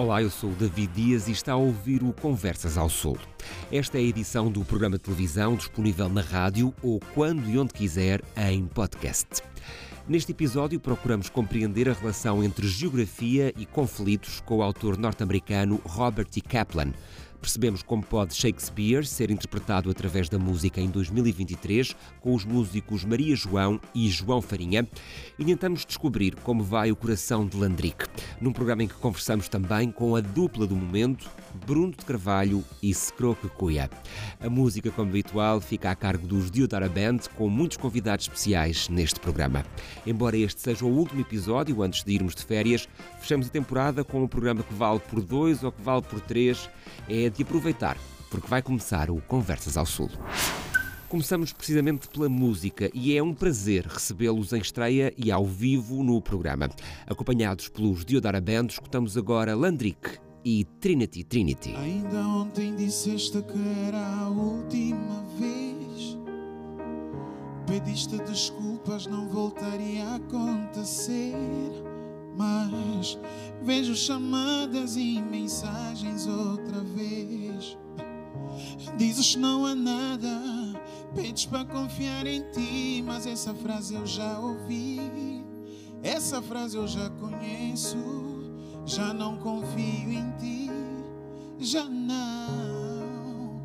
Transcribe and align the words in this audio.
Olá, 0.00 0.22
eu 0.22 0.30
sou 0.30 0.48
o 0.48 0.54
David 0.54 0.94
Dias 0.94 1.28
e 1.28 1.32
está 1.32 1.52
a 1.52 1.56
ouvir 1.56 2.02
o 2.02 2.10
Conversas 2.10 2.78
ao 2.78 2.88
Sul. 2.88 3.18
Esta 3.70 3.98
é 3.98 4.00
a 4.00 4.04
edição 4.04 4.50
do 4.50 4.64
programa 4.64 4.96
de 4.96 5.02
televisão 5.02 5.54
disponível 5.54 6.08
na 6.08 6.22
rádio 6.22 6.72
ou 6.82 6.98
quando 7.12 7.46
e 7.50 7.58
onde 7.58 7.74
quiser 7.74 8.22
em 8.34 8.64
podcast. 8.64 9.42
Neste 10.08 10.32
episódio, 10.32 10.80
procuramos 10.80 11.28
compreender 11.28 11.86
a 11.86 11.92
relação 11.92 12.42
entre 12.42 12.66
geografia 12.66 13.52
e 13.58 13.66
conflitos 13.66 14.40
com 14.40 14.56
o 14.56 14.62
autor 14.62 14.96
norte-americano 14.96 15.78
Robert 15.84 16.30
T. 16.30 16.40
Kaplan. 16.40 16.94
Percebemos 17.40 17.82
como 17.82 18.02
pode 18.02 18.34
Shakespeare 18.34 19.06
ser 19.06 19.30
interpretado 19.30 19.90
através 19.90 20.28
da 20.28 20.38
música 20.38 20.80
em 20.80 20.88
2023 20.88 21.96
com 22.20 22.34
os 22.34 22.44
músicos 22.44 23.04
Maria 23.04 23.34
João 23.34 23.80
e 23.94 24.08
João 24.08 24.42
Farinha 24.42 24.86
e 25.38 25.44
tentamos 25.44 25.84
descobrir 25.86 26.34
como 26.36 26.62
vai 26.62 26.92
o 26.92 26.96
coração 26.96 27.46
de 27.46 27.56
Landrick, 27.56 28.06
num 28.40 28.52
programa 28.52 28.82
em 28.82 28.88
que 28.88 28.94
conversamos 28.94 29.48
também 29.48 29.90
com 29.90 30.14
a 30.14 30.20
dupla 30.20 30.66
do 30.66 30.76
momento, 30.76 31.30
Bruno 31.66 31.92
de 31.92 32.04
Carvalho 32.04 32.64
e 32.82 32.92
Scroque 32.92 33.48
Cuia. 33.48 33.90
A 34.38 34.48
música, 34.48 34.90
como 34.90 35.10
habitual, 35.10 35.60
fica 35.60 35.90
a 35.90 35.96
cargo 35.96 36.26
dos 36.26 36.50
Diodara 36.50 36.88
Band, 36.88 37.18
com 37.36 37.48
muitos 37.48 37.76
convidados 37.76 38.26
especiais 38.26 38.88
neste 38.88 39.18
programa. 39.18 39.64
Embora 40.06 40.36
este 40.36 40.60
seja 40.60 40.84
o 40.84 40.88
último 40.88 41.20
episódio 41.20 41.82
antes 41.82 42.04
de 42.04 42.12
irmos 42.12 42.34
de 42.34 42.44
férias, 42.44 42.88
fechamos 43.20 43.46
a 43.46 43.50
temporada 43.50 44.02
com 44.02 44.22
um 44.22 44.28
programa 44.28 44.62
que 44.62 44.74
vale 44.74 44.98
por 44.98 45.22
dois 45.22 45.62
ou 45.62 45.70
que 45.70 45.82
vale 45.82 46.02
por 46.02 46.20
três. 46.20 46.68
É 47.08 47.28
de 47.28 47.42
aproveitar, 47.42 47.96
porque 48.30 48.48
vai 48.48 48.62
começar 48.62 49.10
o 49.10 49.20
Conversas 49.20 49.76
ao 49.76 49.86
Sul. 49.86 50.10
Começamos 51.08 51.52
precisamente 51.52 52.08
pela 52.08 52.28
música 52.28 52.88
e 52.94 53.16
é 53.16 53.22
um 53.22 53.34
prazer 53.34 53.84
recebê-los 53.84 54.52
em 54.52 54.60
estreia 54.60 55.12
e 55.16 55.32
ao 55.32 55.44
vivo 55.44 56.04
no 56.04 56.22
programa. 56.22 56.70
Acompanhados 57.04 57.68
pelos 57.68 58.04
Diodara 58.04 58.40
Band, 58.40 58.66
escutamos 58.66 59.16
agora 59.16 59.56
Landrick 59.56 60.18
e 60.44 60.64
Trinity 60.80 61.24
Trinity. 61.24 61.74
Ainda 61.74 62.20
ontem 62.20 62.76
disseste 62.76 63.42
que 63.42 63.88
era 63.88 63.98
a 63.98 64.28
última 64.28 65.24
vez. 65.36 66.16
Pediste 67.66 68.16
desculpas, 68.18 69.06
não 69.06 69.28
voltaria 69.28 70.04
a 70.04 70.14
acontecer. 70.14 71.34
Mas 72.36 73.18
vejo 73.62 73.94
chamadas 73.94 74.96
e 74.96 75.20
mensagens 75.20 76.26
outra 76.26 76.80
vez. 76.80 77.76
Dizes 78.96 79.36
não 79.36 79.66
há 79.66 79.74
nada, 79.74 80.28
pedes 81.14 81.46
para 81.46 81.64
confiar 81.64 82.26
em 82.26 82.42
ti, 82.52 83.02
mas 83.06 83.26
essa 83.26 83.54
frase 83.54 83.94
eu 83.94 84.06
já 84.06 84.38
ouvi. 84.38 85.44
Essa 86.02 86.40
frase 86.40 86.76
eu 86.76 86.86
já 86.86 87.10
conheço. 87.10 87.96
Já 88.86 89.12
não 89.14 89.36
confio 89.36 90.12
em 90.12 90.30
ti, 90.38 90.70
já 91.58 91.84
não. 91.84 93.60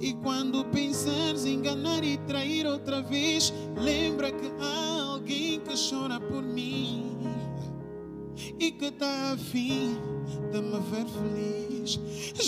E 0.00 0.12
quando 0.14 0.64
pensares 0.66 1.44
enganar 1.44 2.02
e 2.02 2.18
trair 2.18 2.66
outra 2.66 3.00
vez, 3.00 3.52
lembra 3.76 4.32
que 4.32 4.50
há 4.60 5.02
alguém 5.04 5.60
que 5.60 5.74
chora 5.88 6.18
por 6.18 6.42
mim 6.42 7.29
e 8.60 8.70
que 8.70 8.84
está 8.84 9.32
afim 9.32 9.96
de 10.52 10.60
me 10.60 10.78
ver 10.90 11.06
feliz. 11.06 11.98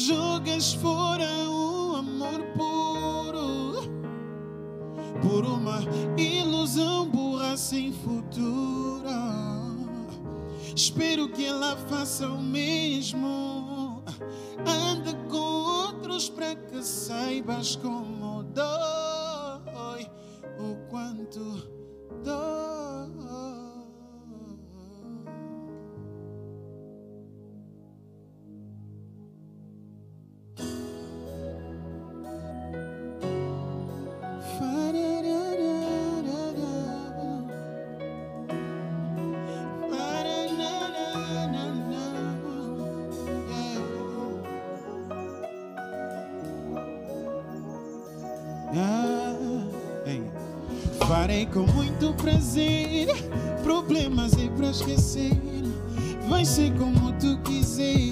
Jogas 0.06 0.74
fora 0.74 1.27
o 1.48 1.96
amor 1.96 2.42
puro 2.55 3.91
por 5.23 5.46
uma 5.46 5.80
ilusão 6.18 7.08
burra 7.08 7.56
sem 7.56 7.92
futuro. 7.92 9.08
Espero 10.77 11.28
que 11.30 11.46
ela 11.46 11.77
faça 11.89 12.29
o 12.29 12.42
mesmo. 12.42 14.02
Anda 14.67 15.14
com 15.30 15.39
outros 15.39 16.29
para 16.29 16.55
que 16.55 16.83
saibas 16.83 17.77
como 17.77 18.42
dói, 18.42 20.06
o 20.58 20.77
quanto 20.90 21.40
dói. 22.23 22.81
Com 51.52 51.66
muito 51.72 52.12
prazer. 52.14 53.08
Problemas 53.62 54.32
é 54.34 54.48
pra 54.56 54.70
esquecer. 54.70 55.32
Vai 56.28 56.44
ser 56.44 56.72
como 56.74 57.10
tu 57.14 57.38
quiseres. 57.38 58.11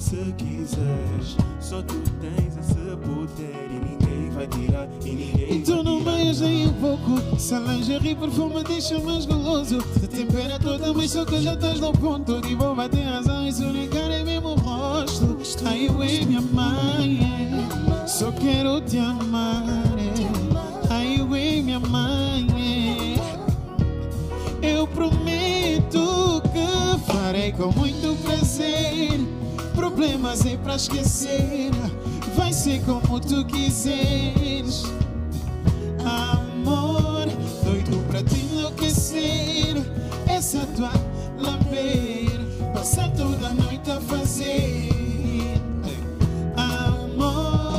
Se 0.00 0.16
quiseres. 0.38 1.36
Só 1.60 1.82
tu 1.82 2.02
tens 2.20 2.56
esse 2.56 2.96
poder 2.96 3.68
e 3.70 3.74
ninguém 3.74 4.30
vai 4.30 4.46
tirar. 4.46 4.88
E 5.04 5.10
ninguém 5.10 5.58
E 5.58 5.62
tu 5.62 5.74
vai 5.74 5.82
não 5.84 6.02
banhas 6.02 6.40
nem 6.40 6.68
um 6.68 6.72
pouco 6.74 7.38
Se 7.38 7.54
a 7.54 7.60
lingerie 7.60 8.14
perfume 8.14 8.64
deixa 8.64 8.98
mais 8.98 9.26
goloso 9.26 9.78
Te 10.00 10.08
tempera 10.08 10.58
toda, 10.58 10.92
mas 10.94 11.10
só 11.10 11.24
que 11.24 11.40
já 11.40 11.54
estás 11.54 11.80
no 11.80 11.92
ponto 11.92 12.40
E 12.48 12.54
vou 12.54 12.74
bater 12.74 13.02
razão, 13.02 13.46
isso 13.46 13.64
nem 13.64 13.88
cara 13.88 14.14
é 14.14 14.24
mesmo 14.24 14.48
o 14.48 14.54
rosto 14.54 15.38
Ai, 15.64 15.88
eu 15.88 16.02
é 16.02 16.24
minha 16.24 16.40
mãe. 16.40 17.20
Só 18.06 18.30
quero 18.32 18.80
te 18.80 18.98
amar. 18.98 19.64
Ai, 20.88 21.20
eu 21.20 21.34
é 21.34 21.62
minha 21.62 21.80
mãe. 21.80 22.46
Eu 24.62 24.86
prometo 24.86 26.42
que 26.52 27.12
farei 27.12 27.52
com 27.52 27.72
muito 27.72 28.16
prazer 28.22 29.39
Problemas 30.00 30.46
é 30.46 30.56
pra 30.56 30.76
esquecer 30.76 31.70
Vai 32.34 32.54
ser 32.54 32.82
como 32.86 33.20
tu 33.20 33.44
quiseres. 33.44 34.84
Amor, 36.02 37.26
doido 37.62 38.02
pra 38.08 38.22
te 38.22 38.38
enlouquecer 38.38 39.76
Essa 40.26 40.60
tua 40.74 40.90
lamber 41.38 42.30
Passar 42.72 43.10
toda 43.10 43.48
a 43.48 43.52
noite 43.52 43.90
a 43.90 44.00
fazer. 44.00 44.88
Amor, 46.56 47.70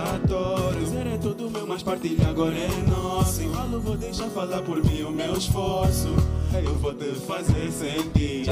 todo. 0.00 0.72
É 1.12 1.18
tudo 1.18 1.50
meu, 1.50 1.66
mas 1.66 1.82
partilha 1.82 2.28
agora 2.28 2.56
é 2.56 2.68
nosso. 2.88 3.42
Falo, 3.50 3.80
vou 3.80 3.96
deixar 3.96 4.28
falar 4.28 4.62
por 4.62 4.82
mim 4.82 5.02
o 5.02 5.10
meu 5.10 5.36
esforço. 5.36 6.08
Eu 6.54 6.74
vou 6.76 6.94
te 6.94 7.12
fazer 7.26 7.70
sentir. 7.70 8.46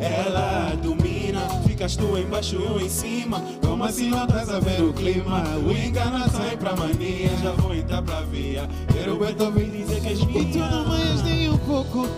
Ela 0.00 0.74
domina, 0.82 1.40
ficas 1.66 1.96
tu 1.96 2.16
embaixo, 2.16 2.56
eu 2.56 2.80
em 2.80 2.88
cima. 2.88 3.42
Como 3.64 3.82
assim 3.84 4.10
não 4.10 4.24
estás 4.24 4.48
a 4.50 4.60
ver 4.60 4.82
o 4.82 4.92
clima? 4.92 5.42
O 5.66 5.72
enganação 5.72 6.44
é 6.44 6.56
pra 6.56 6.76
mania, 6.76 7.30
já 7.42 7.52
vou 7.52 7.74
entrar 7.74 8.02
pra 8.02 8.20
via. 8.22 8.68
Quero 8.92 9.18
ver 9.18 9.34
tu 9.34 9.44
ouvir 9.44 9.70
dizer 9.70 10.00
que 10.00 10.08
és 10.08 10.24
minha. 10.24 10.42
E 10.42 10.52
tu 10.52 10.58
não 10.58 10.86
mais 10.86 11.22
nem 11.22 11.50
um 11.50 11.58
pouco 11.58 12.08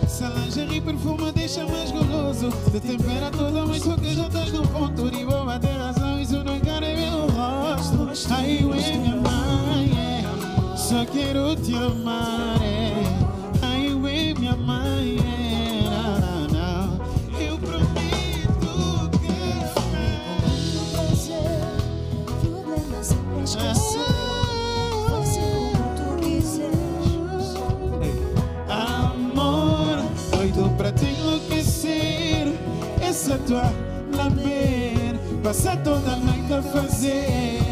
lingerie 0.51 0.81
perfuma 0.81 1.31
deixa 1.31 1.65
mais 1.65 1.91
goloso 1.91 2.49
Te 2.71 2.79
tempera 2.79 3.31
toda, 3.31 3.65
mas 3.65 3.83
só 3.83 3.95
que 3.95 4.13
já 4.13 4.27
estás 4.27 4.51
no 4.51 4.67
ponto 4.67 5.07
E 5.07 5.25
vou 5.25 5.45
bater 5.45 5.77
razão, 5.77 6.10
Só 11.01 11.07
quero 11.07 11.55
te 11.55 11.73
amar, 11.73 12.61
é. 12.61 12.93
Ai, 13.63 13.91
eu 13.91 14.05
é 14.05 14.35
minha 14.35 14.55
mãe. 14.55 15.17
Não, 15.83 16.47
não, 16.49 16.99
eu 17.41 17.57
prometo 17.57 19.09
que. 19.19 19.33
Problemas 22.45 23.07
sempre 23.07 23.43
esquecer. 23.43 24.05
Vai 25.09 25.25
ser 25.25 25.71
como 25.73 25.89
tu 25.95 26.03
quiseres. 26.23 27.57
Amor, 28.69 30.03
doido 30.37 30.69
pra 30.77 30.91
te 30.91 31.05
enlouquecer. 31.05 32.53
Essa 33.01 33.39
tua 33.39 33.73
lamber, 34.15 35.15
passa 35.41 35.75
toda 35.77 36.11
a 36.11 36.17
noite 36.17 36.53
a 36.53 36.61
fazer. 36.61 37.70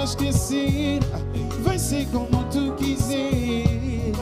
Pra 0.00 0.06
esquecer. 0.06 1.00
Vai 1.62 1.78
ser 1.78 2.06
como 2.06 2.42
tu 2.44 2.72
quiseres. 2.76 4.16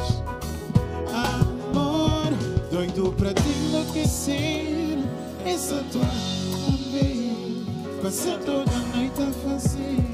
Amor, 1.14 2.32
doido 2.68 3.14
pra 3.16 3.32
te 3.32 3.48
enlouquecer. 3.48 4.98
Essa 5.46 5.84
tua 5.92 6.02
também. 6.66 7.64
Passa 8.02 8.38
toda 8.44 8.72
a 8.72 8.96
noite 8.96 9.22
a 9.22 9.30
fazer. 9.48 10.07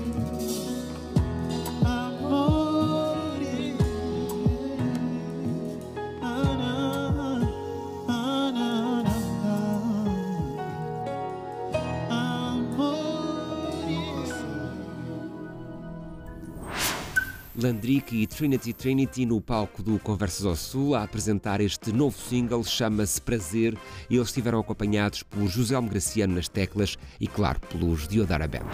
Landrick 17.65 18.15
e 18.15 18.27
Trinity 18.27 18.75
Trinity 18.75 19.25
no 19.25 19.41
palco 19.41 19.83
do 19.83 19.99
Conversas 19.99 20.45
ao 20.45 20.55
Sul 20.55 20.95
a 20.95 21.03
apresentar 21.03 21.63
este 21.63 21.93
novo 21.93 22.19
single, 22.19 22.63
chama-se 22.63 23.19
Prazer, 23.19 23.75
e 24.11 24.17
eles 24.17 24.29
estiveram 24.29 24.61
acompanhados 24.61 25.23
por 25.23 25.49
José 25.49 25.75
Almo 25.75 25.89
Graciano 25.89 26.35
nas 26.35 26.47
teclas 26.47 26.99
e, 27.19 27.27
claro, 27.27 27.59
pelos 27.61 28.07
Diodara 28.07 28.47
Band. 28.47 28.69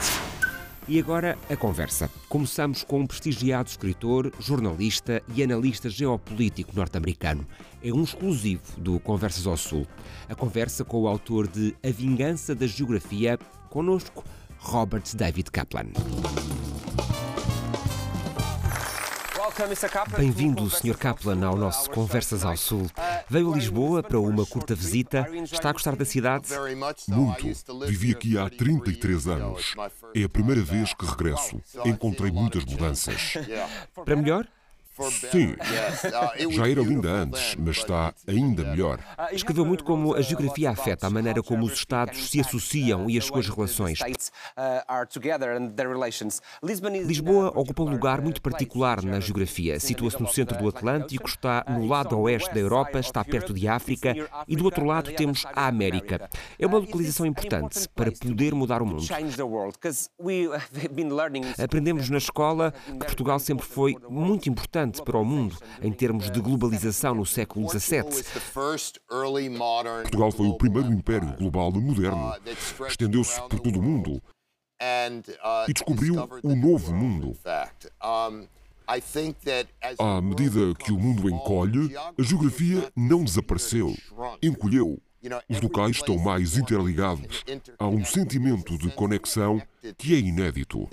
E 0.88 0.98
agora 0.98 1.38
a 1.48 1.54
conversa. 1.54 2.10
Começamos 2.28 2.82
com 2.82 2.98
um 2.98 3.06
prestigiado 3.06 3.68
escritor, 3.68 4.32
jornalista 4.40 5.22
e 5.36 5.40
analista 5.40 5.88
geopolítico 5.88 6.74
norte-americano. 6.74 7.46
É 7.80 7.92
um 7.92 8.02
exclusivo 8.02 8.62
do 8.76 8.98
Conversas 8.98 9.46
ao 9.46 9.56
Sul. 9.56 9.86
A 10.28 10.34
conversa 10.34 10.84
com 10.84 11.02
o 11.02 11.06
autor 11.06 11.46
de 11.46 11.76
A 11.80 11.90
Vingança 11.92 12.56
da 12.56 12.66
Geografia, 12.66 13.38
conosco, 13.68 14.24
Robert 14.58 15.04
David 15.14 15.48
Kaplan. 15.52 15.86
Bem-vindo, 20.16 20.70
Sr. 20.70 20.96
Kaplan, 20.96 21.44
ao 21.44 21.56
nosso 21.56 21.90
Conversas 21.90 22.44
ao 22.44 22.56
Sul. 22.56 22.90
Veio 23.28 23.52
a 23.52 23.54
Lisboa 23.54 24.02
para 24.02 24.20
uma 24.20 24.46
curta 24.46 24.74
visita. 24.74 25.26
Está 25.44 25.70
a 25.70 25.72
gostar 25.72 25.96
da 25.96 26.04
cidade? 26.04 26.48
Muito. 27.08 27.46
Vivi 27.86 28.12
aqui 28.12 28.38
há 28.38 28.48
33 28.48 29.26
anos. 29.26 29.74
É 30.14 30.22
a 30.24 30.28
primeira 30.28 30.62
vez 30.62 30.94
que 30.94 31.04
regresso. 31.04 31.60
Encontrei 31.84 32.30
muitas 32.30 32.64
mudanças. 32.64 33.34
Para 34.04 34.16
melhor? 34.16 34.46
Sim, 35.30 35.54
já 36.50 36.68
era 36.68 36.82
linda 36.82 37.08
antes, 37.08 37.54
mas 37.56 37.78
está 37.78 38.12
ainda 38.26 38.64
melhor. 38.64 38.98
Escreveu 39.32 39.64
muito 39.64 39.84
como 39.84 40.14
a 40.14 40.20
geografia 40.20 40.70
afeta 40.70 41.06
a 41.06 41.10
maneira 41.10 41.42
como 41.42 41.64
os 41.64 41.72
Estados 41.72 42.30
se 42.30 42.40
associam 42.40 43.08
e 43.08 43.16
as 43.16 43.24
suas 43.24 43.48
relações. 43.48 43.98
Lisboa 47.06 47.48
ocupa 47.54 47.82
um 47.82 47.90
lugar 47.90 48.20
muito 48.20 48.42
particular 48.42 49.02
na 49.02 49.20
geografia. 49.20 49.78
Situa-se 49.80 50.20
no 50.20 50.28
centro 50.28 50.58
do 50.58 50.68
Atlântico, 50.68 51.28
está 51.28 51.64
no 51.68 51.86
lado 51.86 52.18
oeste 52.18 52.52
da 52.52 52.60
Europa, 52.60 52.98
está 52.98 53.24
perto 53.24 53.54
de 53.54 53.66
África 53.68 54.14
e 54.46 54.56
do 54.56 54.64
outro 54.64 54.84
lado 54.84 55.12
temos 55.12 55.44
a 55.54 55.66
América. 55.66 56.28
É 56.58 56.66
uma 56.66 56.78
localização 56.78 57.26
importante 57.26 57.88
para 57.94 58.10
poder 58.12 58.54
mudar 58.54 58.82
o 58.82 58.86
mundo. 58.86 59.00
Aprendemos 61.62 62.08
na 62.10 62.18
escola 62.18 62.72
que 62.86 62.98
Portugal 62.98 63.38
sempre 63.38 63.66
foi 63.66 63.96
muito 64.08 64.48
importante 64.48 64.89
para 64.98 65.18
o 65.18 65.24
mundo 65.24 65.56
em 65.82 65.92
termos 65.92 66.30
de 66.30 66.40
globalização 66.40 67.14
no 67.14 67.26
século 67.26 67.68
XVII. 67.68 68.02
Portugal 70.02 70.32
foi 70.32 70.46
o 70.46 70.56
primeiro 70.56 70.90
império 70.90 71.36
global 71.36 71.70
moderno. 71.70 72.34
Estendeu-se 72.88 73.40
por 73.42 73.60
todo 73.60 73.78
o 73.78 73.82
mundo 73.82 74.22
e 75.68 75.72
descobriu 75.72 76.14
o 76.42 76.56
novo 76.56 76.94
mundo. 76.94 77.36
À 79.98 80.20
medida 80.20 80.74
que 80.74 80.90
o 80.90 80.98
mundo 80.98 81.28
encolhe, 81.28 81.94
a 81.96 82.22
geografia 82.22 82.90
não 82.96 83.22
desapareceu, 83.22 83.94
encolheu. 84.42 84.98
Os 85.48 85.60
locais 85.60 85.96
estão 85.96 86.16
mais 86.16 86.56
interligados. 86.56 87.44
Há 87.78 87.86
um 87.86 88.04
sentimento 88.04 88.78
de 88.78 88.90
conexão 88.90 89.62
que 89.98 90.14
é 90.14 90.18
inédito. 90.18 90.88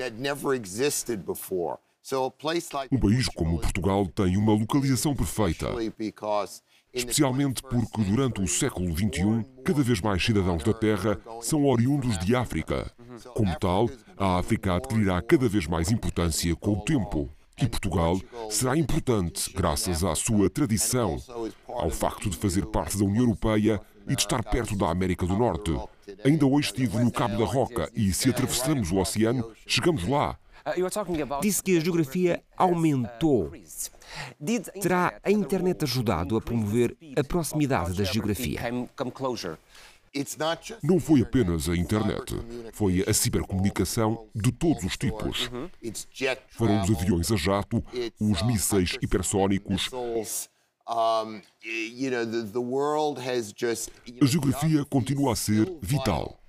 Um 2.89 2.97
país 2.97 3.27
como 3.27 3.59
Portugal 3.59 4.07
tem 4.07 4.37
uma 4.37 4.53
localização 4.53 5.13
perfeita, 5.13 5.67
especialmente 6.93 7.61
porque 7.61 8.01
durante 8.01 8.41
o 8.41 8.47
século 8.47 8.95
XXI, 8.95 9.45
cada 9.65 9.83
vez 9.83 9.99
mais 9.99 10.23
cidadãos 10.23 10.63
da 10.63 10.73
Terra 10.73 11.19
são 11.41 11.65
oriundos 11.65 12.17
de 12.19 12.33
África. 12.33 12.89
Como 13.33 13.53
tal, 13.59 13.89
a 14.15 14.37
África 14.37 14.75
adquirirá 14.75 15.21
cada 15.21 15.49
vez 15.49 15.67
mais 15.67 15.91
importância 15.91 16.55
com 16.55 16.73
o 16.73 16.81
tempo. 16.81 17.29
E 17.59 17.67
Portugal 17.67 18.21
será 18.49 18.77
importante 18.77 19.51
graças 19.51 20.03
à 20.03 20.15
sua 20.15 20.49
tradição, 20.49 21.17
ao 21.67 21.89
facto 21.89 22.29
de 22.29 22.37
fazer 22.37 22.67
parte 22.67 22.97
da 22.97 23.03
União 23.03 23.23
Europeia 23.23 23.81
e 24.07 24.15
de 24.15 24.21
estar 24.21 24.43
perto 24.43 24.77
da 24.77 24.89
América 24.89 25.25
do 25.25 25.35
Norte. 25.35 25.75
Ainda 26.23 26.45
hoje 26.45 26.67
estive 26.69 26.99
no 26.99 27.11
Cabo 27.11 27.37
da 27.37 27.45
Roca 27.45 27.89
e, 27.93 28.13
se 28.13 28.29
atravessamos 28.29 28.91
o 28.91 28.97
oceano, 28.97 29.51
chegamos 29.65 30.07
lá. 30.07 30.37
Disse 31.41 31.63
que 31.63 31.77
a 31.77 31.79
geografia 31.79 32.43
aumentou. 32.55 33.51
Terá 34.81 35.19
a 35.23 35.31
internet 35.31 35.83
ajudado 35.83 36.35
a 36.37 36.41
promover 36.41 36.97
a 37.17 37.23
proximidade 37.23 37.93
da 37.93 38.03
geografia? 38.03 38.59
Não 40.81 40.99
foi 40.99 41.21
apenas 41.21 41.69
a 41.69 41.75
internet, 41.75 42.33
foi 42.73 43.03
a 43.07 43.13
cibercomunicação 43.13 44.27
de 44.33 44.51
todos 44.51 44.83
os 44.83 44.97
tipos. 44.97 45.49
Foram 46.49 46.81
os 46.81 46.89
aviões 46.89 47.31
a 47.31 47.35
jato, 47.35 47.83
os 48.19 48.41
mísseis 48.41 48.97
hipersónicos. 49.01 49.89
A 50.87 51.25
geografia 54.25 54.85
continua 54.85 55.33
a 55.33 55.35
ser 55.35 55.71
vital, 55.81 56.39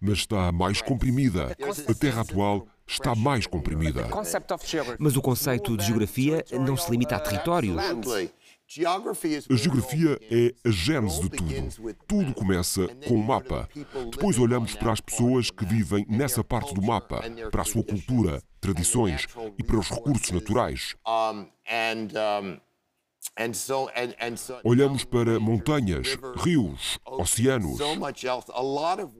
mas 0.00 0.18
está 0.18 0.50
mais 0.50 0.80
comprimida. 0.82 1.56
A 1.88 1.94
Terra 1.94 2.22
atual 2.22 2.66
está 2.92 3.14
mais 3.14 3.46
comprimida. 3.46 4.08
Mas 4.98 5.16
o 5.16 5.22
conceito 5.22 5.76
de 5.76 5.86
geografia 5.86 6.44
não 6.52 6.76
se 6.76 6.90
limita 6.90 7.16
a 7.16 7.20
territórios. 7.20 7.76
A 9.50 9.56
geografia 9.56 10.18
é 10.30 10.54
a 10.66 10.70
gênese 10.70 11.20
de 11.22 11.30
tudo. 11.30 11.94
Tudo 12.06 12.34
começa 12.34 12.88
com 13.06 13.14
um 13.14 13.22
mapa. 13.22 13.68
Depois 14.10 14.38
olhamos 14.38 14.74
para 14.74 14.92
as 14.92 15.00
pessoas 15.00 15.50
que 15.50 15.64
vivem 15.64 16.06
nessa 16.08 16.42
parte 16.42 16.74
do 16.74 16.82
mapa, 16.82 17.22
para 17.50 17.62
a 17.62 17.64
sua 17.64 17.82
cultura, 17.82 18.42
tradições 18.60 19.26
e 19.58 19.62
para 19.62 19.78
os 19.78 19.90
recursos 19.90 20.30
naturais. 20.30 20.94
Olhamos 24.64 25.04
para 25.04 25.38
montanhas, 25.38 26.18
rios, 26.36 26.98
oceanos 27.06 27.78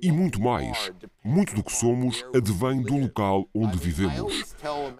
e 0.02 0.10
muito 0.12 0.40
mais. 0.40 0.92
Muito 1.24 1.54
do 1.54 1.62
que 1.62 1.72
somos 1.72 2.24
advém 2.34 2.82
do 2.82 2.96
local 2.96 3.48
onde 3.54 3.78
vivemos. 3.78 4.54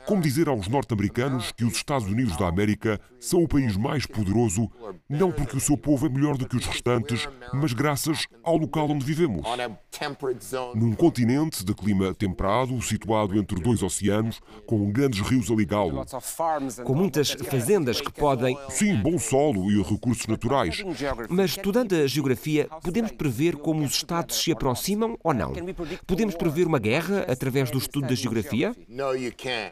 Como 0.07 0.23
dizer 0.23 0.49
aos 0.49 0.69
norte-americanos 0.69 1.51
que 1.53 1.65
os 1.65 1.75
Estados 1.75 2.07
Unidos 2.07 2.37
da 2.37 2.47
América 2.47 3.01
são 3.19 3.43
o 3.43 3.49
país 3.49 3.77
mais 3.77 4.07
poderoso, 4.07 4.71
não 5.09 5.33
porque 5.33 5.57
o 5.57 5.61
seu 5.61 5.77
povo 5.77 6.07
é 6.07 6.09
melhor 6.09 6.37
do 6.37 6.49
que 6.49 6.57
os 6.57 6.65
restantes, 6.65 7.29
mas 7.53 7.73
graças 7.73 8.27
ao 8.43 8.57
local 8.57 8.89
onde 8.91 9.05
vivemos. 9.05 9.45
Num 10.75 10.95
continente 10.95 11.65
de 11.65 11.75
clima 11.75 12.15
temperado, 12.15 12.81
situado 12.81 13.37
entre 13.39 13.61
dois 13.61 13.83
oceanos, 13.83 14.41
com 14.67 14.91
grandes 14.91 15.21
rios 15.21 15.51
a 15.51 15.55
ligá-lo. 15.55 16.05
Com 16.85 16.95
muitas 16.95 17.33
fazendas 17.33 18.01
que 18.01 18.13
podem. 18.13 18.57
Sim, 18.71 18.92
Sim, 18.93 19.03
bom 19.03 19.19
solo 19.19 19.71
e 19.71 19.83
recursos 19.83 20.27
naturais. 20.27 20.83
Mas 21.31 21.53
estudando 21.53 21.95
a 21.95 22.07
geografia, 22.07 22.69
podemos 22.83 23.13
prever 23.13 23.57
como 23.57 23.83
os 23.85 23.95
Estados 23.95 24.37
se 24.37 24.53
aproximam 24.53 25.17
ou 25.23 25.33
não? 25.33 25.53
Podemos 26.07 26.35
prever 26.35 26.67
uma 26.67 26.79
guerra 26.79 27.25
através 27.29 27.71
do 27.71 27.79
estudo 27.79 28.09
da 28.09 28.15
geografia? 28.15 28.75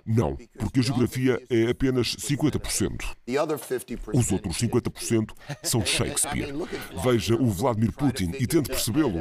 Não, 0.07 0.37
porque 0.59 0.81
a 0.81 0.83
geografia 0.83 1.43
é 1.51 1.71
apenas 1.71 2.17
50%. 2.17 3.15
Os 4.15 4.33
outros 4.33 4.57
50% 4.59 5.33
são 5.63 5.85
Shakespeare. 5.85 6.55
Veja 7.05 7.35
o 7.35 7.51
Vladimir 7.51 7.93
Putin 7.93 8.33
e 8.39 8.47
tente 8.47 8.71
percebê-lo. 8.71 9.21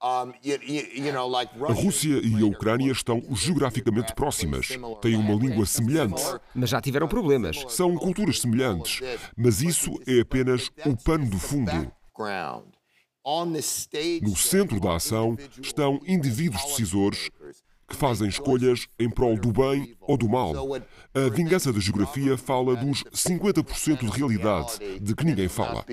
A 0.00 1.72
Rússia 1.72 2.20
e 2.22 2.42
a 2.42 2.46
Ucrânia 2.46 2.90
estão 2.90 3.22
geograficamente 3.32 4.14
próximas, 4.14 4.68
têm 5.02 5.16
uma 5.16 5.34
língua 5.34 5.66
semelhante. 5.66 6.22
Mas 6.54 6.70
já 6.70 6.80
tiveram 6.80 7.06
problemas. 7.06 7.62
São 7.68 7.94
culturas 7.96 8.40
semelhantes, 8.40 9.00
mas 9.36 9.60
isso 9.60 10.00
é 10.06 10.20
apenas 10.20 10.70
o 10.86 10.96
pano 10.96 11.28
do 11.28 11.38
fundo. 11.38 11.92
No 14.22 14.36
centro 14.36 14.80
da 14.80 14.96
ação 14.96 15.36
estão 15.60 16.00
indivíduos 16.06 16.62
decisores 16.64 17.30
que 17.86 17.96
fazem 17.96 18.28
escolhas 18.28 18.86
em 18.98 19.10
prol 19.10 19.36
do 19.36 19.52
bem 19.52 19.94
ou 20.00 20.16
do 20.16 20.28
mal. 20.28 20.54
A 21.12 21.28
vingança 21.28 21.72
da 21.72 21.80
geografia 21.80 22.38
fala 22.38 22.76
dos 22.76 23.02
50% 23.04 23.98
de 23.98 24.18
realidade 24.18 25.00
de 25.00 25.14
que 25.14 25.24
ninguém 25.24 25.48
fala. 25.48 25.84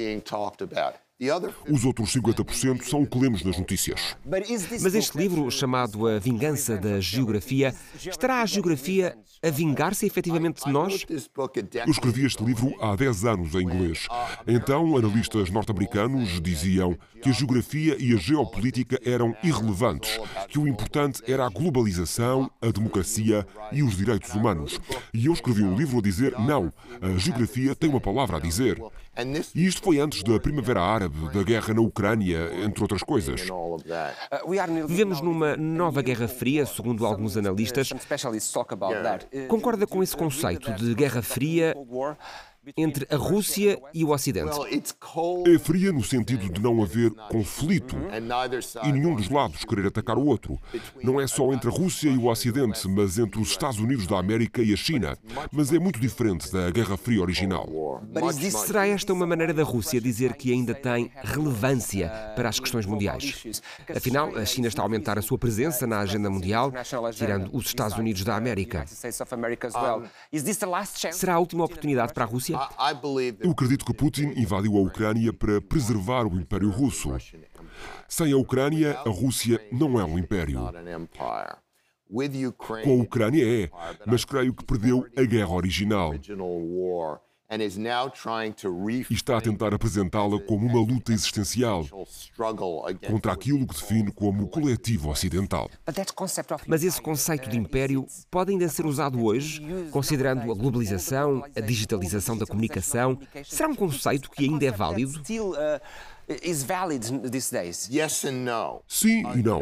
Os 1.67 1.83
outros 1.83 2.13
50% 2.13 2.83
são 2.83 3.01
o 3.01 3.07
que 3.07 3.17
lemos 3.17 3.41
nas 3.41 3.57
notícias. 3.57 4.15
Mas 4.23 4.93
este 4.93 5.17
livro, 5.17 5.49
chamado 5.49 6.07
A 6.07 6.19
Vingança 6.19 6.77
da 6.77 6.99
Geografia, 6.99 7.73
estará 7.95 8.43
a 8.43 8.45
geografia 8.45 9.17
a 9.43 9.49
vingar-se 9.49 10.05
efetivamente 10.05 10.63
de 10.63 10.71
nós? 10.71 11.07
Eu 11.09 11.91
escrevi 11.91 12.23
este 12.23 12.43
livro 12.43 12.71
há 12.79 12.95
10 12.95 13.25
anos 13.25 13.55
em 13.55 13.61
inglês. 13.61 14.07
Então, 14.45 14.95
analistas 14.95 15.49
norte-americanos 15.49 16.39
diziam 16.39 16.95
que 17.19 17.29
a 17.29 17.33
geografia 17.33 17.97
e 17.99 18.13
a 18.13 18.17
geopolítica 18.17 18.99
eram 19.03 19.35
irrelevantes, 19.43 20.19
que 20.47 20.59
o 20.59 20.67
importante 20.67 21.23
era 21.25 21.47
a 21.47 21.49
globalização, 21.49 22.51
a 22.61 22.69
democracia 22.69 23.43
e 23.71 23.81
os 23.81 23.97
direitos 23.97 24.35
humanos. 24.35 24.79
E 25.11 25.25
eu 25.25 25.33
escrevi 25.33 25.63
um 25.63 25.75
livro 25.75 25.97
a 25.97 26.01
dizer: 26.01 26.37
não, 26.39 26.71
a 27.01 27.17
geografia 27.17 27.75
tem 27.75 27.89
uma 27.89 28.01
palavra 28.01 28.37
a 28.37 28.39
dizer. 28.39 28.79
E 29.55 29.65
isto 29.65 29.81
foi 29.81 29.99
antes 29.99 30.23
da 30.23 30.39
Primavera 30.39 30.81
Árabe, 30.81 31.29
da 31.33 31.43
guerra 31.43 31.73
na 31.73 31.81
Ucrânia, 31.81 32.49
entre 32.63 32.81
outras 32.81 33.01
coisas. 33.01 33.41
Vivemos 34.87 35.21
numa 35.21 35.55
nova 35.57 36.01
Guerra 36.01 36.27
Fria, 36.27 36.65
segundo 36.65 37.05
alguns 37.05 37.35
analistas. 37.37 37.91
Concorda 39.47 39.87
com 39.87 40.03
esse 40.03 40.15
conceito 40.15 40.71
de 40.73 40.93
Guerra 40.93 41.21
Fria 41.21 41.73
entre 42.75 43.07
a 43.09 43.15
Rússia 43.15 43.79
e 43.93 44.03
o 44.03 44.09
Ocidente? 44.09 44.57
É 45.45 45.59
fria 45.59 45.91
no 45.91 46.03
sentido 46.03 46.49
de 46.49 46.61
não 46.61 46.81
haver 46.81 47.11
conflito 47.29 47.95
e 48.83 48.91
nenhum 48.91 49.15
dos 49.15 49.29
lados 49.29 49.63
querer 49.63 49.87
atacar 49.87 50.17
o 50.17 50.25
outro. 50.25 50.59
Não 51.03 51.21
é 51.21 51.27
só 51.27 51.51
entre 51.53 51.69
a 51.69 51.73
Rússia 51.73 52.09
e 52.09 52.17
o 52.17 52.25
Ocidente, 52.25 52.87
mas 52.87 53.17
entre 53.17 53.39
os 53.39 53.49
Estados 53.49 53.79
Unidos 53.79 54.07
da 54.07 54.17
América 54.17 54.61
e 54.61 54.73
a 54.73 54.77
China. 54.77 55.17
Mas 55.51 55.71
é 55.71 55.79
muito 55.79 55.99
diferente 55.99 56.51
da 56.51 56.69
Guerra 56.71 56.97
Fria 56.97 57.21
original. 57.21 57.67
Será 58.65 58.87
esta 58.87 59.13
uma 59.13 59.27
maneira 59.27 59.53
da 59.53 59.63
Rússia 59.63 60.01
dizer 60.01 60.33
que 60.33 60.51
ainda 60.51 60.73
tem 60.73 61.11
relevância 61.23 62.09
para 62.35 62.49
as 62.49 62.59
questões 62.59 62.85
mundiais? 62.85 63.61
Afinal, 63.95 64.35
a 64.35 64.45
China 64.45 64.67
está 64.67 64.81
a 64.81 64.85
aumentar 64.85 65.17
a 65.17 65.21
sua 65.21 65.37
presença 65.37 65.85
na 65.85 65.99
agenda 65.99 66.29
mundial, 66.29 66.71
tirando 67.13 67.49
os 67.53 67.67
Estados 67.67 67.97
Unidos 67.97 68.23
da 68.23 68.35
América. 68.35 68.85
Será 71.11 71.35
a 71.35 71.39
última 71.39 71.65
oportunidade 71.65 72.13
para 72.13 72.23
a 72.23 72.27
Rússia? 72.27 72.56
Eu 73.41 73.51
acredito 73.51 73.85
que 73.85 73.93
Putin 73.93 74.33
invadiu 74.35 74.77
a 74.77 74.81
Ucrânia 74.81 75.31
para 75.33 75.61
preservar 75.61 76.25
o 76.25 76.39
Império 76.39 76.69
Russo. 76.69 77.11
Sem 78.07 78.31
a 78.31 78.37
Ucrânia, 78.37 78.97
a 79.05 79.09
Rússia 79.09 79.65
não 79.71 79.99
é 79.99 80.03
um 80.03 80.17
império. 80.17 80.59
Com 82.83 82.91
a 82.99 83.03
Ucrânia 83.03 83.63
é, 83.63 83.69
mas 84.05 84.23
creio 84.23 84.53
que 84.53 84.63
perdeu 84.63 85.05
a 85.15 85.23
guerra 85.23 85.51
original 85.51 86.13
e 87.49 89.13
está 89.13 89.37
a 89.37 89.41
tentar 89.41 89.73
apresentá-la 89.73 90.39
como 90.41 90.67
uma 90.67 90.79
luta 90.79 91.13
existencial 91.13 91.85
contra 93.07 93.31
aquilo 93.31 93.65
que 93.65 93.73
define 93.73 94.11
como 94.11 94.43
o 94.43 94.47
coletivo 94.47 95.09
ocidental. 95.09 95.69
Mas 96.67 96.83
esse 96.83 97.01
conceito 97.01 97.49
de 97.49 97.57
império 97.57 98.05
pode 98.29 98.51
ainda 98.51 98.67
ser 98.67 98.85
usado 98.85 99.23
hoje, 99.23 99.61
considerando 99.91 100.51
a 100.51 100.55
globalização, 100.55 101.43
a 101.55 101.61
digitalização 101.61 102.37
da 102.37 102.45
comunicação? 102.45 103.17
Será 103.45 103.69
um 103.69 103.75
conceito 103.75 104.29
que 104.29 104.43
ainda 104.43 104.65
é 104.65 104.71
válido? 104.71 105.21
Sim 108.85 109.23
e 109.33 109.41
não. 109.41 109.61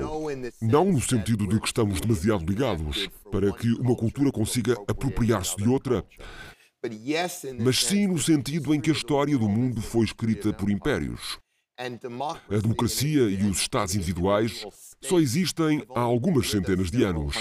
Não 0.59 0.85
no 0.85 0.99
sentido 0.99 1.47
de 1.47 1.59
que 1.59 1.67
estamos 1.67 2.01
demasiado 2.01 2.43
ligados 2.43 3.07
para 3.31 3.51
que 3.51 3.71
uma 3.73 3.95
cultura 3.95 4.31
consiga 4.31 4.73
apropriar-se 4.87 5.55
de 5.57 5.69
outra, 5.69 6.03
mas 7.59 7.79
sim 7.79 8.07
no 8.07 8.19
sentido 8.19 8.73
em 8.73 8.79
que 8.79 8.89
a 8.89 8.93
história 8.93 9.37
do 9.37 9.49
mundo 9.49 9.81
foi 9.81 10.05
escrita 10.05 10.53
por 10.53 10.69
impérios. 10.69 11.39
A 11.77 12.57
democracia 12.57 13.29
e 13.29 13.43
os 13.49 13.59
Estados 13.59 13.95
individuais 13.95 14.65
só 15.01 15.19
existem 15.19 15.83
há 15.93 15.99
algumas 15.99 16.49
centenas 16.49 16.89
de 16.89 17.03
anos. 17.03 17.35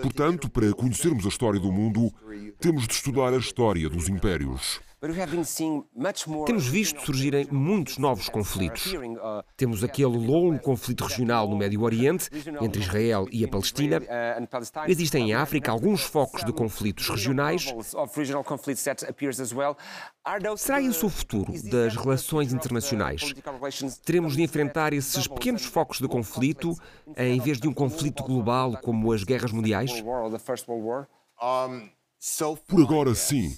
Portanto, 0.00 0.50
para 0.50 0.72
conhecermos 0.72 1.26
a 1.26 1.28
história 1.28 1.60
do 1.60 1.70
mundo, 1.70 2.10
temos 2.58 2.86
de 2.86 2.94
estudar 2.94 3.34
a 3.34 3.36
história 3.36 3.88
dos 3.90 4.08
impérios. 4.08 4.80
Temos 6.46 6.68
visto 6.68 7.04
surgirem 7.04 7.48
muitos 7.50 7.98
novos 7.98 8.28
conflitos. 8.28 8.94
Temos 9.56 9.82
aquele 9.82 10.16
longo 10.16 10.60
conflito 10.60 11.02
regional 11.02 11.48
no 11.48 11.56
Médio 11.56 11.82
Oriente, 11.82 12.28
entre 12.60 12.80
Israel 12.80 13.26
e 13.32 13.44
a 13.44 13.48
Palestina. 13.48 14.00
Existem 14.86 15.30
em 15.30 15.34
África 15.34 15.72
alguns 15.72 16.02
focos 16.02 16.44
de 16.44 16.52
conflitos 16.52 17.08
regionais. 17.08 17.74
Será 20.56 20.80
esse 20.80 21.04
o 21.04 21.08
futuro 21.08 21.52
das 21.68 21.96
relações 21.96 22.52
internacionais? 22.52 23.34
Teremos 24.04 24.36
de 24.36 24.42
enfrentar 24.42 24.92
esses 24.92 25.26
pequenos 25.26 25.64
focos 25.64 25.98
de 25.98 26.06
conflito 26.06 26.76
em 27.16 27.40
vez 27.40 27.58
de 27.58 27.66
um 27.66 27.74
conflito 27.74 28.22
global 28.22 28.78
como 28.80 29.10
as 29.10 29.24
guerras 29.24 29.50
mundiais? 29.50 29.90
Por 32.68 32.80
agora, 32.80 33.16
sim. 33.16 33.56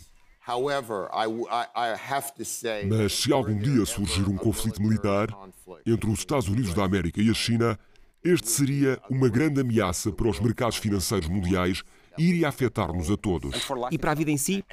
Mas 2.87 3.15
se 3.15 3.33
algum 3.33 3.57
dia 3.57 3.87
surgir 3.87 4.29
um 4.29 4.37
conflito 4.37 4.83
militar 4.83 5.29
entre 5.87 6.11
os 6.11 6.19
Estados 6.19 6.49
Unidos 6.49 6.75
da 6.75 6.85
América 6.85 7.23
e 7.23 7.31
a 7.31 7.35
China, 7.35 7.79
este 8.23 8.51
seria 8.51 9.01
uma 9.09 9.29
grande 9.29 9.61
ameaça 9.61 10.13
para 10.13 10.29
os 10.29 10.39
mercados 10.41 10.77
financeiros 10.77 11.29
mundiais 11.29 11.83
e 12.19 12.25
iria 12.25 12.49
afetar-nos 12.49 13.11
a 13.11 13.17
todos. 13.17 13.55
E 13.91 13.99
para 13.99 14.13
a 14.13 14.15
vida 14.15 14.31
em 14.31 14.37
si? 14.37 14.65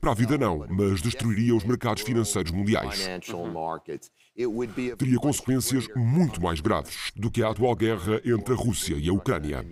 Para 0.00 0.10
a 0.10 0.14
vida 0.14 0.38
não, 0.38 0.66
mas 0.68 1.00
destruiria 1.00 1.54
os 1.54 1.64
mercados 1.64 2.02
financeiros 2.02 2.50
mundiais. 2.50 3.06
Teria 4.98 5.18
consequências 5.18 5.86
muito 5.94 6.42
mais 6.42 6.60
graves 6.60 7.10
do 7.14 7.30
que 7.30 7.42
a 7.42 7.50
atual 7.50 7.74
guerra 7.74 8.20
entre 8.24 8.54
a 8.54 8.56
Rússia 8.56 8.96
e 8.96 9.08
a 9.08 9.12
Ucrânia. 9.12 9.64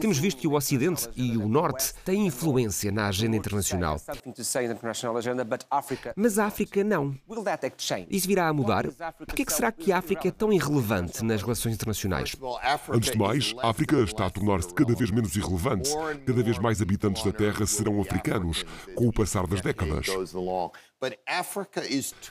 Temos 0.00 0.18
visto 0.18 0.38
que 0.38 0.46
o 0.46 0.52
Ocidente 0.54 1.08
e 1.16 1.36
o 1.36 1.48
Norte 1.48 1.92
têm 2.04 2.28
influência 2.28 2.92
na 2.92 3.08
agenda 3.08 3.36
internacional. 3.36 4.00
Mas 6.14 6.38
a 6.38 6.46
África 6.46 6.84
não. 6.84 7.18
Isso 8.08 8.28
virá 8.28 8.46
a 8.46 8.52
mudar? 8.52 8.86
Por 8.86 9.34
que 9.34 9.44
será 9.52 9.72
que 9.72 9.90
a 9.90 9.98
África 9.98 10.28
é 10.28 10.30
tão 10.30 10.52
irrelevante 10.52 11.24
nas 11.24 11.42
relações 11.42 11.74
internacionais? 11.74 12.36
Antes 12.88 13.10
de 13.10 13.18
mais, 13.18 13.52
a 13.60 13.70
África 13.70 13.96
está 13.96 14.26
a 14.26 14.30
tornar-se 14.30 14.72
cada 14.72 14.94
vez 14.94 15.10
menos 15.10 15.34
irrelevante. 15.34 15.90
Cada 16.24 16.42
vez 16.42 16.56
mais 16.60 16.80
habitantes 16.80 17.24
da 17.24 17.32
Terra 17.32 17.66
serão 17.66 18.00
africanos, 18.00 18.64
com 18.94 19.08
o 19.08 19.12
passar 19.12 19.44
das 19.48 19.60
décadas. 19.60 20.06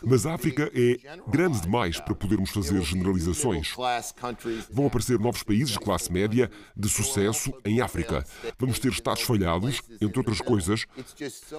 Mas 0.03 0.25
a 0.25 0.33
África 0.33 0.71
é 0.73 0.97
grande 1.27 1.61
demais 1.61 1.99
para 1.99 2.15
podermos 2.15 2.49
fazer 2.49 2.81
generalizações. 2.81 3.73
Vão 4.71 4.87
aparecer 4.87 5.19
novos 5.19 5.43
países 5.43 5.71
de 5.71 5.79
classe 5.79 6.11
média, 6.11 6.49
de 6.75 6.89
sucesso, 6.89 7.53
em 7.65 7.81
África. 7.81 8.25
Vamos 8.57 8.79
ter 8.79 8.91
Estados 8.91 9.23
falhados, 9.23 9.81
entre 9.99 10.17
outras 10.17 10.39
coisas, 10.39 10.85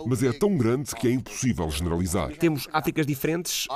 mas 0.07 0.23
é 0.23 0.33
tão 0.33 0.57
grande 0.57 0.95
que 0.95 1.09
é 1.09 1.11
impossível 1.11 1.71
generalizar. 1.71 2.31
Temos 2.37 2.69
Áfricas 2.73 3.07
diferentes? 3.07 3.67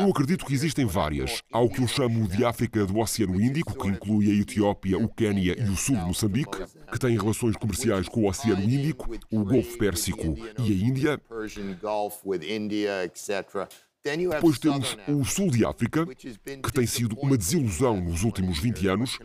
Eu 0.00 0.10
acredito 0.10 0.44
que 0.44 0.54
existem 0.54 0.84
várias. 0.84 1.42
Há 1.52 1.60
o 1.60 1.68
que 1.68 1.80
eu 1.80 1.86
chamo 1.86 2.26
de 2.28 2.44
África 2.44 2.84
do 2.86 2.98
Oceano 2.98 3.40
Índico, 3.40 3.74
que 3.74 3.88
inclui 3.88 4.30
a 4.30 4.34
Etiópia, 4.34 4.98
o 4.98 5.08
Quênia 5.08 5.56
e 5.58 5.70
o 5.70 5.76
sul 5.76 5.96
de 5.96 6.04
Moçambique, 6.04 6.58
que 6.94 6.98
tem 7.00 7.18
relações 7.18 7.56
comerciais 7.56 8.08
com 8.08 8.22
o 8.22 8.28
Oceano 8.28 8.62
Índico, 8.62 9.10
o 9.28 9.44
Golfo 9.44 9.76
Pérsico 9.76 10.36
e 10.60 10.62
a 10.62 10.86
Índia. 10.86 11.20
Depois 14.04 14.58
temos 14.58 14.96
o 15.08 15.24
sul 15.24 15.50
de 15.50 15.64
África, 15.64 16.06
que 16.06 16.72
tem 16.72 16.86
sido 16.86 17.16
uma 17.18 17.36
desilusão 17.36 18.00
nos 18.00 18.22
últimos 18.22 18.58
20 18.60 18.86
anos, 18.86 19.18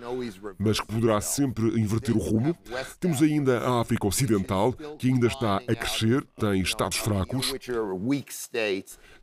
mas 0.58 0.80
que 0.80 0.88
poderá 0.88 1.22
sempre 1.22 1.80
inverter 1.80 2.16
o 2.16 2.20
rumo. 2.20 2.58
Temos 3.00 3.22
ainda 3.22 3.60
a 3.60 3.82
África 3.82 4.08
Ocidental, 4.08 4.74
que 4.98 5.10
ainda 5.10 5.28
está 5.28 5.58
a 5.58 5.76
crescer, 5.76 6.26
tem 6.40 6.62
estados 6.62 6.98
fracos. 6.98 7.54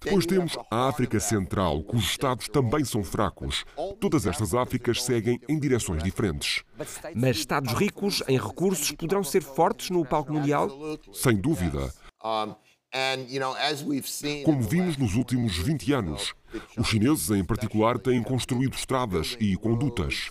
Depois 0.06 0.24
temos 0.24 0.56
a 0.70 0.86
África 0.88 1.18
Central, 1.18 1.82
cujos 1.82 2.10
estados 2.10 2.48
também 2.48 2.84
são 2.84 3.02
fracos. 3.02 3.64
Todas 4.00 4.24
estas 4.24 4.54
Áfricas 4.54 5.02
seguem 5.02 5.40
em 5.48 5.58
direções 5.58 6.00
diferentes. 6.00 6.62
Mas 7.12 7.36
estados 7.38 7.72
ricos 7.72 8.22
em 8.28 8.38
recursos 8.38 8.92
poderão 8.92 9.24
ser 9.24 9.42
fortes 9.42 9.90
no 9.90 10.04
palco 10.04 10.32
mundial? 10.32 10.70
Sem 11.12 11.34
dúvida. 11.36 11.92
Como 14.44 14.62
vimos 14.62 14.96
nos 14.96 15.16
últimos 15.16 15.58
20 15.58 15.92
anos, 15.92 16.34
os 16.78 16.86
chineses, 16.86 17.28
em 17.30 17.44
particular, 17.44 17.98
têm 17.98 18.22
construído 18.22 18.74
estradas 18.74 19.36
e 19.40 19.56
condutas. 19.56 20.30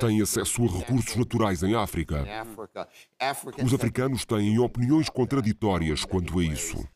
Têm 0.00 0.20
acesso 0.22 0.64
a 0.64 0.78
recursos 0.78 1.14
naturais 1.16 1.62
em 1.62 1.74
África. 1.74 2.24
Os 3.64 3.72
africanos 3.72 4.24
têm 4.24 4.58
opiniões 4.58 5.08
contraditórias 5.08 6.04
quanto 6.04 6.38
a 6.38 6.44
isso. 6.44 6.86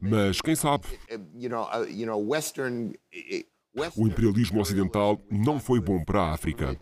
Mas 0.00 0.40
quem 0.40 0.54
sabe? 0.54 0.86
O 3.96 4.06
imperialismo 4.06 4.60
ocidental 4.60 5.20
não 5.28 5.58
foi 5.58 5.80
bom 5.80 6.04
para 6.04 6.22
a 6.22 6.32
África, 6.32 6.78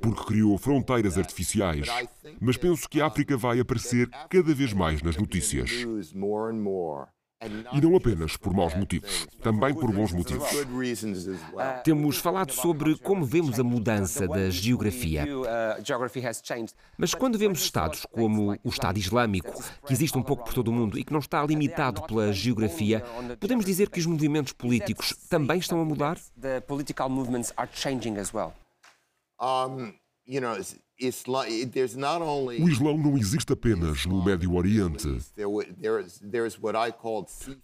porque 0.00 0.24
criou 0.24 0.58
fronteiras 0.58 1.16
artificiais. 1.16 1.86
Mas 2.38 2.56
penso 2.58 2.88
que 2.88 3.00
a 3.00 3.06
África 3.06 3.36
vai 3.36 3.60
aparecer 3.60 4.08
cada 4.28 4.54
vez 4.54 4.74
mais 4.74 5.02
nas 5.02 5.16
notícias. 5.16 5.70
E 7.72 7.80
não 7.80 7.96
apenas 7.96 8.36
por 8.36 8.52
maus 8.52 8.74
motivos, 8.74 9.26
também 9.42 9.72
por 9.72 9.90
bons 9.90 10.12
motivos. 10.12 10.46
Temos 11.82 12.18
falado 12.18 12.52
sobre 12.52 12.98
como 12.98 13.24
vemos 13.24 13.58
a 13.58 13.64
mudança 13.64 14.28
da 14.28 14.50
geografia. 14.50 15.26
Mas 16.98 17.14
quando 17.14 17.38
vemos 17.38 17.62
Estados 17.62 18.04
como 18.04 18.58
o 18.62 18.68
Estado 18.68 18.98
Islâmico, 18.98 19.54
que 19.86 19.92
existe 19.92 20.18
um 20.18 20.22
pouco 20.22 20.44
por 20.44 20.52
todo 20.52 20.68
o 20.68 20.72
mundo 20.72 20.98
e 20.98 21.04
que 21.04 21.12
não 21.12 21.20
está 21.20 21.42
limitado 21.44 22.02
pela 22.02 22.30
geografia, 22.30 23.02
podemos 23.38 23.64
dizer 23.64 23.88
que 23.88 24.00
os 24.00 24.06
movimentos 24.06 24.52
políticos 24.52 25.14
também 25.30 25.58
estão 25.58 25.80
a 25.80 25.84
mudar? 25.84 26.18
O 32.62 32.68
Islão 32.68 32.96
não 32.98 33.16
existe 33.16 33.52
apenas 33.52 34.06
no 34.06 34.22
Médio 34.22 34.54
Oriente. 34.54 35.08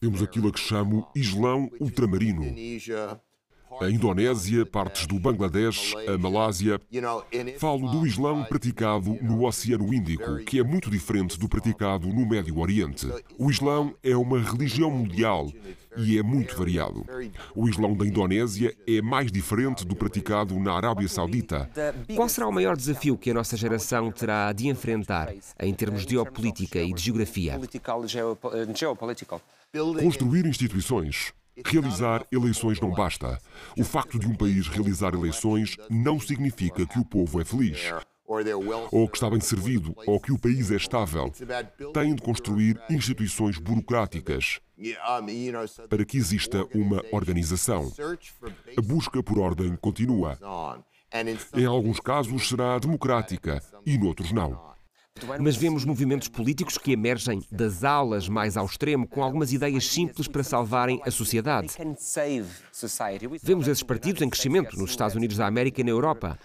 Temos 0.00 0.22
aquilo 0.22 0.48
a 0.48 0.52
que 0.52 0.58
chamo 0.58 1.06
Islão 1.14 1.70
ultramarino. 1.78 2.42
A 3.80 3.90
Indonésia, 3.90 4.64
partes 4.64 5.06
do 5.06 5.18
Bangladesh, 5.18 5.94
a 6.08 6.16
Malásia. 6.16 6.80
Falo 7.58 7.90
do 7.90 8.06
Islão 8.06 8.42
praticado 8.44 9.18
no 9.20 9.44
Oceano 9.44 9.92
Índico, 9.92 10.38
que 10.38 10.58
é 10.58 10.62
muito 10.62 10.90
diferente 10.90 11.38
do 11.38 11.48
praticado 11.48 12.08
no 12.08 12.26
Médio 12.26 12.58
Oriente. 12.58 13.06
O 13.38 13.50
Islão 13.50 13.94
é 14.02 14.16
uma 14.16 14.40
religião 14.40 14.90
mundial 14.90 15.52
e 15.96 16.18
é 16.18 16.22
muito 16.22 16.56
variado. 16.56 17.04
O 17.54 17.68
Islão 17.68 17.94
da 17.94 18.06
Indonésia 18.06 18.74
é 18.86 19.00
mais 19.00 19.30
diferente 19.30 19.84
do 19.84 19.96
praticado 19.96 20.58
na 20.58 20.72
Arábia 20.74 21.08
Saudita. 21.08 21.70
Qual 22.14 22.28
será 22.28 22.46
o 22.46 22.52
maior 22.52 22.76
desafio 22.76 23.16
que 23.16 23.30
a 23.30 23.34
nossa 23.34 23.56
geração 23.56 24.10
terá 24.10 24.52
de 24.52 24.68
enfrentar 24.68 25.32
em 25.60 25.74
termos 25.74 26.04
de 26.04 26.12
geopolítica 26.12 26.80
e 26.80 26.92
de 26.92 27.02
geografia? 27.02 27.58
Construir 30.02 30.46
instituições. 30.46 31.32
Realizar 31.64 32.26
eleições 32.30 32.78
não 32.80 32.90
basta. 32.90 33.38
O 33.78 33.84
facto 33.84 34.18
de 34.18 34.26
um 34.26 34.34
país 34.34 34.68
realizar 34.68 35.14
eleições 35.14 35.76
não 35.88 36.20
significa 36.20 36.84
que 36.84 36.98
o 36.98 37.04
povo 37.04 37.40
é 37.40 37.44
feliz 37.44 37.90
ou 38.90 39.08
que 39.08 39.16
está 39.16 39.30
bem 39.30 39.40
servido, 39.40 39.94
ou 40.06 40.20
que 40.20 40.32
o 40.32 40.38
país 40.38 40.70
é 40.70 40.76
estável. 40.76 41.32
Têm 41.92 42.14
de 42.14 42.22
construir 42.22 42.80
instituições 42.90 43.58
burocráticas 43.58 44.60
para 45.88 46.04
que 46.04 46.16
exista 46.16 46.66
uma 46.74 47.02
organização. 47.12 47.92
A 48.76 48.82
busca 48.82 49.22
por 49.22 49.38
ordem 49.38 49.76
continua. 49.76 50.38
Em 51.54 51.64
alguns 51.64 52.00
casos 52.00 52.48
será 52.48 52.78
democrática 52.78 53.62
e 53.84 53.96
noutros 53.96 54.32
não. 54.32 54.75
Mas 55.40 55.56
vemos 55.56 55.84
movimentos 55.84 56.28
políticos 56.28 56.78
que 56.78 56.92
emergem 56.92 57.42
das 57.50 57.84
alas 57.84 58.28
mais 58.28 58.56
ao 58.56 58.66
extremo, 58.66 59.06
com 59.06 59.22
algumas 59.22 59.52
ideias 59.52 59.86
simples 59.86 60.28
para 60.28 60.42
salvarem 60.42 61.00
a 61.04 61.10
sociedade. 61.10 61.68
Vemos 63.42 63.68
esses 63.68 63.82
partidos 63.82 64.22
em 64.22 64.28
crescimento 64.28 64.78
nos 64.78 64.90
Estados 64.90 65.16
Unidos 65.16 65.36
da 65.36 65.46
América 65.46 65.80
e 65.80 65.84
na 65.84 65.90
Europa. 65.90 66.38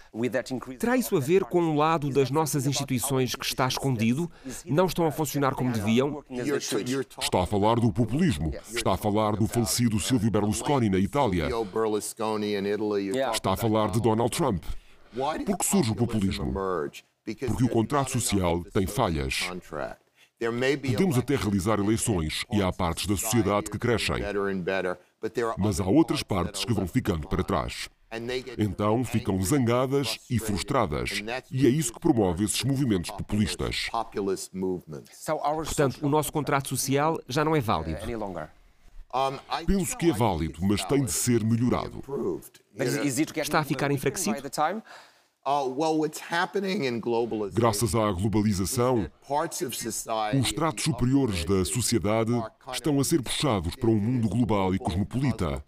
Terá 0.78 0.96
isso 0.96 1.16
a 1.16 1.20
ver 1.20 1.44
com 1.44 1.60
um 1.60 1.76
lado 1.76 2.10
das 2.10 2.30
nossas 2.30 2.66
instituições 2.66 3.34
que 3.34 3.44
está 3.44 3.66
escondido? 3.66 4.30
Não 4.64 4.86
estão 4.86 5.06
a 5.06 5.10
funcionar 5.10 5.54
como 5.54 5.72
deviam? 5.72 6.24
Está 7.20 7.42
a 7.42 7.46
falar 7.46 7.80
do 7.80 7.92
populismo. 7.92 8.52
Está 8.72 8.94
a 8.94 8.96
falar 8.96 9.36
do 9.36 9.46
falecido 9.46 9.98
Silvio 10.00 10.30
Berlusconi 10.30 10.88
na 10.88 10.98
Itália. 10.98 11.48
Está 13.32 13.52
a 13.52 13.56
falar 13.56 13.90
de 13.90 14.00
Donald 14.00 14.30
Trump. 14.30 14.64
Por 15.44 15.58
que 15.58 15.66
surge 15.66 15.90
o 15.90 15.94
populismo? 15.94 16.52
Porque 17.24 17.64
o 17.64 17.68
contrato 17.68 18.10
social 18.10 18.64
tem 18.64 18.86
falhas. 18.86 19.48
Podemos 20.38 21.18
até 21.18 21.36
realizar 21.36 21.78
eleições 21.78 22.44
e 22.50 22.60
há 22.60 22.72
partes 22.72 23.06
da 23.06 23.16
sociedade 23.16 23.70
que 23.70 23.78
crescem, 23.78 24.16
mas 25.56 25.80
há 25.80 25.84
outras 25.84 26.22
partes 26.22 26.64
que 26.64 26.74
vão 26.74 26.86
ficando 26.86 27.28
para 27.28 27.44
trás. 27.44 27.88
Então 28.58 29.04
ficam 29.04 29.40
zangadas 29.40 30.18
e 30.28 30.38
frustradas. 30.38 31.22
E 31.50 31.66
é 31.66 31.70
isso 31.70 31.92
que 31.92 32.00
promove 32.00 32.44
esses 32.44 32.62
movimentos 32.62 33.10
populistas. 33.10 33.88
Portanto, 35.64 35.98
o 36.02 36.08
nosso 36.08 36.32
contrato 36.32 36.68
social 36.68 37.18
já 37.28 37.44
não 37.44 37.56
é 37.56 37.60
válido. 37.60 38.00
Penso 39.66 39.96
que 39.96 40.10
é 40.10 40.12
válido, 40.12 40.58
mas 40.62 40.84
tem 40.84 41.04
de 41.04 41.12
ser 41.12 41.44
melhorado. 41.44 42.02
Está 43.36 43.60
a 43.60 43.64
ficar 43.64 43.90
enfraquecido? 43.90 44.36
Uh, 45.44 45.74
Graças 47.52 47.96
à 47.96 48.12
globalização, 48.12 49.10
os 49.28 50.46
estratos 50.46 50.84
superiores 50.84 51.44
da 51.44 51.64
sociedade 51.64 52.32
estão 52.72 53.00
a 53.00 53.04
ser 53.04 53.20
puxados 53.20 53.74
para 53.74 53.90
um 53.90 53.98
mundo 53.98 54.28
global 54.28 54.72
e 54.72 54.78
cosmopolita, 54.78 55.64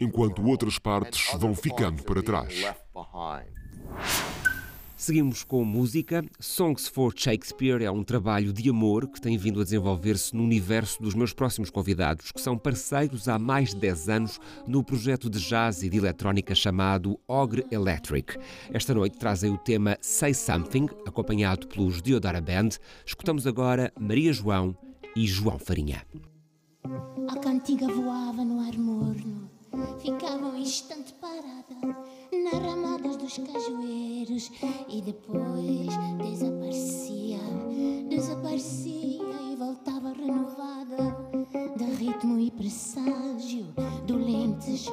enquanto 0.00 0.44
outras 0.44 0.80
partes 0.80 1.28
vão 1.38 1.54
ficando 1.54 2.02
para 2.02 2.22
trás. 2.22 2.54
Seguimos 5.02 5.42
com 5.42 5.64
música. 5.64 6.24
Songs 6.38 6.86
for 6.86 7.12
Shakespeare 7.16 7.82
é 7.82 7.90
um 7.90 8.04
trabalho 8.04 8.52
de 8.52 8.70
amor 8.70 9.08
que 9.08 9.20
tem 9.20 9.36
vindo 9.36 9.60
a 9.60 9.64
desenvolver-se 9.64 10.32
no 10.32 10.44
universo 10.44 11.02
dos 11.02 11.12
meus 11.12 11.32
próximos 11.32 11.70
convidados, 11.70 12.30
que 12.30 12.40
são 12.40 12.56
parceiros 12.56 13.26
há 13.26 13.36
mais 13.36 13.70
de 13.70 13.80
10 13.80 14.08
anos 14.08 14.40
no 14.64 14.84
projeto 14.84 15.28
de 15.28 15.40
jazz 15.40 15.82
e 15.82 15.90
de 15.90 15.98
eletrónica 15.98 16.54
chamado 16.54 17.18
Ogre 17.26 17.66
Electric. 17.68 18.38
Esta 18.72 18.94
noite 18.94 19.18
trazem 19.18 19.52
o 19.52 19.58
tema 19.58 19.98
Say 20.00 20.34
Something, 20.34 20.86
acompanhado 21.04 21.66
pelos 21.66 22.00
Diodara 22.00 22.40
Band. 22.40 22.68
Escutamos 23.04 23.44
agora 23.44 23.92
Maria 23.98 24.32
João 24.32 24.72
e 25.16 25.26
João 25.26 25.58
Farinha. 25.58 26.06
A 27.28 27.36
cantiga 27.40 27.88
voava 27.88 28.44
no 28.44 28.60
ar 28.60 28.78
morno, 28.78 29.50
ficava 30.00 30.46
um 30.46 30.56
instante 30.56 31.12
parada 31.14 31.76
nas 32.32 32.62
ramadas 32.62 33.16
dos 33.16 33.38
cajueiros 33.38 34.50
e 34.88 35.00
depois 35.02 35.88
desaparecia, 36.18 37.38
desaparecia 38.08 39.22
e 39.52 39.56
voltava 39.56 40.12
renovada 40.12 41.16
de 41.76 41.84
ritmo 41.84 42.38
e 42.38 42.50
presságio 42.50 43.66
dolentes, 44.06 44.86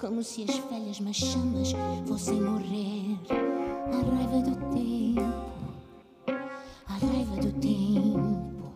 como 0.00 0.22
se 0.22 0.44
as 0.44 0.56
velhas 0.70 1.00
machamas 1.00 1.72
fossem 2.06 2.40
morrer. 2.40 3.18
A 3.30 4.16
raiva 4.16 4.40
do 4.40 4.56
tempo, 4.74 5.54
a 6.86 6.92
raiva 6.92 7.36
do 7.36 7.52
tempo, 7.60 8.72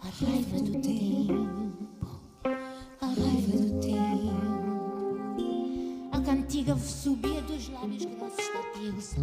a 0.00 0.24
raiva 0.24 0.58
do 0.60 0.80
tempo, 0.80 2.20
a 3.00 3.06
raiva 3.06 3.56
do 3.56 3.80
tempo 3.80 3.97
cantiga 6.58 6.76
subia 6.76 7.40
dos 7.42 7.68
lábios 7.68 8.04
grossos 8.04 8.52
da 8.52 8.62
terça. 8.80 9.20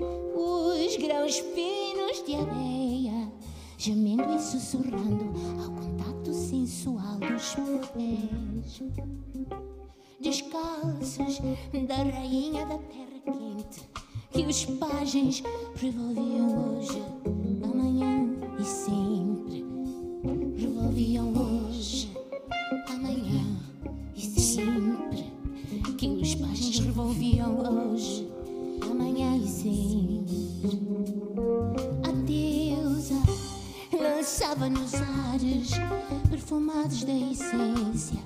Os 0.00 0.96
grãos 0.96 1.38
finos 1.38 2.24
de 2.26 2.34
areia, 2.34 3.32
gemendo 3.78 4.34
e 4.34 4.40
sussurrando 4.40 5.32
ao 5.62 5.70
contato 5.70 6.32
sensual 6.32 7.18
dos 7.18 7.54
pés. 7.94 8.82
Descalços 10.20 11.40
da 11.86 11.96
rainha 11.96 12.66
da 12.66 12.78
terra 12.78 13.20
quente, 13.26 13.88
que 14.32 14.44
os 14.44 14.64
pajens 14.64 15.42
revolviam 15.76 16.78
hoje, 16.78 17.02
amanhã 17.62 18.28
e 18.58 18.64
sempre. 18.64 19.64
Revolviam 20.56 21.32
hoje, 21.32 22.12
amanhã 22.88 23.44
e 24.16 24.20
sempre 24.20 24.91
que 26.02 26.08
os 26.08 26.34
pajens 26.34 26.80
revolviam 26.80 27.92
hoje, 27.92 28.26
amanhã 28.90 29.36
e 29.36 29.46
sempre. 29.46 30.50
A 32.02 32.10
deusa 32.26 33.22
lançava 33.92 34.68
nos 34.68 34.94
ares 34.94 35.70
perfumados 36.28 37.04
da 37.04 37.12
essência 37.12 38.18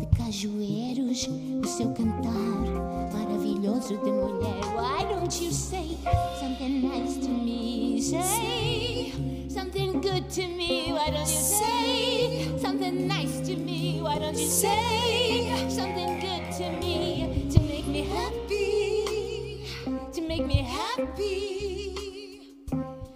de 0.00 0.06
cajueiros, 0.16 1.28
o 1.62 1.68
seu 1.68 1.92
cantar 1.92 3.12
maravilhoso 3.12 3.96
de 3.98 4.10
mulher. 4.10 4.60
Why 4.74 5.04
don't 5.04 5.44
you 5.44 5.52
say 5.52 5.96
something 6.40 6.88
nice 6.88 7.20
to 7.20 7.28
me? 7.28 8.02
Say 8.02 9.12
something 9.48 9.92
good 10.00 10.28
to 10.30 10.48
me. 10.48 10.92
Why 10.92 11.12
don't 11.12 11.20
you 11.20 11.40
say 11.40 12.58
something 12.60 13.06
nice 13.06 13.40
to 13.46 13.56
me? 13.56 14.00
Why 14.02 14.18
don't 14.18 14.36
you 14.36 14.48
say 14.48 15.70
something 15.70 16.18
good? 16.18 16.29
To 16.60 16.70
me 16.72 17.48
to 17.50 17.58
make 17.60 17.86
me 17.86 18.02
happy? 18.02 19.64
To 20.12 20.20
make 20.20 20.44
me 20.44 20.60
happy. 20.60 21.56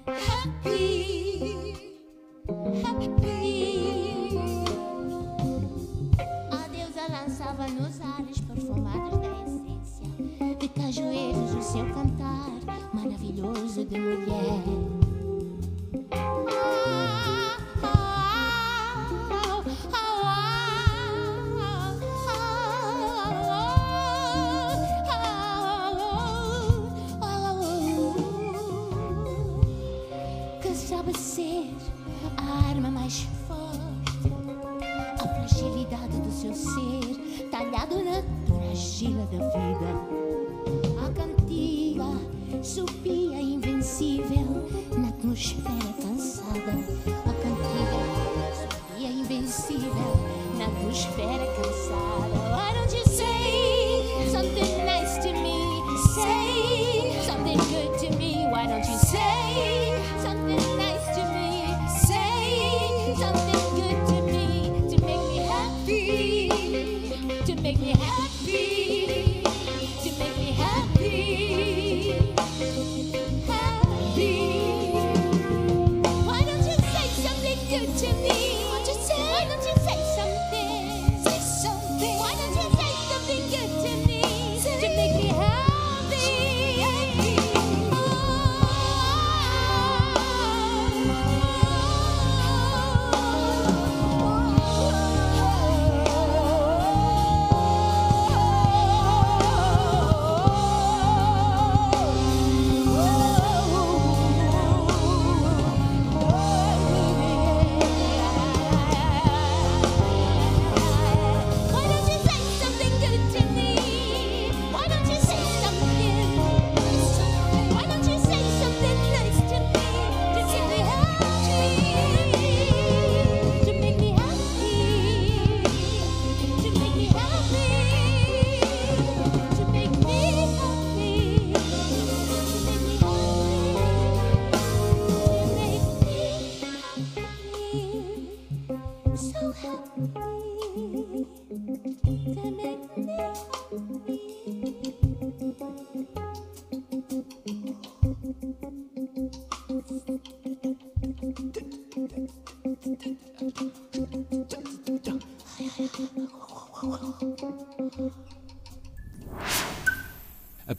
Happy. 0.07 1.77
Happy. 2.83 3.13
A 6.51 6.69
deusa 6.69 7.05
lançava 7.11 7.69
nos 7.69 8.01
ares 8.01 8.41
perfumados 8.41 9.21
da 9.21 9.29
essência 9.43 10.09
de 10.59 10.69
cajueiros 10.69 11.55
o 11.55 11.63
seu 11.63 11.85
cantar 11.93 12.51
maravilhoso 12.95 13.85
de 13.85 14.01
mulher. 14.01 14.44
Dura 37.95 38.25
argila 38.71 39.25
da 39.27 39.39
vida. 39.55 39.91
A 41.01 41.13
cantiga 41.13 42.05
subia 42.63 43.41
invencível 43.41 44.69
na 44.99 45.09
atmosfera 45.09 45.93
cansada. 46.03 46.73
A 47.25 47.33
cantiga 47.43 48.01
subia 48.69 49.11
invencível 49.11 50.17
na 50.59 50.67
atmosfera 50.67 51.47
cansada. 51.57 52.44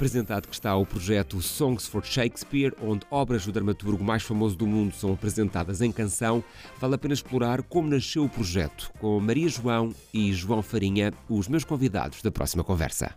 Apresentado 0.06 0.48
que 0.48 0.54
está 0.54 0.76
o 0.76 0.86
projeto 0.86 1.42
Songs 1.42 1.88
for 1.88 2.06
Shakespeare, 2.06 2.76
onde 2.80 3.04
obras 3.10 3.44
do 3.44 3.52
dramaturgo 3.52 4.04
mais 4.04 4.22
famoso 4.22 4.56
do 4.56 4.68
mundo 4.68 4.94
são 4.94 5.12
apresentadas 5.12 5.82
em 5.82 5.92
canção, 5.92 6.44
vale 6.80 6.94
a 6.94 6.98
pena 7.00 7.16
explorar 7.16 7.64
como 7.64 7.90
nasceu 7.90 8.24
o 8.24 8.30
projeto, 8.30 8.92
com 9.00 9.20
Maria 9.20 9.50
João 9.50 9.96
e 10.14 10.32
João 10.32 10.62
Farinha, 10.62 11.12
os 11.28 11.48
meus 11.48 11.64
convidados 11.64 12.22
da 12.22 12.30
próxima 12.30 12.64
conversa. 12.64 13.16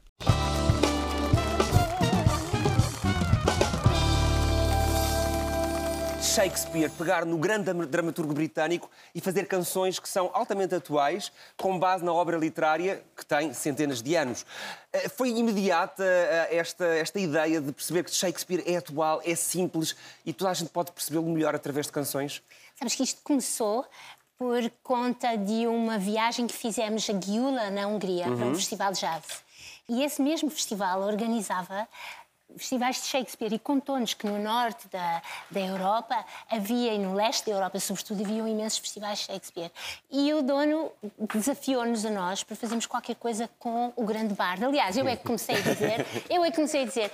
Shakespeare 6.43 6.89
pegar 6.91 7.25
no 7.25 7.37
grande 7.37 7.65
dram- 7.65 7.85
dramaturgo 7.85 8.33
britânico 8.33 8.89
e 9.13 9.21
fazer 9.21 9.49
canções 9.49 9.99
que 9.99 10.09
são 10.09 10.31
altamente 10.33 10.73
atuais, 10.73 11.33
com 11.57 11.77
base 11.77 12.05
na 12.05 12.13
obra 12.13 12.37
literária 12.37 13.03
que 13.17 13.27
tem 13.27 13.53
centenas 13.53 14.01
de 14.01 14.15
anos. 14.15 14.47
Eh, 14.93 15.09
Foi 15.09 15.31
imediata 15.31 16.05
eh, 16.05 16.57
esta, 16.57 16.85
esta 16.85 17.19
ideia 17.19 17.61
de 17.61 17.73
perceber 17.73 18.05
que 18.05 18.13
Shakespeare 18.13 18.63
é 18.67 18.77
atual, 18.77 19.21
é 19.25 19.35
simples 19.35 19.97
e 20.25 20.33
toda 20.33 20.53
a 20.53 20.55
gente 20.55 20.71
pode 20.71 20.93
percebê-lo 20.93 21.27
melhor 21.29 21.57
através 21.57 21.87
de 21.87 21.93
canções? 21.93 22.41
Sabes 22.79 22.95
que 22.95 23.03
isto 23.03 23.21
começou 23.25 23.85
por 24.39 24.63
conta 24.85 25.37
de 25.37 25.67
uma 25.67 25.99
viagem 25.99 26.47
que 26.47 26.55
fizemos 26.55 27.11
a 27.11 27.15
Gyula, 27.15 27.69
na 27.73 27.89
Hungria, 27.89 28.27
para 28.27 28.47
um 28.47 28.55
festival 28.55 28.93
de 28.93 29.01
jazz. 29.01 29.25
E 29.89 30.05
esse 30.05 30.23
mesmo 30.23 30.49
festival 30.51 31.03
organizava 31.03 31.89
festivais 32.57 32.97
de 32.97 33.07
Shakespeare 33.07 33.53
e 33.53 33.59
contou-nos 33.59 34.15
que 34.15 34.27
no 34.27 34.39
norte 34.39 34.89
da, 34.89 35.23
da 35.51 35.61
Europa 35.61 36.25
havia, 36.51 36.95
e 36.95 36.99
no 36.99 37.15
leste 37.15 37.47
da 37.47 37.53
Europa 37.53 37.79
sobretudo, 37.81 38.23
haviam 38.23 38.47
imensos 38.47 38.79
festivais 38.79 39.21
de 39.21 39.25
Shakespeare. 39.27 39.71
E 40.11 40.33
o 40.33 40.43
dono 40.43 40.91
desafiou-nos 41.33 42.05
a 42.05 42.11
nós 42.11 42.43
para 42.43 42.57
fazermos 42.57 42.87
qualquer 42.87 43.17
coisa 43.17 43.49
com 43.59 43.93
o 43.97 44.05
grande 44.05 44.35
bardo. 44.35 44.67
Aliás, 44.67 44.97
eu 44.97 45.07
é 45.07 45.17
que 45.17 45.25
comecei 45.25 45.57
a 45.57 45.61
dizer, 45.61 46.07
eu 46.29 46.45
é 46.45 46.51
que 46.51 46.57
comecei 46.57 46.83
a 46.83 46.87
dizer, 46.87 47.13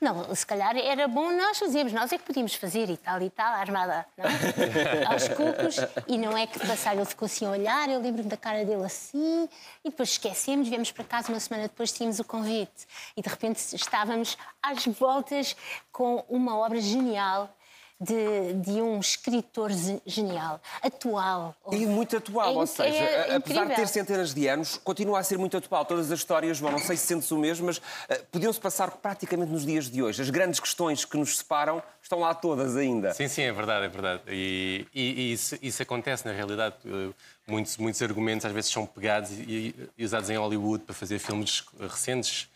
não, 0.00 0.34
se 0.34 0.46
calhar 0.46 0.76
era 0.76 1.06
bom 1.06 1.30
nós 1.32 1.58
fazermos, 1.58 1.92
nós 1.92 2.12
é 2.12 2.18
que 2.18 2.24
podíamos 2.24 2.54
fazer 2.54 2.88
e 2.90 2.96
tal 2.96 3.20
e 3.22 3.30
tal, 3.30 3.52
armada 3.54 4.06
não 4.16 4.24
é? 4.24 5.04
aos 5.12 5.28
cucos, 5.28 5.76
e 6.08 6.18
não 6.18 6.36
é 6.36 6.46
que 6.46 6.58
passar 6.58 6.96
ele 6.96 7.04
ficou 7.04 7.26
assim 7.26 7.46
a 7.46 7.50
olhar, 7.50 7.88
eu 7.88 8.00
lembro-me 8.00 8.28
da 8.28 8.36
cara 8.36 8.64
dele 8.64 8.84
assim, 8.84 9.48
e 9.84 9.90
depois 9.90 10.10
esquecemos, 10.10 10.68
viemos 10.68 10.90
para 10.90 11.04
casa 11.04 11.28
uma 11.30 11.40
semana 11.40 11.64
depois 11.64 11.92
tínhamos 11.92 12.18
o 12.18 12.24
convite, 12.24 12.86
e 13.16 13.22
de 13.22 13.28
repente 13.28 13.58
estávamos 13.74 14.36
às 14.62 14.84
voltas 14.86 15.56
com 15.90 16.24
uma 16.28 16.56
obra 16.56 16.80
genial 16.80 17.54
de, 18.00 18.54
de 18.54 18.82
um 18.82 18.98
escritor 18.98 19.70
genial, 20.04 20.60
atual. 20.82 21.54
E 21.70 21.86
muito 21.86 22.16
atual, 22.16 22.52
É 22.52 22.58
ou 22.58 22.66
seja, 22.66 22.96
é 22.98 23.36
apesar 23.36 23.64
de 23.66 23.76
ter 23.76 23.86
centenas 23.86 24.34
de 24.34 24.48
anos, 24.48 24.76
continua 24.82 25.20
a 25.20 25.22
ser 25.22 25.38
muito 25.38 25.56
atual. 25.56 25.84
Todas 25.84 26.10
as 26.10 26.18
histórias, 26.18 26.56
João, 26.56 26.72
não 26.72 26.78
sei 26.80 26.96
se 26.96 27.06
sentes 27.06 27.30
o 27.30 27.38
mesmo, 27.38 27.66
mas 27.66 27.80
eh, 28.08 28.16
podiam-se 28.32 28.58
passar 28.58 28.90
praticamente 28.90 29.52
nos 29.52 29.64
dias 29.64 29.88
de 29.88 30.02
hoje. 30.02 30.20
As 30.20 30.30
grandes 30.30 30.58
questões 30.58 31.04
que 31.04 31.16
nos 31.16 31.38
separam 31.38 31.80
estão 32.02 32.18
lá 32.18 32.34
todas 32.34 32.76
ainda. 32.76 33.14
Sim, 33.14 33.28
sim, 33.28 33.42
é 33.42 33.52
verdade, 33.52 33.86
é 33.86 33.88
verdade. 33.88 34.22
E, 34.26 34.84
e- 34.92 35.00
e 35.20 35.32
isso, 35.34 35.56
isso 35.62 35.80
acontece 35.80 36.26
na 36.26 36.32
realidade. 36.32 36.74
Eh, 36.84 37.10
Muitos, 37.44 37.76
muitos 37.76 38.00
argumentos 38.00 38.46
às 38.46 38.52
vezes 38.52 38.70
são 38.70 38.86
pegados 38.86 39.32
e, 39.32 39.74
e 39.98 40.04
usados 40.04 40.30
em 40.30 40.36
Hollywood 40.36 40.84
para 40.84 40.94
fazer 40.94 41.18
filmes 41.18 41.64
recentes 41.80 42.48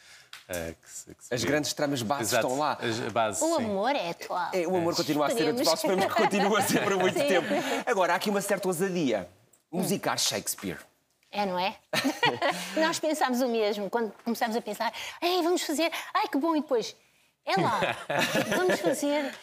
Uh, 0.49 0.75
que 0.75 1.15
que 1.29 1.35
As 1.35 1.43
grandes 1.43 1.73
tramas 1.73 2.03
bases 2.03 2.29
Exato. 2.33 2.47
estão 2.47 2.59
lá. 2.61 2.79
As- 2.81 3.01
A 3.01 3.11
base, 3.11 3.43
O 3.45 3.57
sim. 3.57 3.65
amor 3.65 3.97
é 3.97 4.11
atual. 4.11 4.51
É, 4.53 4.67
o 4.67 4.77
amor 4.77 4.95
continua 4.95 5.27
a 5.27 5.31
ser 5.31 5.49
atual, 5.51 5.75
esperamos 5.75 6.05
que 6.07 6.15
continue 6.15 6.57
a 6.57 6.63
ser 6.63 6.85
por 6.85 6.97
muito 6.97 7.19
Sim. 7.19 7.27
tempo. 7.27 7.49
Agora, 7.85 8.13
há 8.13 8.17
aqui 8.17 8.31
uma 8.31 8.41
certa 8.41 8.69
ousadia. 8.69 9.29
Musicar 9.73 10.17
Shakespeare. 10.19 10.79
É, 11.33 11.45
não 11.45 11.59
é? 11.59 11.77
Nós 12.81 12.99
pensámos 13.01 13.41
o 13.41 13.49
mesmo 13.49 13.91
quando 13.91 14.13
começámos 14.25 14.57
a 14.57 14.63
pensar, 14.63 14.93
Ei, 15.21 15.43
vamos 15.43 15.63
fazer, 15.63 15.91
ai 16.15 16.29
que 16.29 16.39
bom, 16.39 16.55
e 16.57 16.61
depois, 16.61 16.95
é 17.45 17.61
lá, 17.61 17.81
vamos 18.57 18.79
fazer, 18.81 19.35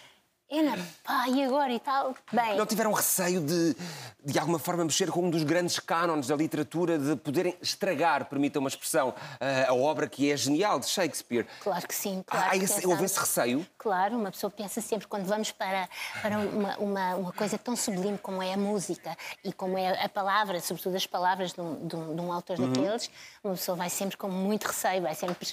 é 0.50 0.62
na 0.62 0.78
pá, 1.04 1.28
e 1.28 1.44
agora 1.44 1.74
e 1.74 1.80
tal. 1.80 2.16
Bem, 2.32 2.56
Não 2.58 2.66
tiveram 2.66 2.92
receio 2.92 3.42
de, 3.42 3.76
de 4.24 4.38
alguma 4.38 4.60
forma, 4.60 4.84
mexer 4.84 5.10
com 5.10 5.24
um 5.24 5.30
dos 5.30 5.44
grandes 5.44 5.80
cânones 5.80 6.28
da 6.28 6.36
literatura, 6.36 6.98
de 7.00 7.16
poderem 7.16 7.58
estragar, 7.62 8.26
permita 8.26 8.60
uma 8.60 8.70
expressão, 8.70 9.14
a, 9.40 9.70
a 9.72 9.74
obra 9.74 10.08
que 10.08 10.32
é 10.32 10.38
genial 10.38 10.80
de 10.80 10.86
Shakespeare? 10.88 11.48
claro 11.62 11.88
que 11.88 11.96
sim. 11.96 12.24
Claro 12.28 12.50
que 12.52 12.58
esse, 12.58 12.68
pensamos. 12.76 12.92
houve 12.92 13.06
esse 13.06 13.20
receio? 13.20 13.68
Claro, 13.78 14.16
uma 14.18 14.32
pessoa 14.32 14.52
pensa 14.52 14.80
sempre, 14.80 15.08
quando 15.08 15.26
vamos 15.26 15.52
para, 15.52 15.90
para 16.22 16.38
uma, 16.40 16.78
uma, 16.78 17.16
uma 17.16 17.32
coisa 17.34 17.58
tão 17.58 17.76
sublime 17.76 18.18
como 18.20 18.42
é 18.42 18.54
a 18.54 18.58
música 18.58 19.18
e 19.44 19.52
como 19.52 19.78
é 19.78 20.04
a 20.04 20.10
palavra, 20.10 20.60
sobretudo 20.62 20.96
as 20.96 21.08
palavras 21.08 21.54
de 21.54 21.62
um, 21.62 21.88
de 21.88 21.96
um- 21.96 22.16
de 22.16 22.22
um 22.22 22.32
autor 22.32 22.60
Uhum. 22.60 22.72
daqueles, 22.72 23.10
uma 23.44 23.54
pessoa 23.56 23.76
vai 23.76 23.90
sempre 23.90 24.16
com 24.18 24.30
muito 24.30 24.66
receio, 24.68 25.02
vai 25.02 25.16
sempre 25.16 25.48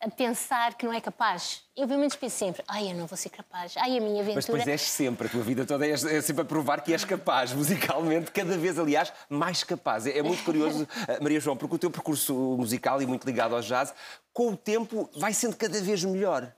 a 0.00 0.08
pensar 0.08 0.74
que 0.74 0.86
não 0.86 0.92
é 0.92 1.00
capaz. 1.00 1.62
Eu, 1.76 1.86
pelo 1.86 2.00
menos, 2.00 2.16
penso 2.16 2.36
sempre, 2.38 2.64
ai, 2.66 2.90
eu 2.90 2.94
não 2.94 3.06
vou 3.06 3.16
ser 3.18 3.28
capaz, 3.28 3.74
ai, 3.76 3.98
a 3.98 4.00
minha 4.00 4.22
aventura... 4.22 4.35
Mas 4.36 4.44
depois 4.44 4.66
és 4.66 4.82
sempre, 4.82 5.26
a 5.26 5.30
tua 5.30 5.42
vida 5.42 5.64
toda 5.64 5.86
é, 5.86 5.90
é 5.90 6.20
sempre 6.20 6.42
a 6.42 6.44
provar 6.44 6.82
que 6.82 6.92
és 6.92 7.04
capaz, 7.04 7.52
musicalmente, 7.52 8.30
cada 8.30 8.56
vez, 8.56 8.78
aliás, 8.78 9.12
mais 9.28 9.64
capaz. 9.64 10.06
É, 10.06 10.18
é 10.18 10.22
muito 10.22 10.44
curioso, 10.44 10.86
eh, 11.08 11.18
Maria 11.20 11.40
João, 11.40 11.56
porque 11.56 11.74
o 11.74 11.78
teu 11.78 11.90
percurso 11.90 12.34
musical 12.58 13.00
e 13.00 13.06
muito 13.06 13.24
ligado 13.24 13.54
ao 13.54 13.60
jazz, 13.62 13.94
com 14.32 14.52
o 14.52 14.56
tempo 14.56 15.08
vai 15.16 15.32
sendo 15.32 15.56
cada 15.56 15.80
vez 15.80 16.04
melhor. 16.04 16.52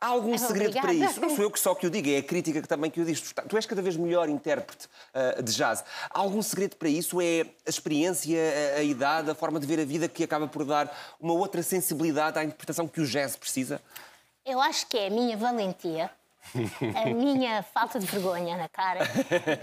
Há 0.00 0.06
algum 0.06 0.34
Ah, 0.34 0.38
segredo 0.38 0.80
para 0.80 0.94
isso? 0.94 1.20
Não 1.20 1.28
sou 1.28 1.44
eu 1.44 1.50
que 1.50 1.58
só 1.58 1.74
que 1.74 1.84
o 1.84 1.90
digo, 1.90 2.08
é 2.08 2.18
a 2.18 2.22
crítica 2.22 2.62
que 2.62 2.68
também 2.68 2.88
que 2.88 3.00
o 3.00 3.04
diz. 3.04 3.20
Tu, 3.20 3.56
és 3.56 3.66
cada 3.66 3.82
vez 3.82 3.96
melhor 3.96 4.28
intérprete 4.28 4.88
eh, 5.12 5.42
de 5.42 5.52
jazz. 5.52 5.84
Há 6.08 6.20
algum 6.20 6.40
segredo 6.40 6.76
para 6.76 6.88
isso? 6.88 7.20
É 7.20 7.44
a 7.66 7.68
experiência, 7.68 8.38
a, 8.76 8.78
a 8.78 8.82
idade, 8.84 9.28
a 9.28 9.34
forma 9.34 9.58
de 9.58 9.66
ver 9.66 9.80
a 9.80 9.84
vida 9.84 10.08
que 10.08 10.22
acaba 10.22 10.46
por 10.46 10.64
dar 10.64 11.16
uma 11.20 11.34
outra 11.34 11.64
sensibilidade 11.64 12.38
à 12.38 12.44
interpretação 12.44 12.86
que 12.86 13.00
o 13.00 13.04
jazz 13.04 13.34
precisa? 13.34 13.82
Eu 14.46 14.60
acho 14.60 14.86
que 14.86 14.96
é 14.96 15.08
a 15.08 15.10
minha 15.10 15.36
valentia, 15.36 16.08
a 16.94 17.06
minha 17.10 17.62
falta 17.62 17.98
de 17.98 18.06
vergonha 18.06 18.56
na 18.56 18.68
cara, 18.68 19.00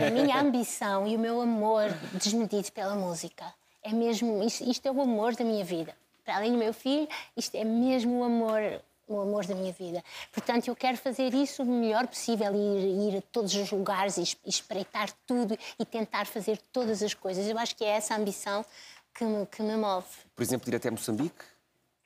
a 0.07 0.09
minha 0.11 0.39
ambição 0.39 1.07
e 1.07 1.15
o 1.15 1.19
meu 1.19 1.41
amor 1.41 1.89
desmedido 2.13 2.71
pela 2.71 2.95
música. 2.95 3.45
É 3.83 3.91
mesmo, 3.93 4.43
isto, 4.43 4.63
isto 4.69 4.85
é 4.87 4.91
o 4.91 5.01
amor 5.01 5.35
da 5.35 5.43
minha 5.43 5.63
vida. 5.63 5.95
Para 6.23 6.37
além 6.37 6.51
do 6.51 6.57
meu 6.57 6.73
filho, 6.73 7.07
isto 7.37 7.55
é 7.55 7.63
mesmo 7.63 8.19
o 8.19 8.23
amor, 8.23 8.59
o 9.07 9.19
amor 9.21 9.45
da 9.45 9.53
minha 9.53 9.71
vida. 9.71 10.03
Portanto, 10.31 10.67
eu 10.67 10.75
quero 10.75 10.97
fazer 10.97 11.33
isso 11.35 11.61
o 11.61 11.65
melhor 11.65 12.07
possível, 12.07 12.51
ir, 12.55 13.13
ir 13.13 13.17
a 13.19 13.21
todos 13.31 13.53
os 13.53 13.69
lugares 13.71 14.17
e 14.17 14.23
es- 14.23 14.37
espreitar 14.45 15.09
tudo 15.27 15.55
e 15.77 15.85
tentar 15.85 16.25
fazer 16.25 16.57
todas 16.73 17.03
as 17.03 17.13
coisas. 17.13 17.47
Eu 17.47 17.57
acho 17.59 17.75
que 17.75 17.83
é 17.85 17.89
essa 17.89 18.15
ambição 18.15 18.65
que 19.13 19.23
me, 19.23 19.45
que 19.45 19.61
me 19.61 19.75
move. 19.77 20.07
Por 20.35 20.41
exemplo, 20.41 20.67
ir 20.69 20.75
até 20.75 20.89
Moçambique? 20.89 21.54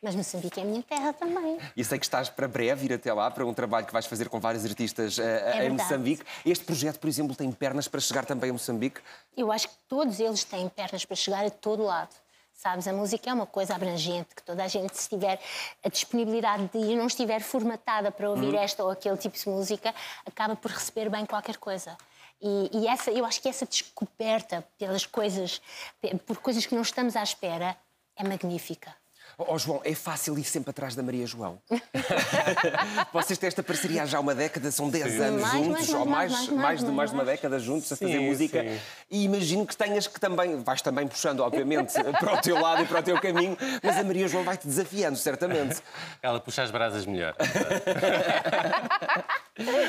Mas 0.02 0.16
Moçambique 0.16 0.60
é 0.60 0.64
a 0.64 0.66
minha 0.66 0.82
terra 0.82 1.12
também. 1.12 1.58
E 1.76 1.84
sei 1.84 2.00
que 2.00 2.06
estás 2.06 2.30
para 2.30 2.48
breve 2.48 2.86
ir 2.86 2.94
até 2.94 3.12
lá 3.14 3.30
para 3.30 3.46
um 3.46 3.54
trabalho 3.54 3.86
que 3.86 3.92
vais 3.92 4.06
fazer 4.06 4.30
com 4.30 4.40
vários 4.40 4.64
artistas 4.64 5.20
eh, 5.20 5.66
em. 5.66 5.72
Moçambique. 5.72 6.24
Este 6.46 6.64
projeto, 6.64 7.00
por 7.00 7.08
exemplo, 7.10 7.36
tem 7.36 7.52
pernas 7.52 7.88
para 7.88 8.00
chegar 8.00 8.26
também 8.26 8.50
a 8.50 8.54
Moçambique. 8.54 9.02
Eu 9.36 9.52
acho 9.52 9.68
que 9.68 9.76
todos 9.90 10.20
eles 10.22 10.44
têm 10.46 10.70
pernas 10.70 11.04
para 11.04 11.16
chegar 11.18 11.46
a 11.46 11.50
todo 11.50 11.84
lado. 11.84 12.16
Sabes, 12.54 12.88
a 12.88 12.94
música 12.94 13.30
é 13.30 13.34
uma 13.34 13.46
coisa 13.46 13.74
abrangente, 13.76 14.36
que 14.36 14.44
toda 14.44 14.64
a 14.64 14.68
gente, 14.68 14.98
se 14.98 15.08
tiver 15.08 15.40
a 15.84 15.90
disponibilidade 15.90 16.68
de 16.68 16.78
ir, 16.78 16.96
não 16.96 17.08
estiver 17.08 17.42
formatada 17.42 18.12
para 18.12 18.30
ouvir 18.30 18.54
esta 18.54 18.84
ou 18.84 18.90
aquele 18.90 19.16
tipo 19.16 19.38
de 19.38 19.48
música, 19.48 19.96
acaba 20.26 20.58
por 20.58 20.72
receber 20.72 21.10
bem 21.10 21.26
qualquer 21.26 21.56
coisa. 21.56 21.98
E, 22.42 22.70
e 22.74 22.88
essa, 22.88 23.12
eu 23.12 23.26
acho 23.26 23.42
que 23.42 23.48
essa 23.48 23.66
descoberta 23.66 24.66
pelas 24.78 25.06
coisas, 25.06 25.62
por 26.26 26.38
coisas 26.38 26.66
que 26.66 26.76
não 26.76 26.82
estamos 26.82 27.16
à 27.16 27.24
espera, 27.24 27.78
é 28.16 28.24
magnífica. 28.28 28.94
Ó 29.42 29.58
João, 29.58 29.80
é 29.86 29.96
fácil 29.96 30.38
ir 30.38 30.44
sempre 30.44 30.72
atrás 30.72 30.96
da 30.96 31.02
Maria 31.04 31.26
João. 31.26 31.62
Vocês 33.14 33.40
têm 33.40 33.48
esta 33.48 33.64
parceria 33.64 34.04
há 34.04 34.06
já 34.06 34.20
uma 34.20 34.36
década, 34.36 34.70
são 34.70 34.90
10 34.90 35.22
anos 35.22 35.42
Mais, 35.42 35.54
juntos, 35.54 35.70
mais, 35.72 35.90
ou 35.94 36.06
mais, 36.06 36.32
mais, 36.32 36.32
mais, 36.50 36.60
mais, 36.60 36.84
de, 36.84 36.92
mais 36.92 37.10
de 37.12 37.16
uma 37.16 37.24
década 37.26 37.58
juntos 37.60 37.90
a 37.92 37.96
Sim, 37.96 38.06
fazer 38.08 38.20
música. 38.20 38.62
sim. 38.64 38.80
E 39.10 39.24
imagino 39.24 39.66
que 39.66 39.76
tenhas 39.78 40.08
que 40.08 40.20
também, 40.20 40.62
vais 40.62 40.82
também 40.82 41.08
puxando, 41.08 41.40
obviamente, 41.40 41.94
para 42.20 42.34
o 42.34 42.42
teu 42.42 42.60
lado 42.60 42.84
e 42.84 42.86
para 42.86 43.00
o 43.00 43.04
teu 43.04 43.20
caminho, 43.22 43.58
mas 43.82 43.98
a 43.98 44.04
Maria 44.04 44.28
João 44.28 44.44
vai-te 44.44 44.68
desafiando, 44.68 45.18
certamente. 45.18 45.82
Ela 46.22 46.40
puxa 46.42 46.64
as 46.64 46.72
brasas 46.72 47.06
melhor. 47.06 47.34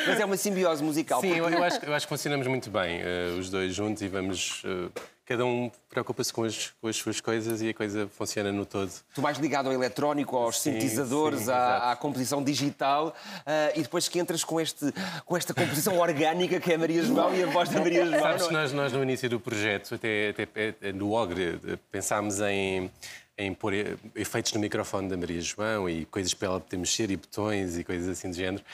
Mas 0.07 0.19
é 0.19 0.25
uma 0.25 0.37
simbiose 0.37 0.83
musical. 0.83 1.21
Sim, 1.21 1.35
eu, 1.37 1.45
porque- 1.45 1.57
eu 1.57 1.63
acho, 1.63 1.85
eu 1.85 1.95
acho 1.95 2.07
que 2.07 2.09
funcionamos 2.09 2.47
muito 2.49 2.69
bem, 2.71 3.01
eh, 3.03 3.37
os 3.39 3.49
dois 3.51 3.73
juntos, 3.75 4.03
e 4.03 4.09
vamos. 4.09 4.63
eh, 4.65 4.89
cada 5.31 5.45
um 5.47 5.71
preocupa-se 5.89 6.33
com, 6.33 6.43
as- 6.43 6.73
com 6.81 6.89
as 6.89 6.97
suas 6.97 7.21
coisas 7.21 7.63
e 7.63 7.69
a 7.69 7.75
coisa 7.75 8.09
funciona 8.19 8.51
no 8.51 8.67
todo. 8.67 8.91
Tu 9.15 9.23
mais 9.23 9.39
ligado 9.39 9.69
ao 9.69 9.73
eletrónico, 9.73 10.37
aos 10.37 10.59
Sim, 10.59 10.73
sintetizadores, 10.73 11.43
sim, 11.43 11.51
à, 11.53 11.93
à 11.93 11.97
composição 11.97 12.43
digital 12.43 13.15
ah, 13.47 13.71
e 13.77 13.83
depois 13.83 14.09
que 14.09 14.19
entras 14.19 14.43
com, 14.43 14.61
este, 14.61 14.93
com 15.25 15.37
esta 15.37 15.55
composição 15.55 15.97
orgânica 16.01 16.59
que 16.59 16.73
é 16.73 16.75
a 16.75 16.79
Maria 16.79 17.01
João 17.05 17.33
e 17.33 17.45
a 17.45 17.47
voz 17.47 17.69
da 17.69 17.79
Maria 17.79 18.05
João. 18.07 18.19
Sabes 18.21 18.41
não 18.43 18.49
que 18.49 18.55
nós, 18.55 18.73
nós 18.73 18.93
no 18.93 19.05
início 19.05 19.31
do 19.31 19.39
projeto, 19.39 19.95
até, 19.95 20.31
até 20.31 20.75
eh, 20.83 20.93
no 20.93 21.13
Ogre, 21.13 21.61
eh, 21.65 21.79
pensámos 21.93 22.41
em, 22.41 22.91
em 23.39 23.55
pôr 23.55 23.73
efeitos 24.17 24.53
no 24.53 24.59
microfone 24.59 25.09
da 25.09 25.17
Maria 25.17 25.41
João 25.41 25.89
e 25.89 26.07
coisas 26.07 26.35
para 26.35 26.49
ela 26.49 26.61
poder 26.61 26.77
mexer 26.77 27.09
e 27.09 27.17
botões 27.17 27.79
e 27.79 27.85
coisas 27.85 28.09
assim 28.09 28.31
do 28.31 28.35
género. 28.37 28.65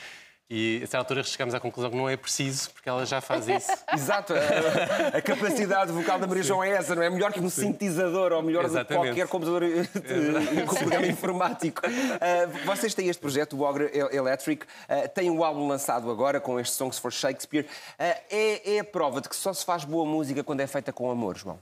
E 0.49 0.77
a 0.77 0.79
certa 0.87 0.99
altura 0.99 1.23
chegámos 1.23 1.53
à 1.53 1.59
conclusão 1.59 1.89
que 1.91 1.97
não 1.97 2.07
é 2.07 2.15
preciso, 2.15 2.69
porque 2.71 2.87
ela 2.87 3.05
já 3.05 3.19
faz 3.19 3.49
isso. 3.49 3.69
Exato, 3.93 4.33
a, 4.33 5.17
a 5.17 5.21
capacidade 5.21 5.91
vocal 5.91 6.17
da 6.17 6.25
Maria 6.25 6.41
João 6.41 6.63
é 6.63 6.69
essa, 6.69 6.95
não 6.95 7.03
é? 7.03 7.09
Melhor 7.09 7.33
que 7.33 7.41
um 7.41 7.49
sintetizador 7.49 8.31
ou 8.31 8.41
melhor 8.41 8.65
do 8.69 8.85
que 8.85 8.93
qualquer 8.93 9.27
computador 9.27 9.61
eh, 9.63 9.81
de- 9.81 10.61
com 10.65 10.75
programa 10.75 11.05
informático. 11.05 11.81
Ah, 11.85 12.45
vocês 12.65 12.93
têm 12.93 13.09
este 13.09 13.19
projeto, 13.19 13.57
o 13.57 13.61
Ogre 13.63 13.89
El- 13.93 14.09
Electric, 14.09 14.65
ah, 14.87 15.05
têm 15.09 15.29
o 15.29 15.43
álbum 15.43 15.67
lançado 15.67 16.09
agora 16.09 16.39
com 16.39 16.57
este 16.57 16.73
Songs 16.75 16.97
for 16.97 17.11
Shakespeare. 17.11 17.67
Ah, 17.99 18.15
é, 18.29 18.75
é 18.75 18.79
a 18.79 18.85
prova 18.85 19.19
de 19.19 19.27
que 19.27 19.35
só 19.35 19.51
se 19.51 19.65
faz 19.65 19.83
boa 19.83 20.05
música 20.05 20.45
quando 20.45 20.61
é 20.61 20.67
feita 20.67 20.93
com 20.93 21.11
amor, 21.11 21.35
João. 21.37 21.59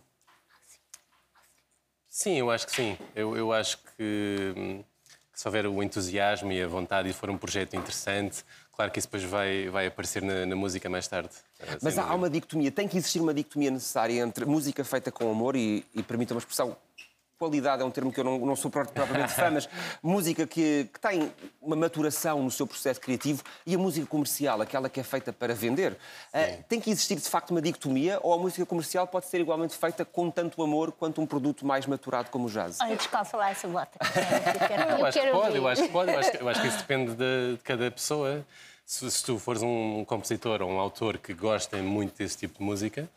Sim, 2.07 2.37
eu 2.37 2.51
acho 2.51 2.67
que 2.67 2.71
sim. 2.75 2.97
Eu, 3.15 3.35
eu 3.35 3.51
acho 3.51 3.79
que, 3.97 4.53
hum, 4.55 4.83
que 5.33 5.39
se 5.39 5.47
houver 5.47 5.65
o 5.65 5.83
entusiasmo 5.83 6.51
e 6.51 6.61
a 6.61 6.67
vontade 6.67 7.09
e 7.09 7.13
for 7.13 7.29
um 7.29 7.37
projeto 7.37 7.75
interessante, 7.75 8.45
claro 8.75 8.91
que 8.91 8.99
isso 8.99 9.07
depois 9.07 9.23
vai, 9.23 9.69
vai 9.69 9.87
aparecer 9.87 10.21
na, 10.21 10.45
na 10.45 10.55
música 10.55 10.89
mais 10.89 11.07
tarde. 11.07 11.29
eh, 11.59 11.77
Mas 11.81 11.97
há, 11.97 12.01
há 12.01 12.05
dúvida. 12.05 12.15
uma 12.17 12.29
dicotomia, 12.29 12.71
tem 12.71 12.87
que 12.87 12.97
existir 12.97 13.19
uma 13.19 13.33
dicotomia 13.33 13.71
necessária 13.71 14.19
entre 14.21 14.45
música 14.45 14.83
feita 14.83 15.11
com 15.11 15.29
amor 15.31 15.55
e, 15.55 15.85
e 15.93 16.03
permita 16.03 16.33
uma 16.33 16.39
expressão. 16.39 16.75
Qualidade 17.37 17.81
é 17.81 17.85
um 17.85 17.91
termo 17.91 18.13
que 18.13 18.19
eu 18.19 18.23
não, 18.23 18.39
não 18.39 18.55
sou 18.55 18.71
propriamente 18.71 19.33
fã, 19.33 19.51
mas 19.51 19.67
música 20.01 20.47
que, 20.47 20.89
que 20.93 20.99
tem 20.99 21.31
uma 21.61 21.75
maturação 21.75 22.41
no 22.41 22.49
seu 22.49 22.65
processo 22.65 23.01
criativo 23.01 23.43
e 23.65 23.75
a 23.75 23.77
música 23.77 24.07
comercial, 24.07 24.61
aquela 24.61 24.89
que 24.89 25.01
é 25.01 25.03
feita 25.03 25.33
para 25.33 25.53
vender. 25.53 25.97
Ah, 26.33 26.57
tem 26.69 26.79
que 26.79 26.89
existir 26.89 27.15
de 27.15 27.29
facto 27.29 27.51
uma 27.51 27.61
dicotomia 27.61 28.19
ou 28.23 28.33
a 28.33 28.37
música 28.37 28.65
comercial 28.65 29.05
pode 29.05 29.25
ser 29.25 29.41
igualmente 29.41 29.75
feita 29.75 30.05
com 30.05 30.31
tanto 30.31 30.63
amor 30.63 30.93
quanto 30.93 31.21
um 31.21 31.25
produto 31.25 31.65
mais 31.65 31.85
maturado 31.85 32.29
como 32.29 32.47
o 32.47 32.49
jazz? 32.49 32.79
Olha, 32.79 32.95
descalça 32.95 33.35
lá 33.35 33.49
essa 33.49 33.67
bota. 33.67 33.99
Eu 34.55 34.67
quero, 34.67 34.89
eu 34.91 34.97
Eu 34.97 35.05
acho 35.05 35.19
que 35.19 35.31
pode, 35.31 35.57
eu 35.57 35.67
acho 35.67 35.81
que 35.81 35.89
pode, 35.89 36.11
eu 36.11 36.19
acho 36.19 36.31
que, 36.31 36.37
eu 36.37 36.49
acho 36.49 36.61
que 36.61 36.67
isso 36.67 36.77
depende 36.87 37.15
de, 37.15 37.57
de 37.57 37.63
cada 37.63 37.91
pessoa. 37.91 38.45
Se, 38.85 39.09
se 39.09 39.23
tu 39.23 39.39
fores 39.39 39.61
um 39.61 40.05
compositor 40.05 40.61
ou 40.61 40.69
um 40.69 40.79
autor 40.79 41.17
que 41.17 41.33
gosta 41.33 41.77
muito 41.77 42.17
desse 42.17 42.37
tipo 42.37 42.59
de 42.59 42.63
música, 42.63 43.09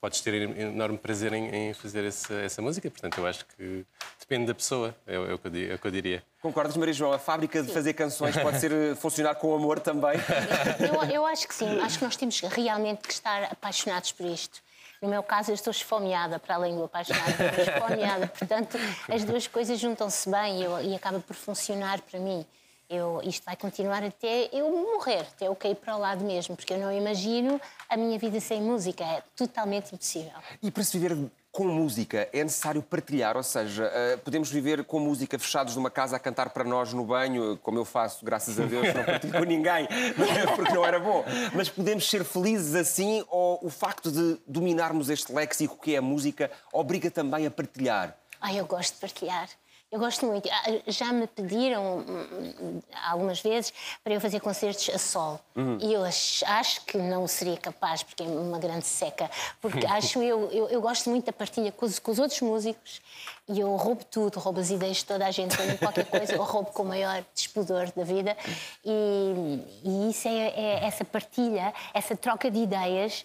podes 0.00 0.20
ter 0.20 0.34
enorme 0.34 0.98
prazer 0.98 1.32
em, 1.32 1.48
em 1.70 1.74
fazer 1.74 2.04
essa, 2.04 2.34
essa 2.34 2.60
música. 2.62 2.90
Portanto, 2.90 3.18
eu 3.18 3.26
acho 3.26 3.44
que 3.46 3.84
depende 4.20 4.46
da 4.46 4.54
pessoa, 4.54 4.94
é, 5.06 5.18
o- 5.18 5.30
é 5.30 5.34
o, 5.34 5.38
que 5.38 5.48
eu, 5.48 5.72
é 5.72 5.74
o 5.74 5.78
que 5.78 5.86
eu 5.86 5.90
diria. 5.90 6.22
Concordas, 6.40 6.76
Maria 6.76 6.94
João? 6.94 7.12
A 7.12 7.18
fábrica 7.18 7.62
de 7.62 7.72
fazer 7.72 7.92
canções 7.94 8.36
pode 8.36 8.60
ser, 8.60 8.70
eh, 8.72 8.94
funcionar 8.94 9.34
com 9.36 9.54
amor 9.54 9.80
também? 9.80 10.16
Eu, 10.80 11.10
eu 11.10 11.26
acho 11.26 11.48
que 11.48 11.54
sim, 11.54 11.80
acho 11.80 11.98
que 11.98 12.04
nós 12.04 12.16
temos 12.16 12.38
realmente 12.40 13.00
que 13.06 13.12
estar 13.12 13.44
apaixonados 13.44 14.12
por 14.12 14.26
isto. 14.26 14.60
No 15.02 15.08
meu 15.08 15.22
caso, 15.22 15.50
eu 15.50 15.54
estou 15.54 15.70
esfomeada, 15.70 16.38
para 16.38 16.54
além 16.54 16.74
do 16.74 16.84
apaixonada, 16.84 17.30
estou 17.30 17.64
esfomeada. 17.74 18.26
Portanto, 18.28 18.78
as 19.12 19.24
duas 19.24 19.46
coisas 19.46 19.78
juntam-se 19.78 20.30
bem 20.30 20.60
e, 20.60 20.64
eu- 20.64 20.80
e 20.82 20.94
acaba 20.94 21.20
por 21.20 21.34
funcionar 21.36 22.00
para 22.02 22.18
mim. 22.18 22.46
Eu, 22.88 23.20
isto 23.24 23.44
vai 23.44 23.56
continuar 23.56 24.04
até 24.04 24.48
eu 24.52 24.70
morrer, 24.70 25.22
até 25.22 25.48
eu 25.48 25.56
cair 25.56 25.74
para 25.74 25.96
o 25.96 25.98
lado 25.98 26.24
mesmo, 26.24 26.54
porque 26.54 26.72
eu 26.72 26.78
não 26.78 26.92
imagino 26.92 27.60
a 27.88 27.96
minha 27.96 28.16
vida 28.18 28.38
sem 28.40 28.62
música. 28.62 29.02
É 29.02 29.22
totalmente 29.34 29.92
impossível. 29.92 30.38
E 30.62 30.70
para 30.70 30.84
se 30.84 30.96
viver 30.96 31.16
com 31.56 31.64
música 31.64 32.28
é 32.34 32.44
necessário 32.44 32.82
partilhar, 32.82 33.34
ou 33.34 33.42
seja, 33.42 33.90
eh, 33.92 34.18
podemos 34.18 34.50
viver 34.50 34.84
com 34.84 35.00
música 35.00 35.38
fechados 35.38 35.74
numa 35.74 35.90
casa 35.90 36.14
a 36.14 36.18
cantar 36.18 36.50
para 36.50 36.64
nós 36.64 36.92
no 36.92 37.02
banho, 37.02 37.56
como 37.62 37.78
eu 37.78 37.84
faço, 37.84 38.22
graças 38.24 38.60
a 38.60 38.66
Deus, 38.66 38.94
não 38.94 39.02
partilho 39.02 39.32
com 39.32 39.44
ninguém, 39.44 39.88
porque 40.54 40.74
não 40.74 40.84
era 40.84 41.00
bom. 41.00 41.24
Mas 41.54 41.70
podemos 41.70 42.08
ser 42.10 42.24
felizes 42.24 42.74
assim 42.74 43.24
ou 43.28 43.58
o 43.62 43.70
facto 43.70 44.12
de 44.12 44.38
dominarmos 44.46 45.08
este 45.08 45.32
léxico 45.32 45.78
que 45.80 45.94
é 45.94 45.98
a 45.98 46.02
música 46.02 46.50
obriga 46.72 47.10
também 47.10 47.46
a 47.46 47.50
partilhar? 47.50 48.14
Ai, 48.38 48.60
eu 48.60 48.66
gosto 48.66 48.92
de 48.92 49.00
partilhar. 49.00 49.48
Eu 49.96 50.00
gosto 50.00 50.26
muito. 50.26 50.46
Ah, 50.52 50.64
Já 50.88 51.10
me 51.10 51.26
pediram 51.26 52.00
hum, 52.00 52.82
algumas 53.08 53.40
vezes 53.40 53.72
para 54.04 54.12
eu 54.12 54.20
fazer 54.20 54.40
concertos 54.40 54.90
a 54.94 54.98
sol. 54.98 55.40
E 55.80 55.90
eu 55.90 56.04
ach- 56.04 56.42
acho 56.46 56.82
que 56.84 56.98
não 56.98 57.26
seria 57.26 57.56
capaz, 57.56 58.02
porque 58.02 58.22
é 58.22 58.26
uma 58.26 58.58
grande 58.58 58.86
seca. 58.86 59.30
Porque 59.58 59.86
acho 59.88 60.22
eu, 60.22 60.50
eu, 60.52 60.68
eu 60.68 60.82
gosto 60.82 61.08
muito 61.08 61.24
da 61.24 61.32
partilha 61.32 61.72
com 61.72 61.86
os, 61.86 61.98
com 61.98 62.10
os 62.10 62.18
outros 62.18 62.42
músicos 62.42 63.00
e 63.48 63.58
eu 63.58 63.74
roubo 63.76 64.04
tudo, 64.04 64.38
roubo 64.38 64.60
as 64.60 64.68
ideias 64.68 64.98
de 64.98 65.06
toda 65.06 65.24
a 65.24 65.30
gente, 65.30 65.56
quando 65.56 65.78
qualquer 65.78 66.04
coisa, 66.04 66.34
eu 66.34 66.42
roubo 66.42 66.70
com 66.72 66.82
o 66.82 66.86
maior 66.86 67.24
despudor 67.34 67.90
da 67.96 68.04
vida. 68.04 68.36
E, 68.84 69.62
e 69.82 70.10
isso 70.10 70.28
é, 70.28 70.48
é 70.48 70.84
essa 70.84 71.06
partilha, 71.06 71.72
essa 71.94 72.14
troca 72.14 72.50
de 72.50 72.58
ideias 72.58 73.24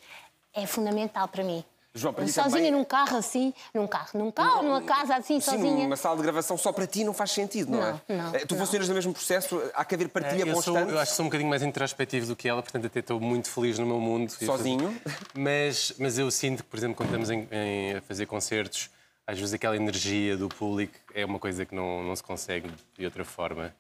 é 0.54 0.66
fundamental 0.66 1.28
para 1.28 1.44
mim. 1.44 1.66
João, 1.94 2.14
sozinha 2.16 2.44
também- 2.46 2.72
num 2.72 2.86
carro 2.86 3.18
assim, 3.18 3.54
num 3.74 3.86
carro, 3.86 4.10
num 4.14 4.32
carro, 4.32 4.64
numa 4.64 4.82
casa 4.82 5.16
assim, 5.16 5.42
Sim, 5.42 5.52
sozinha. 5.52 5.86
uma 5.88 5.98
sala 5.98 6.16
de 6.16 6.24
gravação 6.24 6.58
só 6.58 6.72
para 6.72 6.88
ti 6.88 7.04
não 7.04 7.14
faz 7.14 7.32
sentido, 7.32 7.70
não, 7.72 7.86
é? 7.86 8.02
Não, 8.08 8.18
não, 8.18 8.36
Eh, 8.36 8.46
Tu 8.46 8.56
não. 8.56 8.62
funcionas 8.66 8.88
no 8.88 8.96
mesmo 8.96 9.12
processo, 9.14 9.62
há 9.74 9.84
que 9.84 9.96
haver 9.96 10.08
partilha 10.08 10.44
É, 10.46 10.52
eu, 10.52 10.62
sou, 10.62 10.78
eu 10.78 10.98
acho 10.98 11.12
que 11.12 11.18
sou 11.18 11.26
um 11.26 11.28
bocadinho 11.28 11.50
mais 11.50 11.62
introspectivo 11.62 12.28
do 12.28 12.36
que 12.36 12.48
ela, 12.48 12.62
portanto 12.64 12.86
até 12.88 13.00
estou 13.02 13.20
muito 13.20 13.50
feliz 13.50 13.78
no 13.78 13.86
meu 13.86 14.00
mundo. 14.00 14.32
Sozinho? 14.32 14.96
Mas, 15.34 15.94
mas 16.00 16.18
eu 16.18 16.32
sinto 16.32 16.64
que, 16.64 16.70
por 16.70 16.78
exemplo, 16.78 16.96
quando 16.96 17.10
estamos 17.10 17.30
em, 17.30 17.46
em- 17.52 17.96
a 17.98 18.02
fazer 18.02 18.26
concertos, 18.26 18.90
às 19.28 19.38
vezes 19.38 19.54
aquela 19.54 19.76
energia 19.76 20.38
do 20.38 20.48
público 20.48 20.94
é 21.14 21.26
uma 21.26 21.40
coisa 21.40 21.66
que 21.66 21.76
não, 21.76 22.04
não 22.04 22.16
se 22.16 22.24
consegue 22.24 22.70
de 22.98 23.04
outra 23.06 23.26
forma. 23.26 23.76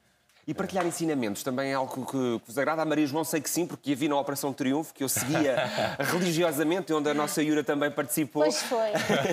E 0.48 0.54
partilhar 0.56 0.86
ensinamentos 0.88 1.44
também 1.44 1.72
é 1.72 1.76
algo 1.76 2.06
que, 2.06 2.12
que 2.12 2.42
vos 2.48 2.58
agrada. 2.58 2.82
A 2.82 2.86
Maria 2.86 3.06
João 3.06 3.24
sei 3.24 3.40
que 3.40 3.50
sim, 3.50 3.68
porque 3.68 3.94
a 3.94 3.96
vi 3.96 4.08
na 4.08 4.20
Operação 4.20 4.52
Triunfo, 4.52 4.94
que 4.94 5.04
eu 5.04 5.10
seguia 5.10 5.70
religiosamente, 6.00 6.92
onde 6.94 7.10
a 7.10 7.14
nossa 7.14 7.44
Yura 7.44 7.64
também 7.64 7.92
participou. 7.92 8.42
Pois 8.42 8.62
foi. 8.64 8.90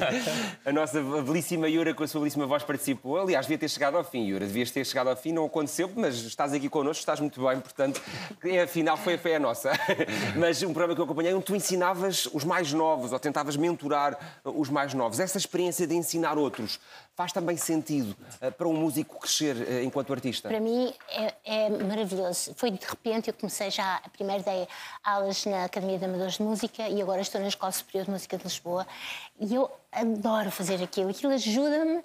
A 0.64 0.72
nossa 0.72 1.00
belíssima 1.00 1.68
Yura, 1.68 1.94
com 1.94 2.04
a 2.04 2.08
sua 2.08 2.20
belíssima 2.20 2.46
voz, 2.46 2.62
participou. 2.62 3.18
Aliás, 3.18 3.46
devia 3.46 3.56
ter 3.56 3.68
chegado 3.68 3.96
ao 3.96 4.04
fim, 4.04 4.26
Yura. 4.26 4.44
Devias 4.44 4.70
ter 4.70 4.84
chegado 4.84 5.08
ao 5.08 5.16
fim, 5.16 5.32
não 5.32 5.46
aconteceu, 5.46 5.90
mas 5.96 6.16
estás 6.16 6.52
aqui 6.52 6.68
connosco, 6.68 7.00
estás 7.00 7.20
muito 7.20 7.40
bem, 7.46 7.58
portanto, 7.58 8.02
é, 8.44 8.62
afinal 8.62 8.96
foi, 8.96 9.16
foi 9.16 9.34
a 9.34 9.38
nossa. 9.38 9.72
Mas 10.36 10.62
um 10.62 10.68
programa 10.68 10.94
que 10.94 11.00
eu 11.00 11.04
acompanhei, 11.04 11.32
onde 11.32 11.44
tu 11.44 11.56
ensinavas 11.56 12.28
os 12.32 12.44
mais 12.44 12.72
novos, 12.72 13.12
ou 13.12 13.18
tentavas 13.18 13.56
mentorar 13.56 14.40
os 14.44 14.68
mais 14.68 14.92
novos. 14.92 15.20
Essa 15.20 15.38
experiência 15.38 15.86
de 15.86 15.94
ensinar 15.94 16.36
outros 16.36 16.78
faz 17.18 17.32
também 17.32 17.56
sentido 17.56 18.16
eh, 18.40 18.48
para 18.48 18.68
um 18.68 18.72
músico 18.72 19.18
crescer 19.18 19.56
eh, 19.68 19.82
enquanto 19.82 20.12
artista? 20.12 20.48
Para 20.48 20.60
mim 20.60 20.94
é, 21.08 21.34
é 21.44 21.68
maravilhoso. 21.68 22.54
Foi 22.54 22.70
de 22.70 22.86
repente, 22.86 23.26
eu 23.28 23.34
comecei 23.34 23.72
já, 23.72 23.96
a 23.96 24.08
primeiro 24.08 24.44
dei 24.44 24.68
aulas 25.02 25.44
na 25.44 25.64
Academia 25.64 25.98
de 25.98 26.04
Amadores 26.04 26.34
de 26.34 26.44
Música 26.44 26.88
e 26.88 27.02
agora 27.02 27.20
estou 27.20 27.40
na 27.40 27.48
Escola 27.48 27.72
Superior 27.72 28.04
de 28.04 28.12
Música 28.12 28.38
de 28.38 28.44
Lisboa 28.44 28.86
e 29.40 29.52
eu 29.52 29.68
adoro 29.90 30.48
fazer 30.52 30.80
aquilo. 30.80 31.10
Aquilo 31.10 31.32
ajuda-me. 31.32 32.04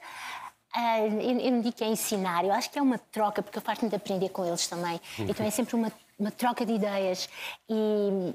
a- 0.73 0.99
eu, 1.01 1.39
eu 1.39 1.51
não 1.51 1.61
digo 1.61 1.75
que 1.75 1.83
é 1.83 1.87
ensinar, 1.89 2.43
eu 2.43 2.51
acho 2.51 2.71
que 2.71 2.79
é 2.79 2.81
uma 2.81 2.97
troca, 2.97 3.43
porque 3.43 3.59
eu 3.59 3.61
faço-me 3.61 3.89
de 3.91 3.95
aprender 3.95 4.29
com 4.29 4.43
eles 4.43 4.65
também. 4.67 4.99
Então 5.19 5.45
é 5.45 5.51
sempre 5.51 5.75
uma, 5.75 5.91
uma 6.17 6.31
troca 6.31 6.65
de 6.65 6.73
ideias 6.73 7.29
e, 7.69 7.75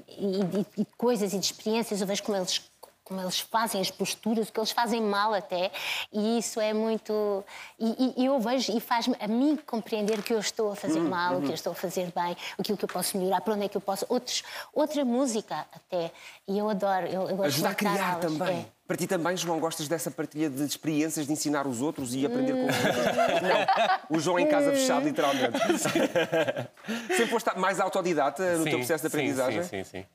e- 0.07 0.59
e- 0.61 0.65
e 0.77 0.85
de 0.85 0.91
coisas 0.97 1.33
e 1.33 1.39
de 1.39 1.45
experiências. 1.45 1.99
Eu 1.99 2.07
vejo 2.07 2.23
como 2.23 2.37
eles 2.37 2.61
como 3.09 3.19
eles 3.21 3.39
fazem 3.39 3.81
as 3.81 3.89
posturas, 3.89 4.47
o 4.47 4.51
que 4.53 4.59
eles 4.59 4.69
fazem 4.71 5.01
mal 5.01 5.33
até, 5.33 5.71
e 6.13 6.37
isso 6.37 6.61
é 6.61 6.73
muito. 6.73 7.43
E, 7.79 8.13
e 8.21 8.25
eu 8.25 8.39
vejo 8.39 8.71
e 8.77 8.79
faz-me 8.79 9.15
a 9.19 9.27
mim 9.27 9.57
compreender 9.65 10.19
o 10.19 10.23
que 10.23 10.31
eu 10.31 10.39
estou 10.39 10.71
a 10.71 10.75
fazer 10.75 10.99
Uhum, 10.99 11.09
mal, 11.09 11.37
o 11.39 11.41
que 11.41 11.49
eu 11.49 11.55
estou 11.55 11.71
a 11.71 11.75
fazer 11.75 12.11
bem, 12.15 12.37
aquilo 12.57 12.77
que 12.77 12.85
eu 12.85 12.89
posso 12.89 13.17
melhorar, 13.17 13.41
para 13.41 13.55
onde 13.55 13.65
é 13.65 13.67
que 13.67 13.75
eu 13.75 13.81
posso. 13.81 14.05
Outros, 14.07 14.43
outra 14.71 15.03
música 15.03 15.65
até. 15.73 16.11
E 16.47 16.57
eu 16.57 16.69
adoro. 16.69 17.07
Eu, 17.07 17.29
eu 17.29 17.35
gosto 17.35 17.47
Ajuda 17.47 17.69
a 17.69 17.73
criar 17.75 18.19
também. 18.19 18.59
é. 18.59 18.65
Para 18.87 18.97
ti 18.97 19.05
também, 19.05 19.37
João, 19.37 19.59
gostas 19.59 19.87
dessa 19.87 20.09
partilha 20.09 20.49
de 20.49 20.63
experiências, 20.63 21.27
de 21.27 21.33
ensinar 21.33 21.67
os 21.67 21.79
outros 21.81 22.13
e 22.15 22.25
aprender 22.25 22.53
com 22.53 22.65
os 22.67 22.75
Hum. 22.75 22.87
outros? 22.87 23.41
Não. 24.09 24.17
O 24.17 24.19
João 24.19 24.39
em 24.39 24.47
casa 24.47 24.71
fechado, 24.71 25.05
literalmente. 25.05 25.59
Sempre 27.15 27.27
foste 27.27 27.55
mais 27.57 27.79
autodidata 27.79 28.57
no 28.57 28.63
Sim, 28.63 28.69
teu 28.69 28.79
processo 28.79 29.03
de 29.03 29.09
sim, 29.11 29.17
aprendizagem? 29.17 29.63
Sim, 29.63 29.83
sim, 29.83 29.83
sim. 29.83 30.05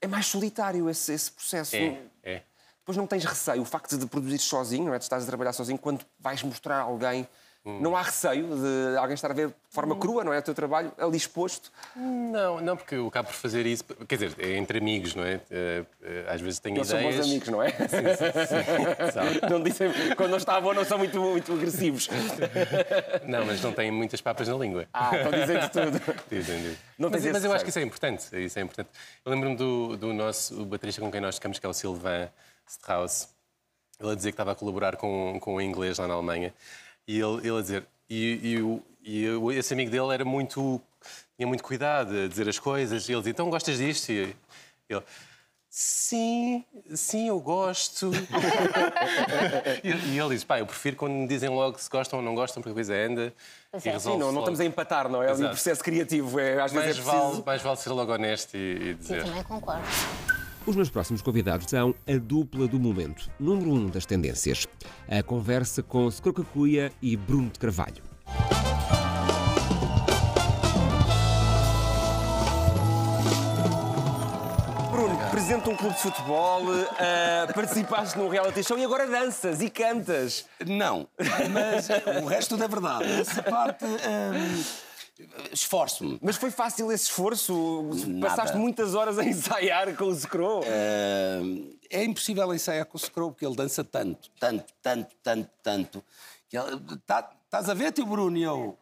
É 0.00 0.06
mais 0.06 0.26
solitário 0.26 0.88
esse, 0.88 1.12
esse 1.12 1.30
processo. 1.30 1.76
É, 1.76 2.00
é. 2.22 2.42
Depois 2.78 2.96
não 2.96 3.06
tens 3.06 3.24
receio, 3.24 3.60
o 3.60 3.64
facto 3.64 3.98
de 3.98 4.06
produzir 4.06 4.38
sozinho, 4.38 4.86
não 4.86 4.94
é? 4.94 4.98
De 4.98 5.04
estás 5.04 5.24
a 5.24 5.26
trabalhar 5.26 5.52
sozinho, 5.52 5.78
quando 5.78 6.04
vais 6.18 6.42
mostrar 6.42 6.78
a 6.78 6.82
alguém, 6.82 7.28
Hum. 7.68 7.80
não 7.82 7.94
há 7.94 8.00
receio 8.00 8.46
de 8.46 8.96
alguém 8.96 9.12
estar 9.12 9.30
a 9.30 9.34
ver 9.34 9.48
de 9.48 9.54
forma 9.68 9.94
crua, 9.94 10.24
não 10.24 10.32
é? 10.32 10.38
O 10.38 10.42
teu 10.42 10.54
trabalho 10.54 10.90
ali 10.96 11.18
exposto. 11.18 11.70
Não, 11.94 12.62
não, 12.62 12.74
porque 12.78 12.94
eu 12.94 13.06
acabo 13.06 13.28
por 13.28 13.34
fazer 13.34 13.66
isso, 13.66 13.84
quer 14.08 14.16
dizer, 14.16 14.34
é 14.38 14.56
entre 14.56 14.78
amigos, 14.78 15.14
não 15.14 15.22
é? 15.22 15.38
Eh, 15.50 15.84
eh, 16.02 16.24
Às 16.28 16.40
vezes 16.40 16.58
tenho 16.60 16.78
Eles 16.78 16.88
são 16.88 16.98
ideias. 16.98 17.16
bons 17.16 17.26
amigos, 17.26 17.48
não 17.50 17.62
é? 17.62 17.74
não 19.50 19.62
dizem, 19.62 19.90
quando 20.16 20.30
não 20.30 20.38
estavam, 20.38 20.72
não 20.72 20.84
são 20.84 20.96
muito, 20.96 21.20
muito 21.20 21.52
agressivos. 21.52 22.08
Não, 23.26 23.44
mas 23.44 23.60
não 23.62 23.72
têm 23.72 23.90
muitas 23.90 24.22
papas 24.22 24.48
na 24.48 24.54
língua. 24.56 24.86
Ah, 24.90 25.14
estão 25.14 25.32
dizendo 25.32 25.68
tudo. 25.68 26.14
Dizem, 26.30 26.56
dizem. 26.56 26.78
Não 26.98 27.10
mas, 27.10 27.24
mas 27.26 27.44
eu 27.44 27.52
acho 27.52 27.64
que 27.64 27.70
isso 27.70 27.78
é 27.78 27.82
importante. 27.82 28.44
Isso 28.44 28.58
é 28.58 28.62
importante. 28.62 28.88
Eu 29.24 29.30
lembro-me 29.30 29.56
do, 29.56 29.96
do 29.96 30.12
nosso 30.14 30.62
o 30.62 30.64
baterista 30.64 31.02
com 31.02 31.10
quem 31.10 31.20
nós 31.20 31.34
tocamos, 31.34 31.58
que 31.58 31.66
é 31.66 31.68
o 31.68 31.74
Sylvain 31.74 32.28
Strauss. 32.66 33.28
Ele 34.00 34.12
a 34.12 34.14
dizer 34.14 34.30
que 34.30 34.34
estava 34.34 34.52
a 34.52 34.54
colaborar 34.54 34.96
com, 34.96 35.38
com 35.40 35.56
o 35.56 35.60
inglês 35.60 35.98
lá 35.98 36.06
na 36.06 36.14
Alemanha. 36.14 36.54
E 37.08 37.18
ele, 37.18 37.38
ele 37.48 37.58
a 37.58 37.60
dizer. 37.62 37.86
E, 38.08 38.40
e, 38.50 38.62
o- 38.62 38.82
e 39.02 39.28
o- 39.30 39.50
esse 39.50 39.72
amigo 39.72 39.90
dele 39.90 40.12
era 40.14 40.24
muito. 40.24 40.80
tinha 41.36 41.46
muito 41.48 41.64
cuidado 41.64 42.14
a 42.14 42.28
dizer 42.28 42.48
as 42.48 42.58
coisas. 42.58 43.08
E 43.08 43.12
ele 43.12 43.18
dizia: 43.20 43.30
Então 43.32 43.48
gostas 43.50 43.78
disto? 43.78 44.10
E 44.12 44.34
ele. 44.88 45.02
Sim, 45.70 46.64
sim, 46.94 47.28
eu 47.28 47.38
gosto. 47.40 48.10
e, 49.84 49.88
e 50.14 50.18
ele 50.18 50.28
diz: 50.34 50.44
Pá, 50.44 50.58
eu 50.58 50.66
prefiro 50.66 50.96
quando 50.96 51.12
me 51.12 51.26
dizem 51.26 51.48
logo 51.48 51.78
se 51.78 51.88
gostam 51.88 52.18
ou 52.18 52.24
não 52.24 52.34
gostam, 52.34 52.62
porque 52.62 52.72
a 52.72 52.74
coisa 52.74 52.94
anda 52.94 53.32
Pois 53.70 53.84
e 53.84 53.88
é. 53.88 53.92
resolve. 53.92 54.18
Sim, 54.18 54.24
não, 54.26 54.32
não 54.32 54.40
estamos 54.40 54.60
a 54.60 54.64
empatar, 54.64 55.08
não 55.08 55.22
é? 55.22 55.30
Exato. 55.30 55.50
processo 55.50 55.82
criativo 55.84 56.38
é, 56.40 56.60
às 56.60 56.72
Mais 56.72 56.86
vezes 56.86 57.00
é 57.00 57.04
vale, 57.04 57.20
preciso. 57.20 57.44
mais 57.46 57.62
vale 57.62 57.76
ser 57.76 57.90
logo 57.90 58.12
honesto 58.12 58.54
e, 58.56 58.58
e 58.58 58.78
Sim, 58.94 58.94
dizer. 58.98 59.24
também 59.24 59.42
concordo. 59.44 59.82
Os 60.66 60.76
meus 60.76 60.90
próximos 60.90 61.22
convidados 61.22 61.68
são 61.68 61.94
a 62.06 62.16
dupla 62.16 62.68
do 62.68 62.78
momento, 62.78 63.30
número 63.38 63.70
um 63.70 63.86
das 63.86 64.04
tendências. 64.04 64.66
A 65.08 65.22
conversa 65.22 65.82
com 65.82 66.10
Scroca 66.10 66.44
Cuia 66.44 66.92
e 67.00 67.16
Bruno 67.16 67.50
de 67.50 67.58
Carvalho. 67.58 68.08
Presidente 75.30 75.64
de 75.64 75.70
um 75.70 75.76
clube 75.76 75.94
de 75.94 76.02
futebol, 76.02 76.62
ah, 76.98 77.52
participaste 77.54 78.18
num 78.18 78.28
reality 78.28 78.62
show 78.64 78.76
e 78.78 78.84
agora 78.84 79.06
danças 79.06 79.62
e 79.62 79.70
cantas. 79.70 80.46
Não, 80.66 81.06
mas 81.52 81.88
o 82.22 82.26
resto 82.26 82.60
é 82.62 82.66
verdade. 82.68 83.04
Essa 83.04 83.42
parte. 83.42 83.84
hum, 83.84 84.64
Esforço-me. 85.52 86.18
Mas 86.22 86.36
foi 86.36 86.50
fácil 86.50 86.92
esse 86.92 87.04
esforço? 87.04 87.90
Nada. 88.06 88.28
Passaste 88.36 88.56
muitas 88.56 88.94
horas 88.94 89.18
a 89.18 89.24
ensaiar 89.24 89.94
com 89.96 90.04
o 90.04 90.14
Scro? 90.14 90.60
Hum, 90.60 91.76
é 91.90 92.04
impossível 92.04 92.54
ensaiar 92.54 92.86
com 92.86 92.96
o 92.96 93.00
Scroll 93.00 93.32
porque 93.32 93.44
ele 93.46 93.56
dança 93.56 93.82
tanto, 93.82 94.30
tanto, 94.38 94.72
tanto, 94.82 95.14
tanto, 95.22 95.50
tanto. 95.62 96.04
que 96.48 96.56
ele- 96.56 96.80
tá- 97.06 97.30
Estás 97.44 97.68
a 97.68 97.74
ver, 97.74 97.92
tio 97.92 98.04
Bruno? 98.06 98.36
E 98.36 98.42
eu. 98.42 98.78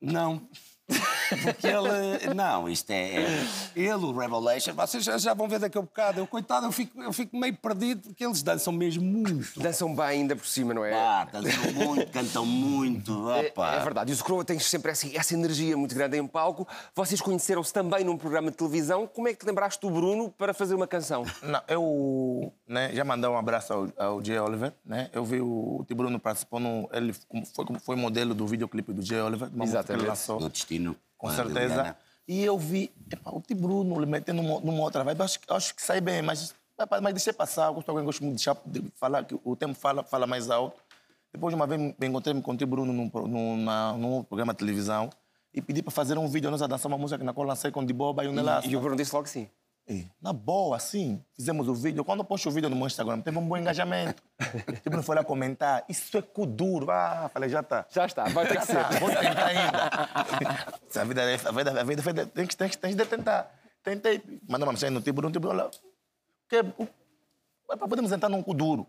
Não. 0.00 0.48
Porque 1.42 1.66
ele. 1.66 2.34
Não, 2.34 2.68
isto 2.68 2.90
é. 2.90 3.22
é- 3.22 3.46
Ele, 3.76 3.92
o 3.92 4.12
Revelation, 4.12 4.72
vocês 4.74 5.04
já, 5.04 5.18
já 5.18 5.34
vão 5.34 5.48
ver 5.48 5.58
daqui 5.58 5.78
a 5.78 5.82
bocado. 5.82 6.20
Eu, 6.20 6.26
coitado, 6.26 6.66
eu 6.66 6.72
fico, 6.72 7.00
eu 7.02 7.12
fico 7.12 7.36
meio 7.36 7.54
perdido 7.56 8.02
porque 8.08 8.24
eles 8.24 8.42
dançam 8.42 8.72
mesmo 8.72 9.02
muito. 9.04 9.60
Dançam 9.60 9.94
bem 9.94 10.04
ainda 10.06 10.36
por 10.36 10.46
cima, 10.46 10.72
não 10.74 10.84
é? 10.84 10.92
Ah, 10.94 11.26
dançam 11.30 11.72
muito, 11.72 12.10
cantam 12.12 12.46
muito. 12.46 13.30
É, 13.30 13.48
Opa. 13.48 13.74
é 13.74 13.80
verdade. 13.80 14.10
E 14.10 14.14
o 14.14 14.16
Scro 14.16 14.44
tem 14.44 14.58
sempre 14.58 14.92
essa, 14.92 15.06
essa 15.16 15.34
energia 15.34 15.76
muito 15.76 15.94
grande 15.94 16.16
em 16.16 16.26
palco. 16.26 16.66
Vocês 16.94 17.20
conheceram-se 17.20 17.72
também 17.72 18.04
num 18.04 18.16
programa 18.16 18.50
de 18.50 18.56
televisão. 18.56 19.06
Como 19.06 19.28
é 19.28 19.32
que 19.32 19.38
te 19.38 19.46
lembraste 19.46 19.80
do 19.80 19.90
Bruno 19.92 20.30
para 20.30 20.52
fazer 20.54 20.74
uma 20.74 20.86
canção? 20.86 21.24
Não, 21.42 21.60
eu 21.68 22.52
né, 22.66 22.90
já 22.94 23.04
mandei 23.04 23.28
um 23.28 23.36
abraço 23.36 23.72
ao, 23.72 23.88
ao 23.96 24.24
Jay 24.24 24.38
Oliver. 24.38 24.72
Né? 24.84 25.10
Eu 25.12 25.24
vi 25.24 25.40
o 25.40 25.84
T. 25.86 25.94
Bruno 25.94 26.18
participou, 26.18 26.60
no, 26.60 26.88
ele 26.92 27.12
foi, 27.12 27.66
foi 27.80 27.96
modelo 27.96 28.34
do 28.34 28.46
videoclipe 28.46 28.92
do 28.92 29.02
Jay 29.04 29.20
Oliver, 29.20 29.48
que 29.48 29.56
ele 29.56 29.64
Exatamente. 29.64 30.06
lançou, 30.06 30.40
No 30.40 30.48
destino. 30.48 30.96
Com 31.18 31.28
certeza. 31.30 31.60
Liliana. 31.74 31.96
E 32.26 32.44
eu 32.44 32.58
vi 32.58 32.90
epa, 33.10 33.30
o. 33.30 33.42
Bruno 33.54 33.98
lhe 34.00 34.06
metendo 34.06 34.42
numa, 34.42 34.60
numa 34.60 34.82
outra 34.82 35.02
vibe. 35.02 35.22
Acho, 35.22 35.40
que- 35.40 35.52
acho 35.52 35.74
que 35.74 35.82
sai 35.82 36.00
bem, 36.00 36.22
mas, 36.22 36.54
epa, 36.78 37.00
mas 37.00 37.12
deixei 37.14 37.32
passar. 37.32 37.70
Gosto, 37.70 37.92
gosto 37.92 38.22
muito 38.22 38.36
de, 38.38 38.44
deixar, 38.44 38.56
de 38.64 38.84
falar, 38.96 39.24
que 39.24 39.38
o 39.42 39.56
tempo 39.56 39.74
fala, 39.74 40.02
fala 40.04 40.26
mais 40.26 40.48
alto. 40.50 40.80
Depois, 41.32 41.52
uma 41.54 41.66
vez, 41.66 41.80
me 41.80 42.06
encontrei 42.06 42.40
com 42.40 42.52
o. 42.52 42.66
Bruno 42.66 42.92
num, 42.92 43.10
num, 43.26 43.56
na, 43.64 43.92
num 43.94 44.22
programa 44.22 44.52
de 44.52 44.58
televisão 44.58 45.10
e 45.52 45.60
pedi 45.60 45.82
para 45.82 45.90
fazer 45.90 46.16
um 46.18 46.28
vídeo, 46.28 46.50
nós 46.50 46.62
a 46.62 46.66
dançar 46.66 46.90
uma 46.90 46.98
música 46.98 47.22
na 47.24 47.32
qual 47.32 47.46
lancei 47.46 47.70
com 47.70 47.84
Diboba 47.84 48.24
e 48.24 48.28
o 48.28 48.32
Nelassa. 48.32 48.66
E 48.68 48.76
o 48.76 48.80
Bruno 48.80 48.96
disse 48.96 49.14
logo 49.14 49.24
que 49.24 49.30
sim. 49.30 49.48
E, 49.88 50.06
na 50.20 50.34
boa, 50.34 50.76
assim, 50.76 51.24
fizemos 51.34 51.66
o 51.66 51.74
vídeo. 51.74 52.04
Quando 52.04 52.20
eu 52.20 52.24
posto 52.24 52.48
o 52.48 52.52
vídeo 52.52 52.68
no 52.68 52.76
meu 52.76 52.86
Instagram, 52.86 53.20
teve 53.22 53.38
um 53.38 53.48
bom 53.48 53.56
engajamento. 53.56 54.22
tipo, 54.82 54.94
não 54.94 55.02
foi 55.02 55.16
lá 55.16 55.24
comentar, 55.24 55.82
isso 55.88 56.16
é 56.18 56.20
cu 56.22 56.44
duro. 56.44 56.90
Ah, 56.90 57.30
falei, 57.32 57.48
já 57.48 57.62
tá. 57.62 57.86
Já 57.88 58.04
está, 58.04 58.24
vai 58.24 58.46
ter 58.46 58.54
Já 58.54 58.60
que 58.60 58.66
ser. 58.66 58.74
tá, 58.84 58.90
vou 58.98 59.08
tentar 59.08 59.46
ainda. 59.46 59.90
a 61.00 61.04
vida, 61.04 61.22
é- 61.22 61.34
a 61.34 61.52
vida, 61.52 61.80
a 61.80 61.84
vida, 61.84 62.02
vida 62.02 62.26
tem, 62.26 62.46
que, 62.46 62.54
tem, 62.56 62.68
que, 62.68 62.76
tem 62.76 62.96
que 62.96 63.04
tentar. 63.06 63.50
Tentei. 63.82 64.22
Mandou 64.46 64.66
uma 64.66 64.72
mensagem 64.72 64.94
no 64.94 65.00
tipo, 65.00 65.22
no 65.22 65.30
tipo, 65.30 65.48
olha, 65.48 65.70
que, 66.50 66.56
é, 66.56 66.62
podemos 67.76 68.12
entrar 68.12 68.28
num 68.28 68.42
cu 68.42 68.52
duro. 68.52 68.86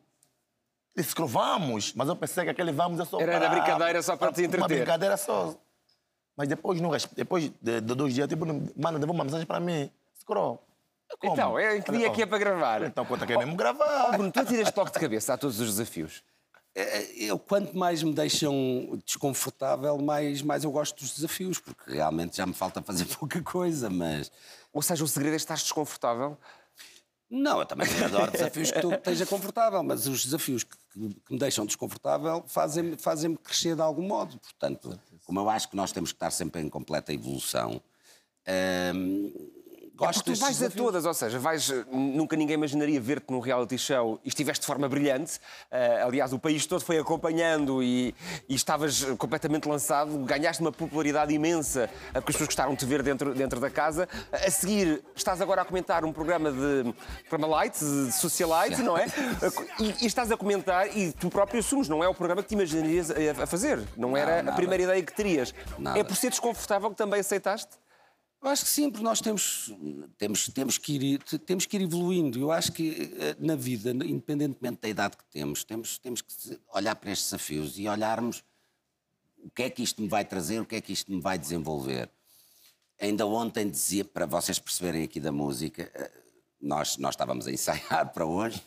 disse 0.98 1.16
que 1.16 1.24
vamos, 1.24 1.94
mas 1.94 2.10
eu 2.10 2.16
pensei 2.18 2.44
que 2.44 2.50
aquele 2.50 2.74
vamos 2.74 3.00
é 3.00 3.06
só 3.06 3.22
Era 3.22 3.40
para... 3.40 3.50
brincadeira, 3.50 4.02
só 4.02 4.18
para 4.18 4.34
te 4.34 4.42
Uma 4.42 4.48
entreter. 4.48 4.78
brincadeira 4.80 5.16
só. 5.16 5.56
Mas 6.36 6.50
depois, 6.50 6.80
res- 6.82 7.06
depois 7.16 7.50
de, 7.62 7.80
de 7.80 7.96
dois 7.96 8.14
dias, 8.14 8.28
tipo, 8.28 8.46
manda, 8.46 9.00
devolve 9.00 9.18
uma 9.18 9.24
mensagem 9.24 9.46
para 9.46 9.62
mim. 9.62 9.90
Scroll. 10.20 10.62
Como? 11.18 11.34
Então, 11.34 11.60
é 11.60 11.78
em 11.78 11.82
que 11.82 11.92
dia 11.92 12.00
Falei, 12.02 12.16
que 12.16 12.22
é 12.22 12.26
para 12.26 12.38
gravar? 12.38 12.84
Então, 12.84 13.06
conta 13.06 13.26
que 13.26 13.34
é 13.34 13.38
mesmo 13.38 13.56
gravar. 13.56 14.10
Oh, 14.10 14.12
Bruno, 14.12 14.32
tu 14.32 14.40
atiras 14.40 14.74
logo 14.76 14.92
de 14.92 15.00
cabeça 15.00 15.34
a 15.34 15.38
todos 15.38 15.60
os 15.60 15.68
desafios. 15.68 16.24
É, 16.76 17.26
Eu, 17.26 17.40
quanto 17.40 17.76
mais 17.76 18.04
me 18.04 18.14
deixam 18.14 19.00
desconfortável, 19.06 19.98
mais, 19.98 20.42
mais 20.42 20.64
eu 20.64 20.72
gosto 20.72 21.00
dos 21.00 21.16
desafios, 21.16 21.60
porque 21.60 21.92
realmente 21.94 22.38
já 22.38 22.46
me 22.46 22.54
falta 22.54 22.82
fazer 22.82 23.06
pouca 23.18 23.42
coisa, 23.42 23.90
mas... 23.90 24.32
Ou 24.72 24.82
seja, 24.82 25.04
o 25.04 25.08
segredo 25.08 25.34
é 25.34 25.38
estar 25.38 25.56
desconfortável. 25.56 26.38
Não, 27.30 27.60
eu 27.60 27.66
também 27.66 27.88
adoro 28.04 28.32
desafios 28.32 28.72
que 28.72 28.80
tu 28.82 28.92
esteja 28.94 29.26
confortável, 29.26 29.84
mas 29.84 30.08
os 30.08 30.24
desafios 30.24 30.64
que, 30.64 30.76
que- 30.94 31.14
que 31.26 31.34
me 31.34 31.38
deixam 31.40 31.66
desconfortável 31.66 32.44
fazem-me 32.48 32.98
fazem 32.98 33.36
crescer 33.36 33.76
de 33.76 33.82
algum 33.82 34.02
modo. 34.08 34.40
Portanto, 34.40 35.00
como 35.26 35.40
eu 35.40 35.50
acho 35.50 35.70
que 35.70 35.76
nós 35.76 35.92
temos 35.92 36.12
que 36.12 36.16
estar 36.16 36.32
sempre 36.32 36.62
em 36.62 36.70
completa 36.70 37.14
evolução, 37.14 37.80
hum, 38.96 39.32
É 40.02 40.12
porque 40.14 40.32
tu 40.32 40.40
vais 40.40 40.56
a 40.58 40.60
desafios. 40.68 40.74
todas, 40.86 41.06
ou 41.06 41.14
seja, 41.14 41.40
vais, 41.40 41.70
eh, 41.70 41.86
nunca 41.92 42.36
ninguém 42.36 42.56
imaginaria 42.56 43.00
ver-te 43.00 43.32
num 43.32 43.40
reality 43.40 43.78
show 43.78 44.20
e 44.24 44.30
estiveste 44.30 44.62
de 44.62 44.68
forma 44.68 44.88
brilhante. 44.88 45.40
Eh, 45.72 46.02
aliás, 46.02 46.34
o 46.34 46.40
país 46.40 46.66
todo 46.66 46.82
foi 46.82 46.98
acompanhando 46.98 47.84
e, 47.84 48.16
e 48.48 48.56
estavas 48.56 49.04
completamente 49.18 49.68
lançado, 49.68 50.18
ganhaste 50.26 50.62
uma 50.62 50.72
popularidade 50.72 51.34
imensa, 51.34 51.90
eh, 52.14 52.14
porque 52.14 52.32
as 52.32 52.36
pessoas 52.36 52.48
gostaram 52.48 52.72
de 52.74 52.78
te 52.78 52.86
ver 52.86 53.04
dentro, 53.04 53.34
dentro 53.34 53.60
da 53.60 53.70
casa. 53.70 54.08
A 54.32 54.50
seguir, 54.52 55.04
estás 55.16 55.42
agora 55.42 55.62
a 55.62 55.66
comentar 55.66 56.04
um 56.06 56.14
programa 56.14 56.52
de 56.52 56.94
programa 57.28 57.58
light, 57.58 57.78
de 57.78 58.12
socialite, 58.12 58.82
não 58.82 58.98
é? 58.98 59.06
E, 59.80 60.04
e 60.04 60.06
estás 60.06 60.32
a 60.32 60.38
comentar 60.38 60.88
e 60.96 61.12
tu 61.14 61.30
próprio 61.30 61.60
assumes, 61.60 61.90
não 61.90 62.04
é 62.04 62.08
o 62.08 62.14
programa 62.14 62.42
que 62.42 62.50
te 62.50 62.56
imaginarias 62.56 63.12
a, 63.12 63.44
a 63.44 63.48
fazer, 63.48 63.80
não 63.98 64.16
era 64.16 64.40
a 64.40 64.44
nada. 64.44 64.56
primeira 64.56 64.84
ideia 64.84 65.04
que 65.04 65.14
terias. 65.14 65.54
Nada. 65.78 66.00
É 66.00 66.04
por 66.04 66.16
ser 66.16 66.30
desconfortável 66.30 66.90
que 66.90 66.96
também 66.96 67.20
aceitaste? 67.20 67.78
Eu 68.42 68.48
acho 68.50 68.64
que 68.64 68.70
sim, 68.70 68.90
porque 68.90 69.04
nós 69.04 69.20
temos, 69.20 69.74
temos, 70.18 70.48
temos, 70.48 70.78
que, 70.78 70.94
ir, 70.94 71.24
temos 71.46 71.66
que 71.66 71.76
ir 71.76 71.82
evoluindo. 71.82 72.40
Eu 72.40 72.52
acho 72.52 72.72
que 72.72 73.14
eh, 73.20 73.36
na 73.38 73.56
vida, 73.56 73.92
independentemente 73.92 74.80
da 74.82 74.88
idade 74.88 75.18
que 75.18 75.26
temos, 75.26 75.66
temos, 75.66 75.98
temos 75.98 76.22
que 76.22 76.60
olhar 76.74 76.96
para 76.96 77.12
estes 77.12 77.30
desafios 77.30 77.78
e 77.78 77.88
olharmos 77.88 78.42
o 79.44 79.50
que 79.50 79.64
é 79.64 79.70
que 79.70 79.84
isto 79.84 80.02
me 80.02 80.08
vai 80.08 80.24
trazer, 80.24 80.62
o 80.62 80.66
que 80.66 80.78
é 80.78 80.82
que 80.82 80.94
isto 80.94 81.12
me 81.12 81.20
vai 81.20 81.38
desenvolver. 81.38 82.10
Ainda 83.00 83.26
ontem 83.26 83.70
dizia, 83.70 84.06
para 84.06 84.26
vocês 84.26 84.58
perceberem 84.58 85.04
aqui 85.04 85.20
da 85.20 85.34
música, 85.34 85.92
eh, 85.94 86.12
nós, 86.62 86.98
nós 86.98 87.16
estávamos 87.16 87.46
a 87.46 87.52
ensaiar 87.52 88.14
para 88.14 88.26
hoje 88.26 88.62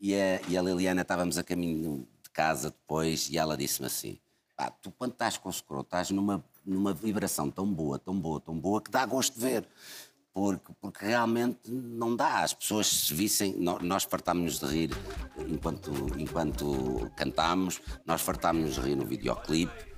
e 0.00 0.14
a, 0.14 0.40
e 0.48 0.56
a 0.56 0.62
Liliana 0.62 1.02
estávamos 1.02 1.36
a 1.36 1.44
caminho 1.44 2.08
de 2.22 2.30
casa 2.30 2.70
depois 2.70 3.28
e 3.28 3.36
ela 3.36 3.54
disse-me 3.54 3.86
assim: 3.86 4.18
"Pá, 4.56 4.70
tu 4.70 4.90
quando 4.92 5.12
estás 5.12 5.36
com 5.36 5.50
o 5.50 5.52
Scroll, 5.52 5.82
estás 5.82 6.10
numa, 6.10 6.44
numa 6.64 6.92
vibração 6.92 7.50
tão 7.50 7.66
boa, 7.66 7.98
tão 7.98 8.14
boa, 8.18 8.40
tão 8.40 8.54
boa, 8.58 8.80
que 8.80 8.90
dá 8.90 9.04
gosto 9.06 9.34
de 9.34 9.40
ver. 9.40 9.66
Porque, 10.32 10.72
porque 10.80 11.04
realmente 11.04 11.58
não 11.68 12.14
dá. 12.14 12.44
As 12.44 12.54
pessoas 12.54 12.86
se 12.86 13.12
vissem, 13.12 13.52
nó- 13.56 13.80
nós 13.80 14.04
fartámos-nos 14.04 14.60
de 14.60 14.66
rir 14.66 14.90
enquanto, 15.48 15.90
enquanto 16.16 17.10
cantámos, 17.16 17.80
nós 18.06 18.20
fartámos-nos 18.20 18.74
de 18.76 18.80
rir 18.80 18.94
no 18.94 19.04
videoclipe. 19.04 19.90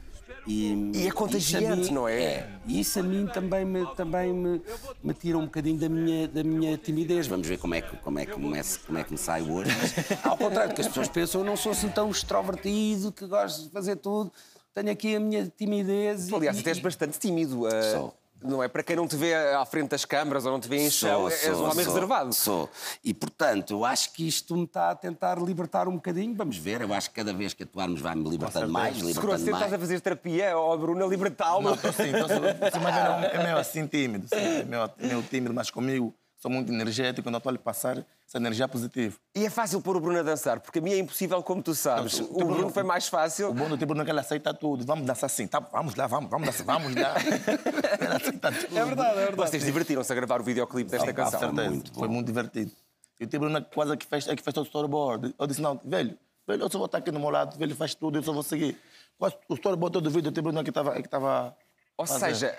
E, 0.44 0.72
E 0.94 1.06
é 1.06 1.10
contagiante, 1.12 1.88
mim- 1.88 1.94
não 1.94 2.08
é? 2.08 2.58
E 2.66 2.80
isso 2.80 2.98
a 2.98 3.02
mim 3.02 3.26
também 3.32 3.64
me, 3.64 3.86
também 3.94 4.32
me, 4.32 4.60
me 5.04 5.14
tira 5.14 5.38
um 5.38 5.44
bocadinho 5.44 5.78
da 5.78 5.88
minha, 5.88 6.26
da 6.26 6.42
minha 6.42 6.76
timidez. 6.76 7.26
Vamos 7.28 7.46
ver 7.46 7.58
como 7.58 7.74
é 7.74 7.80
que, 7.82 7.96
como 7.98 8.18
é 8.18 8.26
que, 8.26 8.36
me, 8.40 8.60
como 8.86 8.98
é 8.98 9.04
que 9.04 9.12
me 9.12 9.18
sai 9.18 9.42
hoje. 9.42 9.70
Mas, 9.78 10.24
ao 10.26 10.36
contrário 10.36 10.70
do 10.70 10.74
que 10.74 10.80
as 10.80 10.88
pessoas 10.88 11.08
pensam, 11.08 11.42
eu 11.42 11.44
não 11.44 11.56
sou 11.56 11.70
assim 11.70 11.88
tão 11.90 12.10
extrovertido, 12.10 13.12
que 13.12 13.24
gosto 13.26 13.64
de 13.64 13.70
fazer 13.70 13.96
tudo. 13.96 14.32
Tenho 14.74 14.90
aqui 14.90 15.16
a 15.16 15.20
minha 15.20 15.46
timidez. 15.56 16.28
e- 16.28 16.34
Aliás, 16.34 16.56
e- 16.56 16.60
até 16.60 16.70
és 16.70 16.78
bastante 16.78 17.18
tímido. 17.18 17.66
eh, 17.68 17.92
Sou. 17.94 18.14
Não 18.44 18.60
é? 18.60 18.66
Para 18.66 18.82
quem 18.82 18.96
não 18.96 19.06
te 19.06 19.14
vê 19.14 19.32
à 19.36 19.64
frente 19.64 19.90
das 19.90 20.04
câmaras 20.04 20.44
ou 20.44 20.50
não 20.50 20.58
te 20.58 20.68
vê 20.68 20.78
em 20.78 20.90
chão, 20.90 21.28
és 21.28 21.46
um 21.50 21.62
homem 21.62 21.84
sou, 21.84 21.94
reservado. 21.94 22.32
Sou. 22.34 22.68
E, 23.04 23.14
portanto, 23.14 23.70
eu 23.72 23.84
acho 23.84 24.12
que 24.12 24.26
isto 24.26 24.56
me 24.56 24.64
está 24.64 24.90
a 24.90 24.96
tentar 24.96 25.38
libertar 25.40 25.86
um 25.86 25.94
bocadinho. 25.94 26.34
Vamos 26.34 26.56
ver, 26.56 26.80
eu 26.80 26.92
acho 26.92 27.08
que 27.10 27.14
cada 27.14 27.32
vez 27.32 27.54
que 27.54 27.62
atuarmos 27.62 28.00
vai-me 28.00 28.28
libertando 28.28 28.68
mais, 28.68 28.96
Seguro, 28.96 29.12
libertando 29.14 29.38
se 29.44 29.50
estás 29.52 29.72
a 29.72 29.78
fazer 29.78 30.00
terapia, 30.00 30.58
ó 30.58 30.76
Bruno, 30.76 31.04
a 31.04 31.08
libertá-lo. 31.08 31.62
Não, 31.62 31.76
tô 31.76 31.92
sim. 31.92 32.10
Você 32.10 32.76
imagina, 32.78 33.26
é 33.32 33.42
meio 33.44 33.56
assim 33.58 33.86
tímido. 33.86 34.26
sim, 34.26 34.34
É 34.34 34.64
meio, 34.64 34.90
meio 34.98 35.22
tímido, 35.22 35.54
mas 35.54 35.70
comigo 35.70 36.12
sou 36.42 36.50
muito 36.50 36.72
energético. 36.72 37.22
Quando 37.22 37.36
eu 37.36 37.38
estou 37.38 37.50
a 37.50 37.52
lhe 37.52 37.58
passar 37.58 38.04
essa 38.26 38.36
energia 38.38 38.66
positiva. 38.66 39.16
E 39.34 39.46
é 39.46 39.50
fácil 39.50 39.80
pôr 39.80 39.96
o 39.96 40.00
Bruno 40.00 40.18
a 40.18 40.22
dançar, 40.22 40.58
porque 40.60 40.80
a 40.80 40.82
mim 40.82 40.92
é 40.92 40.98
impossível, 40.98 41.40
como 41.42 41.62
tu 41.62 41.74
sabes. 41.74 42.18
Não, 42.18 42.26
O 42.26 42.30
o 42.30 42.34
Bruno- 42.38 42.54
Bruno 42.54 42.70
foi 42.70 42.82
mais 42.82 43.06
O 43.06 43.10
fácil. 43.10 43.54
bom 43.54 43.68
do 43.68 43.78
tipo 43.78 43.94
não 43.94 44.02
é 44.02 44.04
que 44.04 44.10
ele 44.10 44.20
aceita 44.20 44.52
tudo. 44.52 44.84
Vamos 44.84 45.06
dançar 45.06 45.26
assim, 45.26 45.46
tá? 45.46 45.60
Vamos 45.60 45.94
lá, 45.94 46.06
vamos, 46.06 46.28
vamos 46.28 46.46
dançar, 46.46 46.64
vamos 46.66 46.94
lá. 46.94 47.14
ele 48.00 48.14
aceita 48.14 48.50
tudo. 48.52 48.76
É 48.78 48.84
verdade, 48.84 49.10
é 49.18 49.26
verdade. 49.26 49.36
Vocês 49.36 49.64
divertiram-se 49.64 50.10
a 50.12 50.16
gravar 50.16 50.40
o 50.40 50.44
videoclipe 50.44 50.90
desta 50.90 51.06
Com 51.06 51.14
canção. 51.14 51.38
certeza. 51.40 51.70
muito. 51.70 51.94
Foi 51.94 52.08
muito 52.08 52.26
divertido. 52.26 52.72
E 53.20 53.24
o 53.24 53.26
Tibro 53.28 53.48
quase 53.74 53.96
que 53.96 54.04
fez, 54.06 54.26
é 54.26 54.34
que 54.34 54.42
fez 54.42 54.52
todo 54.52 54.64
o 54.64 54.66
storyboard. 54.66 55.34
Eu 55.38 55.46
disse, 55.46 55.60
não, 55.62 55.80
velho, 55.84 56.18
velho, 56.48 56.62
eu 56.64 56.70
só 56.70 56.76
vou 56.78 56.86
estar 56.86 56.98
aqui 56.98 57.12
no 57.12 57.20
meu 57.20 57.30
lado, 57.30 57.56
velho, 57.56 57.76
faz 57.76 57.94
tudo, 57.94 58.18
eu 58.18 58.22
só 58.22 58.32
vou 58.32 58.42
seguir. 58.42 58.76
Quase 59.16 59.36
O 59.48 59.54
storyboard 59.54 59.92
todo 59.92 60.06
o 60.06 60.10
vídeo, 60.10 60.30
o 60.30 60.32
Tibro 60.32 60.58
é 60.58 60.62
que 60.64 60.70
estava... 60.70 60.90
É 60.96 61.00
que 61.00 61.06
estava 61.06 61.54
Ou 61.96 62.06
fazendo. 62.06 62.34
seja, 62.34 62.56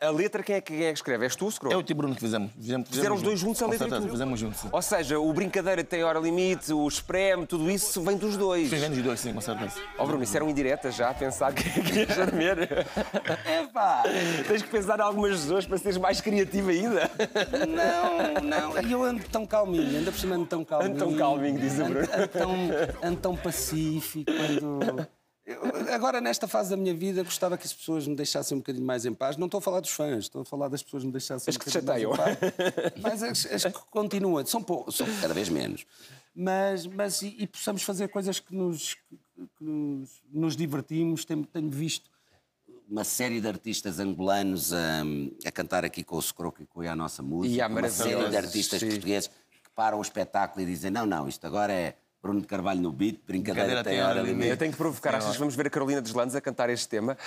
a, 0.00 0.06
a 0.08 0.10
letra 0.10 0.42
quem 0.42 0.56
é, 0.56 0.60
que- 0.60 0.76
quem 0.76 0.84
é 0.86 0.92
que 0.92 0.98
escreve? 0.98 1.24
És 1.24 1.36
tu, 1.36 1.50
Scroll? 1.50 1.72
E 1.72 1.76
o 1.76 1.82
Tibro 1.82 2.12
que 2.14 2.20
fizemos. 2.20 2.50
fizemos 2.52 2.88
Fizeram 2.90 3.14
os 3.14 3.22
dois 3.22 3.38
juntos 3.38 3.62
a 3.62 3.64
Com 3.64 3.70
letra 3.70 3.86
e 3.86 3.90
tudo. 3.90 4.10
Fizemos 4.10 4.40
juntos, 4.40 4.60
sim. 4.60 4.68
Ou 4.72 4.82
seja, 4.82 5.18
o 5.18 5.32
brincadeira 5.32 5.82
tem 5.84 6.02
hora 6.04 6.18
limite, 6.18 6.72
o 6.72 6.86
espreme, 6.88 7.46
tudo 7.46 7.70
isso 7.70 8.02
vem 8.02 8.16
dos 8.16 8.36
dois. 8.36 8.68
Sim, 8.68 8.76
vem 8.76 8.90
dos 8.90 9.02
dois, 9.02 9.20
sim, 9.20 9.32
com 9.32 9.40
certeza. 9.40 9.76
Ó 9.98 10.04
Bruno, 10.04 10.22
isso 10.24 10.36
eram 10.36 10.48
indiretas 10.50 10.94
já, 10.96 11.10
a 11.10 11.14
pensar 11.14 11.52
que, 11.54 11.62
que 11.82 11.98
ias 12.00 12.16
dormir. 12.16 12.56
Epá, 13.62 14.02
Tens 14.46 14.62
que 14.62 14.68
pensar 14.68 14.98
em 14.98 15.02
algumas 15.02 15.40
pessoas 15.40 15.64
para 15.66 15.78
seres 15.78 15.96
mais 15.98 16.20
criativo 16.20 16.70
ainda. 16.70 17.10
Não, 17.68 18.42
não. 18.42 18.82
E 18.82 18.92
eu 18.92 19.02
ando 19.02 19.22
tão 19.28 19.46
calminho, 19.46 19.96
ainda 19.98 20.10
por 20.12 20.18
cima 20.18 20.34
ando 20.36 20.46
tão 20.46 20.64
calminho. 20.64 20.90
Ando 20.92 20.98
tão 20.98 21.14
calminho, 21.16 21.58
diz 21.58 21.78
o 21.78 21.82
Ando- 21.84 21.94
Bruno. 21.94 22.08
Ando, 22.12 22.28
tão, 22.28 22.54
ando 23.02 23.16
tão 23.20 23.36
pacífico. 23.36 24.30
Ando... 24.30 25.08
Eu, 25.52 25.94
agora, 25.94 26.20
nesta 26.20 26.48
fase 26.48 26.70
da 26.70 26.76
minha 26.76 26.94
vida, 26.94 27.22
gostava 27.22 27.56
que 27.58 27.66
as 27.66 27.72
pessoas 27.72 28.06
me 28.06 28.14
deixassem 28.16 28.56
um 28.56 28.60
bocadinho 28.60 28.84
mais 28.84 29.04
em 29.04 29.12
paz. 29.12 29.36
Não 29.36 29.46
estou 29.46 29.58
a 29.58 29.62
falar 29.62 29.80
dos 29.80 29.90
fãs, 29.90 30.24
estou 30.24 30.42
a 30.42 30.44
falar 30.44 30.68
das 30.68 30.82
pessoas 30.82 31.02
que 31.02 31.06
me 31.06 31.12
deixassem 31.12 31.50
As 31.50 31.56
um 31.56 31.80
bocadinho 31.80 32.10
mais 32.16 32.32
em 32.36 32.36
paz. 32.36 32.92
Mas 33.02 33.22
as, 33.22 33.46
as 33.46 33.64
que 33.64 33.80
continuam, 33.90 34.44
são, 34.46 34.62
pou- 34.62 34.90
são 34.90 35.06
cada 35.20 35.34
vez 35.34 35.48
menos. 35.48 35.86
Mas, 36.34 36.86
mas 36.86 37.22
e, 37.22 37.36
e 37.38 37.46
possamos 37.46 37.82
fazer 37.82 38.08
coisas 38.08 38.40
que 38.40 38.54
nos, 38.54 38.94
que, 38.94 39.64
nos, 39.64 40.22
nos 40.32 40.56
divertimos. 40.56 41.24
Tenho, 41.24 41.44
tenho 41.44 41.70
visto 41.70 42.10
uma 42.88 43.04
série 43.04 43.40
de 43.40 43.48
artistas 43.48 43.98
angolanos 43.98 44.72
a, 44.72 45.02
a 45.46 45.50
cantar 45.52 45.84
aqui 45.84 46.02
com 46.02 46.16
o 46.16 46.22
Scroco 46.22 46.62
e 46.62 46.66
com 46.66 46.80
a 46.82 46.96
nossa 46.96 47.22
música. 47.22 47.54
E 47.54 47.60
há 47.60 47.66
uma 47.66 47.88
série 47.88 48.28
de 48.28 48.36
artistas 48.36 48.80
sim. 48.80 48.88
portugueses 48.88 49.28
que 49.28 49.70
param 49.74 49.98
o 49.98 50.02
espetáculo 50.02 50.62
e 50.62 50.66
dizem: 50.66 50.90
não, 50.90 51.06
não, 51.06 51.28
isto 51.28 51.46
agora 51.46 51.72
é 51.72 51.96
Bruno 52.22 52.40
de 52.40 52.46
Carvalho 52.46 52.80
no 52.80 52.92
beat, 52.92 53.20
brincadeira, 53.26 53.82
Brincadeira 53.82 53.82
tem 53.82 54.00
hora 54.00 54.22
limite. 54.22 54.48
Eu 54.50 54.56
tenho 54.56 54.70
que 54.70 54.78
provocar, 54.78 55.16
achas 55.16 55.32
que 55.32 55.38
vamos 55.40 55.56
ver 55.56 55.66
a 55.66 55.70
Carolina 55.70 56.00
dos 56.00 56.14
Landes 56.14 56.36
a 56.36 56.40
cantar 56.40 56.70
este 56.70 56.88
tema? 56.88 57.18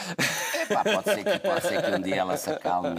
Epá, 0.61 0.83
pode 0.85 1.03
ser 1.03 1.23
que, 1.25 1.39
pode 1.39 1.67
ser 1.67 1.81
que 1.83 1.91
um 1.91 1.99
dia 1.99 2.15
ela 2.15 2.37
se 2.37 2.49
acalme 2.49 2.95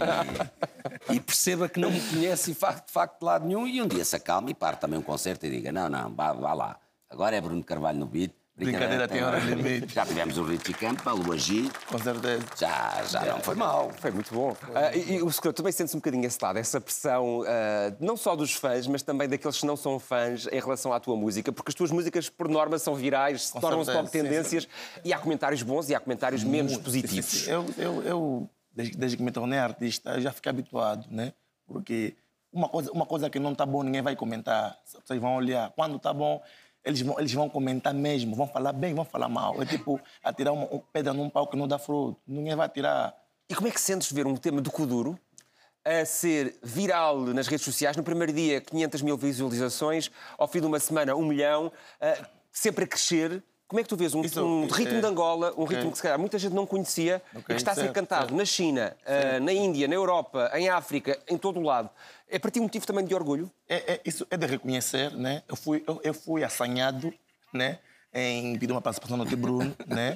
e, 1.09 1.15
e 1.15 1.19
perceba 1.19 1.67
que 1.67 1.79
não 1.79 1.89
me 1.89 1.99
conhece 1.99 2.51
e 2.51 2.53
de 2.53 2.59
facto 2.91 3.19
de 3.19 3.25
lado 3.25 3.47
nenhum 3.47 3.65
e 3.65 3.81
um 3.81 3.87
dia 3.87 4.05
se 4.05 4.15
acalme 4.15 4.51
e 4.51 4.53
pare 4.53 4.77
também 4.77 4.99
um 4.99 5.01
concerto 5.01 5.47
e 5.47 5.49
diga 5.49 5.71
não, 5.71 5.89
não, 5.89 6.13
vá, 6.13 6.33
vá 6.33 6.53
lá. 6.53 6.79
Agora 7.09 7.35
é 7.35 7.41
Bruno 7.41 7.63
Carvalho 7.63 7.97
no 7.97 8.05
beat. 8.05 8.31
Brincadeira 8.57 9.07
tem 9.07 9.23
hora 9.23 9.37
limite. 9.39 9.93
Já 9.93 10.03
tivemos 10.03 10.35
o 10.37 10.43
Richie 10.43 10.73
Campa, 10.73 11.13
o 11.13 11.31
Agi, 11.31 11.69
Com 11.85 11.99
certeza. 11.99 12.43
já, 12.57 13.03
já 13.03 13.25
não 13.25 13.39
foi 13.39 13.53
mal. 13.53 13.91
Foi 13.99 14.09
muito 14.09 14.33
bom. 14.33 14.55
Ah, 14.73 14.95
e, 14.95 15.17
e 15.17 15.21
o 15.21 15.31
Scroll, 15.31 15.53
também 15.53 15.71
sentes 15.71 15.93
um 15.93 15.99
bocadinho 15.99 16.25
esse 16.25 16.39
lado, 16.41 16.57
essa 16.57 16.81
pressão, 16.81 17.43
ah, 17.45 17.93
não 17.99 18.17
só 18.17 18.35
dos 18.35 18.53
fãs, 18.53 18.87
mas 18.87 19.03
também 19.03 19.29
daqueles 19.29 19.59
que 19.59 19.65
não 19.65 19.77
são 19.77 19.99
fãs 19.99 20.47
em 20.47 20.59
relação 20.59 20.91
à 20.91 20.99
tua 20.99 21.15
música, 21.15 21.51
porque 21.51 21.69
as 21.69 21.75
tuas 21.75 21.91
músicas, 21.91 22.29
por 22.29 22.49
norma, 22.49 22.79
são 22.79 22.95
virais, 22.95 23.47
se 23.47 23.59
tornam-se 23.59 23.93
logo 23.93 24.07
sim, 24.07 24.23
tendências, 24.23 24.67
e 25.05 25.13
há 25.13 25.19
comentários 25.19 25.61
bons 25.61 25.89
e 25.89 25.95
há 25.95 25.99
comentários 25.99 26.43
menos 26.43 26.71
Muito. 26.71 26.83
positivos. 26.83 27.25
Sim, 27.25 27.45
sim. 27.45 27.51
Eu, 27.51 27.65
eu, 27.77 28.03
eu 28.03 28.49
desde, 28.73 28.97
desde 28.97 29.17
que 29.17 29.23
me 29.23 29.31
tornei 29.31 29.59
artista, 29.59 30.15
eu 30.15 30.21
já 30.21 30.31
fiquei 30.31 30.49
habituado, 30.49 31.05
né? 31.11 31.31
Porque 31.67 32.15
uma 32.51 32.69
coisa, 32.69 32.91
uma 32.91 33.05
coisa 33.05 33.29
que 33.29 33.39
não 33.39 33.51
está 33.51 33.65
bom, 33.65 33.83
ninguém 33.83 34.01
vai 34.01 34.15
comentar. 34.15 34.77
Vocês 35.05 35.19
vão 35.19 35.35
olhar. 35.35 35.71
Quando 35.75 35.97
está 35.97 36.13
bom, 36.13 36.41
eles 36.87 37.01
vão, 37.01 37.19
eles 37.19 37.33
vão 37.33 37.49
comentar 37.49 37.93
mesmo, 37.93 38.33
vão 38.33 38.47
falar 38.47 38.71
bem, 38.71 38.93
vão 38.93 39.03
falar 39.03 39.27
mal. 39.27 39.61
É 39.61 39.65
tipo 39.65 39.99
atirar 40.23 40.53
uma, 40.53 40.65
uma 40.67 40.81
pedra 40.93 41.13
num 41.13 41.29
pau 41.29 41.45
que 41.45 41.57
não 41.57 41.67
dá 41.67 41.77
fruto. 41.77 42.17
Ninguém 42.25 42.55
vai 42.55 42.69
tirar. 42.69 43.13
E 43.49 43.53
como 43.53 43.67
é 43.67 43.71
que 43.71 43.79
sentes 43.79 44.09
ver 44.11 44.25
um 44.25 44.37
tema 44.37 44.61
do 44.61 44.71
Kuduro 44.71 45.19
a 45.83 46.05
ser 46.05 46.57
viral 46.63 47.19
nas 47.19 47.47
redes 47.47 47.65
sociais? 47.65 47.97
No 47.97 48.03
primeiro 48.03 48.31
dia, 48.31 48.61
500 48.61 49.01
mil 49.01 49.17
visualizações, 49.17 50.09
ao 50.37 50.47
fim 50.47 50.61
de 50.61 50.65
uma 50.65 50.79
semana, 50.79 51.13
um 51.13 51.25
milhão, 51.25 51.71
ah, 51.99 52.25
sempre 52.51 52.85
a 52.85 52.87
crescer. 52.87 53.43
Como 53.67 53.81
é 53.81 53.83
que 53.83 53.89
tu 53.89 53.97
vês 53.97 54.13
um, 54.15 54.21
Isso, 54.21 54.41
um 54.43 54.63
é- 54.63 54.67
ritmo 54.67 55.01
de 55.01 55.05
Angola, 55.05 55.53
um 55.57 55.65
ritmo 55.65 55.91
que 55.91 55.97
se 55.97 56.03
calhar 56.03 56.17
muita 56.17 56.39
gente 56.39 56.53
não 56.53 56.65
conhecia 56.65 57.21
e 57.37 57.41
que 57.43 57.53
está 57.53 57.71
a 57.71 57.75
ser 57.75 57.81
certo, 57.81 57.93
cantado 57.95 58.21
certo. 58.27 58.35
na 58.35 58.45
China, 58.45 58.95
ah, 59.05 59.39
na 59.41 59.51
Índia, 59.51 59.87
na 59.89 59.93
Europa, 59.95 60.49
em 60.55 60.69
África, 60.69 61.19
em 61.27 61.37
todo 61.37 61.59
o 61.59 61.63
lado? 61.63 61.89
É 62.29 62.39
para 62.39 62.49
ti 62.49 62.59
um 62.59 62.63
motivo 62.63 62.87
também 62.87 63.03
de 63.03 63.13
orgulho? 63.13 63.51
É, 63.67 63.93
é- 63.95 64.01
isso 64.05 64.25
é 64.31 64.37
de 64.37 64.45
reconhecer, 64.45 65.11
né? 65.11 65.43
Eu 65.49 65.57
fui, 65.57 65.83
eu, 65.85 65.99
eu 66.03 66.13
fui 66.13 66.43
assanhado, 66.43 67.13
né? 67.53 67.79
em 68.13 68.57
pedir 68.57 68.71
uma 68.71 68.81
participação 68.81 69.15
no 69.17 69.25
T 69.25 69.35
Bruno, 69.35 69.75
né? 69.85 70.15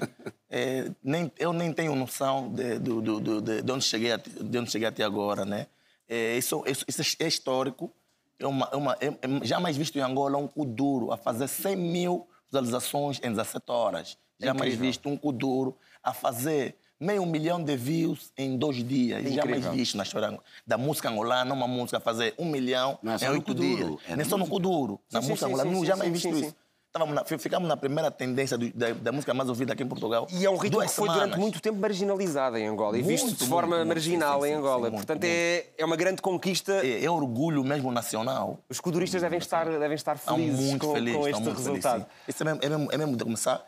É, 0.49 0.89
nem, 1.03 1.31
eu 1.37 1.53
nem 1.53 1.71
tenho 1.71 1.93
noção 1.93 2.49
de, 2.51 2.79
do- 2.79 3.01
do- 3.01 3.19
do- 3.19 3.41
de, 3.41 3.61
de 3.61 3.71
onde 3.71 3.83
cheguei 3.83 4.13
até, 4.13 4.29
de 4.29 4.57
onde 4.57 4.71
cheguei 4.71 4.87
até 4.87 5.03
agora, 5.03 5.45
né? 5.45 5.67
É, 6.09 6.35
isso, 6.37 6.63
isso, 6.65 6.83
isso 6.87 7.01
é 7.19 7.27
histórico. 7.27 7.91
É 8.39 8.47
uma, 8.47 8.67
é 8.71 8.75
uma, 8.75 8.93
é, 8.99 9.07
é 9.07 9.45
jamais 9.45 9.77
visto 9.77 9.97
em 9.97 10.01
Angola 10.01 10.37
um 10.37 10.47
Kuduro 10.47 11.11
a 11.11 11.17
fazer 11.17 11.47
100 11.47 11.75
mil 11.75 12.27
visualizações 12.51 13.19
em 13.23 13.29
17 13.29 13.71
horas. 13.71 14.17
Jamais 14.39 14.73
incrível. 14.73 14.85
visto 14.87 15.09
um 15.09 15.15
Kuduro 15.17 15.77
a 16.03 16.13
fazer 16.13 16.75
meio 16.99 17.25
milhão 17.25 17.63
de 17.63 17.75
views 17.75 18.31
em 18.37 18.57
dois 18.57 18.83
dias. 18.83 19.23
Jamais 19.23 19.39
Incrível. 19.59 19.71
visto 19.71 19.97
na 19.97 20.03
história 20.03 20.39
da 20.67 20.77
música 20.77 21.09
angolana, 21.09 21.53
uma 21.53 21.67
música 21.67 21.97
a 21.97 21.99
fazer 21.99 22.35
um 22.37 22.45
milhão 22.45 22.99
é 23.03 23.25
em 23.25 23.29
oito 23.29 23.55
dias. 23.55 23.95
é 24.07 24.15
Nem 24.15 24.25
só 24.25 24.37
no. 24.37 24.47
Kuduro. 24.47 24.99
Na 25.11 25.21
Sim, 25.21 25.29
música 25.29 25.47
sim, 25.47 25.53
angolana, 25.53 25.69
sim, 25.71 25.75
não, 25.77 25.85
jamais 25.85 26.11
visto 26.11 26.27
isso. 26.29 26.55
Sim. 26.93 27.13
Na- 27.13 27.23
ficamos 27.39 27.67
na 27.69 27.77
primeira 27.77 28.11
tendência 28.11 28.57
do- 28.57 28.71
da, 28.73 28.91
da 28.91 29.11
música 29.11 29.33
mais 29.33 29.47
ouvida 29.49 29.73
aqui 29.73 29.83
em 29.83 29.87
Portugal. 29.87 30.27
E 30.31 30.45
é 30.45 30.49
um 30.49 30.55
ritmo 30.57 30.79
Duas 30.79 30.89
que 30.91 30.95
foi 30.97 31.05
semanas. 31.05 31.23
durante 31.29 31.39
muito 31.41 31.61
tempo 31.61 31.79
marginalizado 31.79 32.57
em 32.57 32.67
Angola 32.67 32.97
e 32.97 33.01
visto 33.01 33.25
Muito, 33.25 33.39
de 33.43 33.49
forma 33.49 33.67
muito, 33.77 33.85
muito, 33.85 33.87
marginal 33.89 34.41
sim, 34.41 34.47
sim, 34.47 34.47
em 34.47 34.51
sim, 34.53 34.59
Angola. 34.59 34.85
sim, 34.87 34.91
muito, 34.93 35.05
Portanto, 35.07 35.23
é, 35.23 35.65
é 35.77 35.85
uma 35.85 35.95
grande 35.95 36.21
conquista. 36.21 36.73
É, 36.85 37.03
é 37.05 37.09
orgulho 37.09 37.63
mesmo 37.63 37.91
nacional. 37.91 38.59
Os 38.69 38.79
coduristas 38.79 39.21
devem 39.21 39.39
estar, 39.39 39.65
devem 39.69 39.95
estar 39.95 40.17
felizes 40.17 40.59
muito 40.59 40.85
com, 40.87 40.93
felizes. 40.93 41.19
com 41.19 41.27
este 41.27 41.41
muito 41.41 41.57
resultado. 41.57 42.01
sim. 42.01 42.07
Isso 42.27 42.43
é 42.43 42.45
mesmo, 42.45 42.59
é, 42.63 42.69
mesmo, 42.69 42.89
é 42.91 42.97
mesmo 42.97 43.15
de 43.17 43.23
começar. 43.23 43.65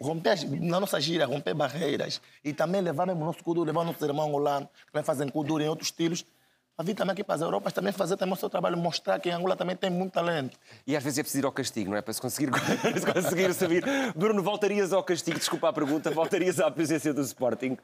Romper, 0.00 0.38
na 0.62 0.80
nossa 0.80 0.98
gira, 1.00 1.26
romper 1.26 1.52
barreiras. 1.54 2.20
E 2.42 2.52
também 2.54 2.80
levar 2.80 3.06
mesmo 3.06 3.22
o 3.22 3.26
nosso 3.26 3.44
kuduro, 3.44 3.66
levar 3.66 3.82
o 3.82 3.84
nosso 3.84 4.02
irmão 4.04 4.26
angolano, 4.28 4.66
que 4.86 4.92
também 4.92 5.04
fazem 5.04 5.28
kuduro 5.28 5.62
em 5.62 5.68
outros 5.68 5.88
estilos. 5.88 6.24
A 6.76 6.82
vir 6.82 6.94
também 6.94 7.12
aqui 7.12 7.22
para 7.22 7.36
as 7.36 7.40
Europas, 7.40 7.72
também 7.72 7.92
fazer 7.92 8.16
também 8.16 8.32
o 8.32 8.36
seu 8.36 8.50
trabalho, 8.50 8.76
mostrar 8.76 9.20
que 9.20 9.28
em 9.28 9.32
Angola 9.32 9.54
também 9.54 9.76
tem 9.76 9.88
muito 9.88 10.10
talento. 10.14 10.58
E 10.84 10.96
às 10.96 11.04
vezes 11.04 11.20
é 11.20 11.22
preciso 11.22 11.44
ir 11.44 11.46
ao 11.46 11.52
castigo, 11.52 11.90
não 11.90 11.96
é? 11.96 12.02
Para 12.02 12.12
se 12.12 12.20
conseguir, 12.20 12.50
para 12.50 13.00
se 13.00 13.06
conseguir 13.12 13.54
saber. 13.54 13.84
Bruno, 14.16 14.42
voltarias 14.42 14.92
ao 14.92 15.04
castigo, 15.04 15.38
desculpa 15.38 15.68
a 15.68 15.72
pergunta, 15.72 16.10
voltarias 16.10 16.58
à 16.58 16.68
presença 16.72 17.14
do 17.14 17.20
Sporting? 17.20 17.76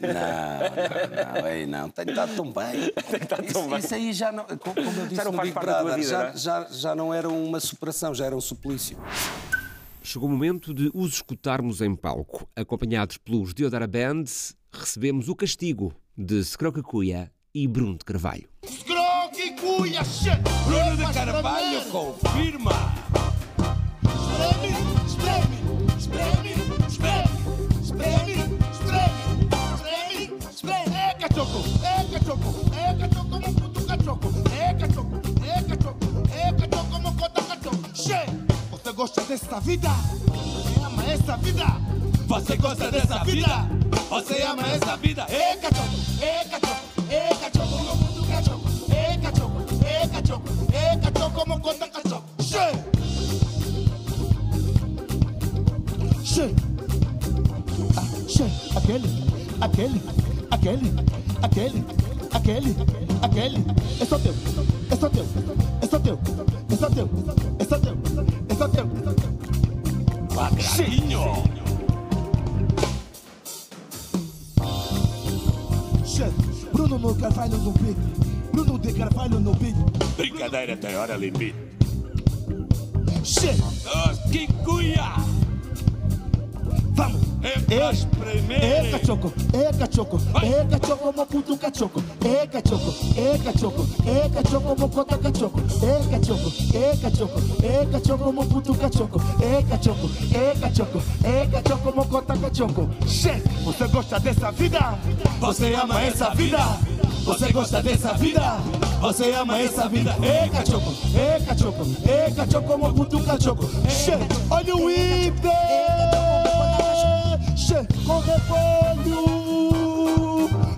Não, 0.00 1.34
não, 1.34 1.42
não, 1.42 1.48
ei, 1.48 1.66
não. 1.66 1.90
Tem 1.90 2.08
estado 2.08 2.34
tão 2.34 2.50
bem. 2.50 2.90
Tem 3.10 3.20
estado 3.20 3.52
tão 3.52 3.60
isso, 3.60 3.68
bem. 3.68 3.78
isso 3.78 3.94
aí 3.94 4.12
já 4.14 4.32
não, 4.32 4.44
como 4.44 4.80
eu 4.80 5.06
disse 5.06 5.22
não 5.22 5.30
no 5.30 5.36
faz 5.36 5.48
Big 5.50 5.54
parte 5.54 5.66
da 5.66 5.74
tua 5.74 5.84
Brother, 5.84 6.02
vida, 6.02 6.10
já, 6.10 6.18
não 6.18 6.28
é? 6.30 6.36
já, 6.36 6.66
já 6.70 6.94
não 6.94 7.12
era 7.12 7.28
uma 7.28 7.60
superação, 7.60 8.14
já 8.14 8.24
era 8.24 8.34
um 8.34 8.40
suplício. 8.40 8.96
Chegou 10.02 10.30
o 10.30 10.32
momento 10.32 10.72
de 10.72 10.90
os 10.94 11.12
escutarmos 11.16 11.82
em 11.82 11.94
palco. 11.94 12.48
Acompanhados 12.56 13.18
pelos 13.18 13.52
Deodara 13.52 13.86
Band, 13.86 14.24
recebemos 14.72 15.28
o 15.28 15.36
castigo 15.36 15.94
de 16.16 16.42
Scroca 16.42 16.82
Cuia 16.82 17.30
e 17.54 17.68
Bruno 17.68 17.96
de 17.96 18.04
Carvalho. 18.04 18.48
Bruno 20.66 20.96
de 20.96 21.12
Carvalho 21.14 21.82
confirma. 21.84 22.92
Espreme, 24.02 24.74
espreme, 25.06 25.58
espreme, 25.96 26.52
espreme, 26.88 28.32
espreme, 28.72 29.18
espreme, 29.70 30.38
espreme. 30.52 30.96
É 30.96 31.14
cachoco, 31.14 31.62
é 31.84 32.18
cachoco, 32.18 32.50
é 32.74 32.94
cachoco 32.94 33.28
como 33.30 33.54
puto 33.54 33.86
cachoco, 33.86 34.28
é 34.52 34.74
cachoco, 34.74 35.20
é 35.46 35.62
cachoco, 35.62 36.06
é 36.34 36.52
cachoco 36.52 36.90
como 36.90 37.14
cota 37.14 37.42
cachoco. 37.42 37.94
Che, 37.94 38.26
você 38.70 38.92
gosta 38.92 39.20
dessa 39.22 39.60
vida? 39.60 39.90
Você 40.26 40.80
ama 40.84 41.04
essa 41.06 41.36
vida? 41.36 41.66
Você 42.26 42.56
gosta 42.56 42.90
dessa 42.90 43.22
vida? 43.24 43.68
Você 44.10 44.42
ama 44.42 44.62
essa 44.66 44.96
vida? 44.96 45.26
É 45.28 45.56
cachoco, 45.56 45.94
é 46.20 46.44
cachoco, 46.44 46.93
Aquele, 58.84 59.08
aquele, 59.60 60.00
aquele, 60.50 60.92
aquele, 61.40 61.84
aquele, 62.32 62.76
aquele, 63.22 63.64
é 64.00 64.04
só 64.04 64.18
teu, 64.18 64.34
é 64.90 64.96
só 64.96 65.08
teu, 65.08 65.24
é 65.80 65.86
só 65.86 65.98
teu, 65.98 66.18
é 66.70 66.76
só 66.76 66.90
teu, 66.90 67.10
é 67.58 67.64
só 67.64 67.78
teu, 67.78 67.98
é 68.48 68.54
só 68.54 68.68
teu, 68.68 68.86
é 68.86 69.04
só 69.04 69.14
teu. 69.14 69.28
Quadradinho. 70.34 71.63
Bruno 76.94 77.08
no 77.08 77.20
Carvalho 77.20 77.58
no 77.58 77.72
beat, 77.72 77.96
Bruno 78.52 78.78
de 78.78 78.92
Carvalho 78.92 79.40
no 79.40 79.52
beat. 79.54 79.74
Brincadeira 80.16 80.76
tem 80.76 80.94
hora 80.96 81.16
limite. 81.16 81.56
Che. 83.24 83.50
Os 83.50 84.18
que 84.30 84.46
cuia. 84.64 85.16
Vamos 86.94 87.33
e 87.44 88.90
cachoco, 88.90 89.30
e 89.52 89.78
cachoco, 89.78 90.18
e 90.42 90.66
cachoco, 90.70 91.12
moputu 91.14 91.58
cachoco, 91.58 92.02
eca 92.24 92.62
choco, 92.62 92.94
eca 93.14 93.52
choco 93.52 93.86
e 94.06 94.30
cachoco, 94.30 94.74
mocota 94.78 95.18
cachoco, 95.18 95.60
e 95.60 96.08
cachoco, 96.08 96.52
e 96.72 96.98
cachoco, 97.02 97.40
e 97.62 97.86
cachoco, 97.90 98.32
moputu 98.32 98.74
cachoco, 98.74 99.20
eca 99.42 99.76
choco, 99.78 100.08
eca 100.32 100.70
choco, 100.70 101.02
eca 101.22 101.62
choco 101.62 101.92
mocota 101.94 102.34
cachoco. 102.34 102.88
Che, 103.04 103.42
você 103.62 103.88
gosta 103.88 104.18
dessa 104.18 104.50
vida? 104.50 104.98
Você 105.40 105.74
ama 105.74 106.00
essa 106.00 106.30
vida? 106.30 106.78
Você 107.26 107.52
gosta 107.52 107.82
dessa 107.82 108.14
vida? 108.14 108.56
Você 109.02 109.34
ama 109.34 109.58
essa 109.58 109.86
vida? 109.86 110.16
Eca 110.22 110.64
choco, 110.64 110.94
eca 111.14 111.54
choco, 111.54 111.86
eca 112.08 112.46
choco 112.46 112.78
moputu 112.78 113.22
cachoco. 113.22 113.66
Che, 113.86 114.16
olha 114.48 114.74
o 114.74 114.90
Ibe! 114.90 116.13
Com 118.06 118.18
repolho. 118.20 119.20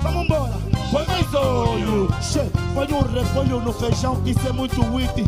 Vamos 0.01 0.25
embora. 0.25 0.53
Põe 0.91 1.07
mais 1.07 1.35
olho. 1.35 2.09
Che, 2.23 2.41
põe 2.75 2.93
um 2.93 3.03
repolho 3.03 3.61
no 3.61 3.73
feijão. 3.73 4.23
Isso 4.25 4.47
é 4.49 4.53
muito 4.53 4.81
witty. 4.95 5.25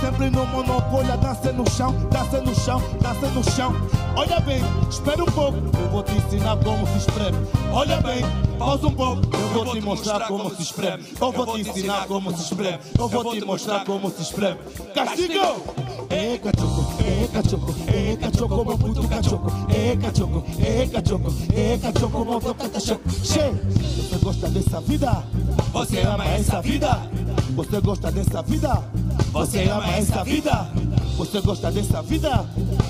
Sempre 0.00 0.30
no 0.30 0.46
monopólio. 0.46 1.16
Dança 1.18 1.52
no 1.52 1.68
chão, 1.70 1.94
dança 2.10 2.40
no 2.40 2.54
chão, 2.54 2.82
dança 3.00 3.26
no 3.28 3.50
chão. 3.50 3.74
Olha 4.16 4.40
bem, 4.40 4.62
espera 4.90 5.22
um 5.22 5.26
pouco. 5.26 5.58
Eu 5.78 5.88
vou 5.88 6.02
te 6.02 6.12
ensinar 6.12 6.56
como 6.58 6.86
se 6.86 6.98
espreme. 6.98 7.38
Olha 7.72 7.96
bem, 8.00 8.22
pausa 8.58 8.86
um 8.86 8.94
pouco. 8.94 9.22
Eu 9.34 9.48
vou 9.48 9.72
te 9.72 9.80
mostrar 9.80 10.26
como 10.28 10.54
se 10.54 10.62
espreme. 10.62 11.04
Eu 11.20 11.32
vou 11.32 11.46
te 11.46 11.60
ensinar 11.60 12.06
como 12.06 12.36
se 12.36 12.42
espreme. 12.42 12.78
Eu 12.98 13.08
vou 13.08 13.32
te 13.32 13.44
mostrar 13.44 13.84
como 13.84 14.10
se 14.10 14.22
espreme. 14.22 14.58
Castigo! 14.94 15.91
É 16.12 16.38
cachoco, 16.38 17.02
é 17.02 17.28
cachoco, 17.32 17.74
é 17.86 18.16
cachoco, 18.16 18.64
meu 18.66 18.78
puto 18.78 19.08
cachoco, 19.08 19.50
é 19.70 19.96
cachoco, 19.96 20.44
é 20.60 20.86
cachoco, 20.86 21.32
é 21.54 21.78
cachoco, 21.78 22.24
puto 22.24 22.54
cachoco. 22.54 23.10
Che, 23.24 23.50
você 23.50 24.18
gosta 24.22 24.48
dessa 24.50 24.80
vida? 24.82 25.24
Você 25.72 26.00
ama 26.02 26.24
essa 26.26 26.60
vida? 26.60 27.10
Você 27.56 27.80
gosta 27.80 28.12
dessa 28.12 28.42
vida? 28.42 28.84
Você 29.32 29.62
ama 29.68 29.88
essa 29.96 30.22
vida? 30.24 30.68
Você 31.16 31.40
gosta 31.40 31.70
dessa 31.72 32.02
vida? 32.02 32.44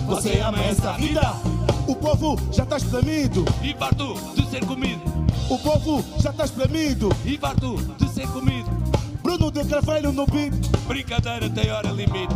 Você 0.08 0.40
ama 0.40 0.60
essa 0.64 0.92
vida? 0.94 1.34
O 1.86 1.94
povo 1.94 2.36
já 2.52 2.66
tá 2.66 2.76
espremido, 2.76 3.44
E 3.62 3.72
farto 3.74 4.14
de 4.34 4.50
ser 4.50 4.64
comido. 4.64 5.00
o 5.48 5.58
povo 5.58 6.04
já 6.18 6.32
tá 6.32 6.44
espremido. 6.44 7.08
E 7.24 7.36
farto 7.38 7.76
de 7.98 8.08
ser 8.08 8.26
comido. 8.28 8.70
Bruno 9.32 9.50
de 9.50 9.64
Carvalho 9.64 10.12
no 10.12 10.26
beat, 10.26 10.52
Brincadeira 10.86 11.48
tem 11.48 11.70
hora 11.70 11.88
limite. 11.88 12.34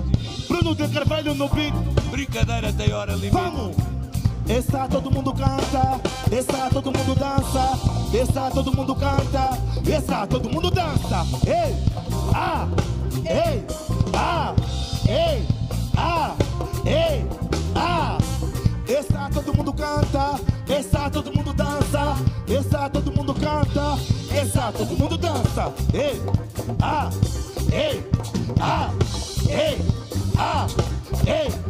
Bruno 0.49 0.75
de 0.75 0.89
Carvalho 0.89 1.35
no 1.35 1.47
beat. 1.51 1.75
Brincadeira 2.11 2.73
tem 2.73 2.91
hora 2.91 3.13
limite. 3.13 3.33
Vamos! 3.33 3.77
Essa 4.49 4.89
todo 4.89 5.11
mundo 5.11 5.35
canta, 5.35 6.01
essa 6.33 6.71
todo 6.71 6.91
mundo 6.91 7.15
dança, 7.15 7.79
essa 8.19 8.51
todo 8.51 8.75
mundo 8.75 8.95
canta, 8.95 9.59
essa 9.87 10.27
todo 10.27 10.49
mundo 10.49 10.71
dança. 10.71 11.27
Ei, 11.47 11.77
ah, 12.35 12.67
ei, 13.27 13.63
ah, 14.15 14.55
ei, 15.07 15.47
ah, 15.99 16.35
ei, 16.87 17.27
ah. 17.75 18.17
Essa 18.89 19.29
todo 19.35 19.53
mundo 19.53 19.73
canta, 19.73 20.41
essa 20.69 21.11
todo 21.11 21.33
mundo 21.35 21.53
dança, 21.53 22.17
essa 22.49 22.89
todo 22.89 23.13
mundo 23.13 23.35
canta, 23.35 23.99
essa 24.33 24.71
todo 24.71 24.97
mundo 24.97 25.19
dança. 25.19 25.73
Ei, 25.93 26.23
ah, 26.81 27.11
ei, 27.73 28.05
ah, 28.61 28.91
ei, 29.49 29.79
ah, 30.39 30.67
ei. 31.27 31.67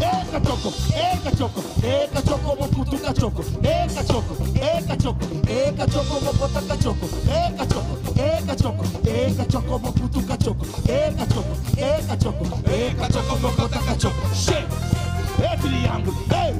Eca 0.00 0.40
choco, 0.40 0.72
eca 0.94 1.36
choco, 1.36 1.60
eca 1.84 2.22
choco, 2.22 2.56
vou 2.56 2.68
cutuca 2.68 3.12
choco, 3.14 3.44
eca 3.62 4.04
choco, 4.04 4.36
eca 4.56 4.96
choco, 4.96 5.24
eca 5.48 5.86
choco, 5.90 6.20
vou 6.20 6.34
botar 6.34 6.76
choco, 6.76 7.06
eca 7.26 7.66
choco, 7.66 8.20
eca 8.20 8.56
choco, 8.56 8.84
eca 9.08 9.44
choco, 9.50 9.78
vou 9.78 9.92
cutuca 9.92 10.36
choco, 10.36 10.66
eca 10.88 11.26
choco, 11.26 11.56
eca 11.76 12.16
choco, 12.16 12.70
eca 12.70 13.12
choco, 13.12 13.36
vou 13.36 13.52
botar 13.52 13.98
choco. 13.98 14.34
Shake 14.34 15.09
é 15.42 15.56
triângulo, 15.56 16.16
ei, 16.30 16.52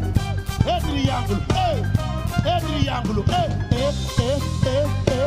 é 0.67 0.81
triângulo, 0.81 1.41
ei, 1.55 1.79
é 2.45 2.61
triângulo, 2.61 3.25
ei, 3.29 3.51
é, 3.77 3.89
é, 4.21 4.35
é, 4.67 4.81
é, 5.07 5.27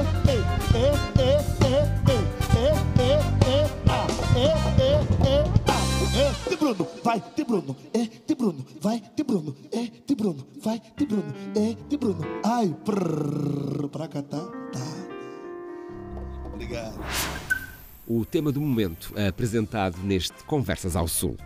é, 0.73 0.89
é, 1.13 1.37
é, 1.61 1.63
é, 1.63 1.81
é, 2.03 2.69
é, 2.99 3.13
é, 3.47 3.69
ah, 3.89 4.07
é, 4.35 4.47
é, 4.81 4.93
é, 5.29 5.43
ah, 5.67 5.83
é, 6.17 6.49
de 6.49 6.55
Bruno, 6.55 6.87
vai, 7.03 7.23
de 7.35 7.43
Bruno, 7.43 7.75
é, 7.93 8.09
de 8.27 8.35
Bruno, 8.35 8.65
vai 8.81 9.03
de 9.15 9.23
Bruno, 9.23 9.55
é 9.71 9.91
de 10.05 10.15
Bruno, 10.15 10.47
vai 10.63 10.81
de 10.97 11.05
Bruno, 11.05 11.33
é 11.55 11.75
de 11.89 11.97
Bruno. 11.97 12.21
Ai, 12.43 12.75
prrr, 12.83 13.87
pra 13.89 14.07
cá 14.07 14.21
tá, 14.21 14.39
tá. 14.39 15.03
Obrigado. 16.53 16.99
O 18.07 18.25
tema 18.25 18.51
do 18.51 18.59
momento 18.59 19.13
apresentado 19.27 19.97
neste 20.03 20.43
Conversas 20.43 20.95
ao 20.95 21.07
Sul. 21.07 21.37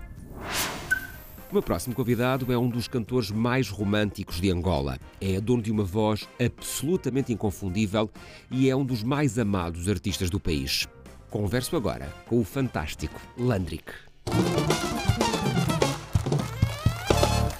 O 1.57 1.59
meu 1.59 1.63
próximo 1.63 1.95
convidado 1.95 2.53
é 2.53 2.57
um 2.57 2.69
dos 2.69 2.87
cantores 2.87 3.31
mais 3.31 3.67
românticos 3.67 4.39
de 4.39 4.51
Angola. 4.51 4.99
É 5.19 5.41
dono 5.41 5.63
de 5.63 5.71
uma 5.71 5.83
voz 5.83 6.29
absolutamente 6.39 7.33
inconfundível 7.33 8.11
e 8.51 8.69
é 8.69 8.75
um 8.75 8.85
dos 8.85 9.01
mais 9.01 9.39
amados 9.39 9.89
artistas 9.89 10.29
do 10.29 10.39
país. 10.39 10.87
Converso 11.31 11.75
agora 11.75 12.13
com 12.27 12.39
o 12.39 12.43
fantástico 12.43 13.19
Landrick. 13.35 13.91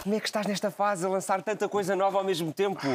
Como 0.04 0.14
é 0.14 0.20
que 0.20 0.28
estás 0.28 0.46
nesta 0.46 0.70
fase 0.70 1.04
a 1.04 1.10
lançar 1.10 1.42
tanta 1.42 1.68
coisa 1.68 1.96
nova 1.96 2.20
ao 2.20 2.24
mesmo 2.24 2.54
tempo? 2.54 2.86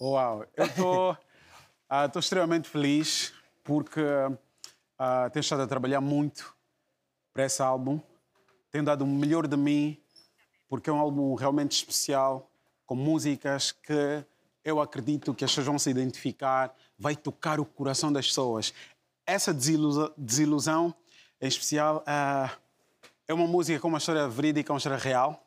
Uau, 0.00 0.42
eu 0.56 0.64
estou 0.64 1.18
ah, 1.86 2.08
tô 2.08 2.18
extremamente 2.18 2.66
feliz 2.66 3.34
porque 3.62 4.00
uh, 4.00 5.30
tenho 5.30 5.42
estado 5.42 5.60
a 5.60 5.66
trabalhar 5.66 6.00
muito 6.00 6.56
para 7.34 7.44
esse 7.44 7.60
álbum. 7.60 8.00
Tenho 8.70 8.86
dado 8.86 9.04
o 9.04 9.06
melhor 9.06 9.46
de 9.46 9.56
mim 9.58 10.00
porque 10.68 10.90
é 10.90 10.92
um 10.92 10.98
álbum 10.98 11.34
realmente 11.34 11.72
especial, 11.72 12.50
com 12.84 12.94
músicas 12.94 13.72
que 13.72 14.24
eu 14.64 14.80
acredito 14.80 15.34
que 15.34 15.44
as 15.44 15.50
pessoas 15.50 15.66
vão 15.66 15.78
se 15.78 15.90
identificar, 15.90 16.74
vai 16.98 17.14
tocar 17.14 17.60
o 17.60 17.64
coração 17.64 18.12
das 18.12 18.26
pessoas. 18.26 18.74
Essa 19.24 19.52
desilusão, 19.52 20.12
desilusão 20.16 20.94
em 21.40 21.46
especial, 21.46 21.98
uh, 21.98 22.50
é 23.28 23.34
uma 23.34 23.46
música 23.46 23.78
com 23.78 23.88
uma 23.88 23.98
história 23.98 24.28
verídica, 24.28 24.72
uma 24.72 24.78
história 24.78 24.98
real. 24.98 25.44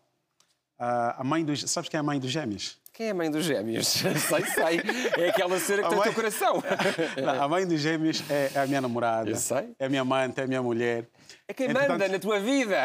Uh, 0.80 1.16
a 1.18 1.24
mãe 1.24 1.44
dos... 1.44 1.70
Sabes 1.70 1.90
quem 1.90 1.98
é 1.98 2.02
a 2.02 2.04
mãe 2.04 2.20
dos 2.20 2.32
gêmeos? 2.32 2.78
Quem 3.00 3.08
é 3.08 3.12
a 3.12 3.14
mãe 3.14 3.32
dos 3.32 3.46
gêmeos? 3.46 3.88
sei, 3.88 4.14
sei. 4.14 4.82
É 5.18 5.30
aquela 5.30 5.58
cena 5.58 5.84
que 5.84 5.90
tem 5.90 5.98
o 5.98 6.04
teu 6.04 6.14
coração. 6.14 6.62
Não, 7.16 7.44
a 7.44 7.48
mãe 7.48 7.66
dos 7.66 7.80
gêmeos 7.80 8.22
é, 8.30 8.52
é 8.54 8.60
a 8.60 8.68
minha 8.68 8.82
namorada. 8.82 9.30
Eu 9.30 9.38
sei. 9.38 9.70
É 9.80 9.86
a 9.86 9.90
minha 9.90 10.02
amante, 10.02 10.42
é 10.42 10.44
a 10.44 10.48
minha 10.48 10.62
mulher. 10.62 11.08
É 11.48 11.54
quem 11.54 11.70
Entretanto, 11.70 11.92
manda 11.92 12.10
na 12.10 12.20
tua 12.20 12.42
vida. 12.42 12.76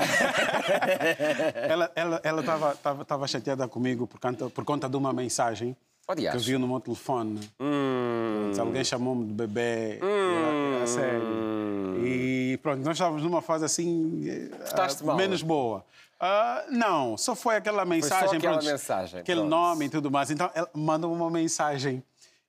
ela 1.68 1.86
estava 1.90 1.92
ela, 1.96 2.20
ela 2.22 2.42
tava, 2.44 3.04
tava 3.04 3.26
chateada 3.26 3.66
comigo 3.66 4.06
por 4.06 4.20
conta, 4.20 4.48
por 4.48 4.64
conta 4.64 4.88
de 4.88 4.96
uma 4.96 5.12
mensagem 5.12 5.76
que 6.06 6.38
viu 6.38 6.60
no 6.60 6.68
meu 6.68 6.78
telefone. 6.78 7.40
Hum. 7.58 8.52
Alguém 8.56 8.84
chamou-me 8.84 9.26
de 9.26 9.32
bebê. 9.32 9.98
Hum. 10.00 10.80
A 10.80 10.86
sério. 10.86 12.04
E 12.04 12.43
pronto, 12.56 12.82
nós 12.84 12.96
estávamos 12.96 13.22
numa 13.22 13.42
fase 13.42 13.64
assim. 13.64 14.22
Uh, 14.28 15.14
menos 15.14 15.42
boa. 15.42 15.84
Uh, 16.20 16.72
não, 16.72 17.16
só 17.16 17.34
foi 17.34 17.56
aquela 17.56 17.84
mensagem. 17.84 18.28
Foi 18.28 18.38
aquela 18.38 18.58
pronto, 18.58 18.70
mensagem. 18.70 19.20
Aquele 19.20 19.40
pronto. 19.40 19.50
nome 19.50 19.86
e 19.86 19.88
tudo 19.88 20.10
mais. 20.10 20.30
Então, 20.30 20.50
ela 20.54 20.70
mandou 20.74 21.12
uma 21.12 21.30
mensagem. 21.30 22.02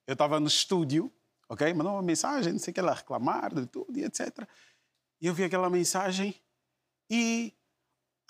Eu 0.07 0.13
estava 0.13 0.39
no 0.39 0.47
estúdio, 0.47 1.11
ok? 1.49 1.73
Mandou 1.73 1.93
uma 1.93 2.01
mensagem, 2.01 2.53
não 2.53 2.59
sei 2.59 2.71
o 2.71 2.73
que, 2.73 2.79
ela 2.79 2.93
reclamar 2.93 3.53
de 3.53 3.65
tudo 3.65 3.97
e 3.97 4.03
etc. 4.03 4.47
E 5.19 5.27
eu 5.27 5.33
vi 5.33 5.43
aquela 5.43 5.69
mensagem 5.69 6.35
e 7.09 7.53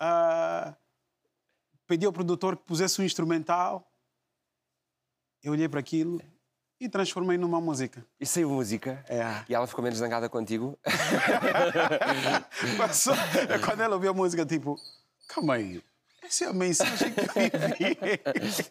uh, 0.00 0.74
pedi 1.86 2.06
ao 2.06 2.12
produtor 2.12 2.56
que 2.56 2.64
pusesse 2.64 3.00
um 3.00 3.04
instrumental. 3.04 3.90
Eu 5.42 5.52
olhei 5.52 5.68
para 5.68 5.80
aquilo 5.80 6.20
e 6.80 6.88
transformei 6.88 7.38
numa 7.38 7.60
música. 7.60 8.04
E 8.20 8.26
saiu 8.26 8.50
música? 8.50 9.04
É. 9.08 9.44
E 9.48 9.54
ela 9.54 9.66
ficou 9.66 9.82
menos 9.82 9.98
zangada 9.98 10.28
contigo? 10.28 10.78
Mas, 12.76 13.06
quando 13.64 13.80
ela 13.80 13.94
ouviu 13.94 14.10
a 14.10 14.14
música, 14.14 14.44
tipo, 14.44 14.76
calma 15.28 15.54
aí, 15.54 15.82
essa 16.22 16.44
é 16.44 16.48
a 16.48 16.52
mensagem 16.52 17.12
que 17.12 17.20
eu 17.20 17.42
enviei. 17.46 18.20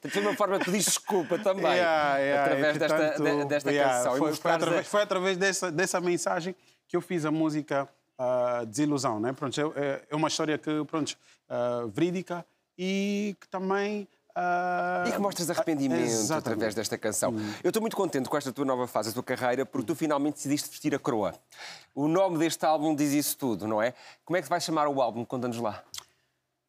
Foi 0.12 0.22
uma 0.22 0.36
forma 0.36 0.60
de 0.60 0.66
pedir 0.66 0.80
desculpa 0.80 1.40
também, 1.40 1.74
yeah, 1.74 2.18
yeah, 2.18 2.44
através 2.44 2.78
portanto, 2.78 3.24
desta, 3.24 3.46
desta 3.46 3.72
yeah, 3.72 3.94
canção. 3.98 4.18
Foi, 4.18 4.34
foi, 4.34 4.52
através, 4.52 4.88
foi 4.88 5.02
através 5.02 5.38
dessa, 5.38 5.72
dessa 5.72 6.02
mensagem 6.02 6.56
que 6.88 6.98
eu 6.98 7.02
fiz 7.02 7.26
a 7.26 7.32
música 7.32 7.88
uh, 8.20 8.66
Desilusão. 8.66 9.20
Né? 9.20 9.32
Pronto, 9.32 9.74
é, 9.76 10.02
é 10.10 10.16
uma 10.16 10.28
história 10.28 10.58
que, 10.58 10.84
pronto, 10.86 11.18
uh, 11.50 11.88
verídica 11.88 12.46
e 12.78 13.36
que 13.40 13.48
também 13.48 14.08
Uh... 14.38 15.08
E 15.08 15.12
que 15.14 15.18
mostras 15.20 15.50
arrependimento 15.50 16.04
Exatamente. 16.04 16.48
através 16.48 16.76
desta 16.76 16.98
canção. 16.98 17.32
Hum. 17.32 17.54
Eu 17.64 17.70
estou 17.70 17.82
muito 17.82 17.96
contente 17.96 18.28
com 18.28 18.36
esta 18.36 18.52
tua 18.52 18.66
nova 18.66 18.86
fase 18.86 19.10
da 19.10 19.14
tua 19.14 19.24
carreira, 19.24 19.66
porque 19.66 19.88
tu 19.88 19.96
finalmente 19.96 20.36
decidiste 20.36 20.70
vestir 20.70 20.94
a 20.94 21.00
coroa. 21.00 21.34
O 21.94 22.08
nome 22.08 22.38
deste 22.38 22.66
álbum 22.66 22.94
diz 22.94 23.14
isso 23.14 23.38
tudo, 23.38 23.66
não 23.66 23.82
é? 23.82 23.94
Como 24.26 24.36
é 24.36 24.42
que 24.42 24.50
vai 24.50 24.60
chamar 24.60 24.90
o 24.90 25.02
álbum? 25.02 25.24
Conta-nos 25.24 25.58
lá. 25.58 25.82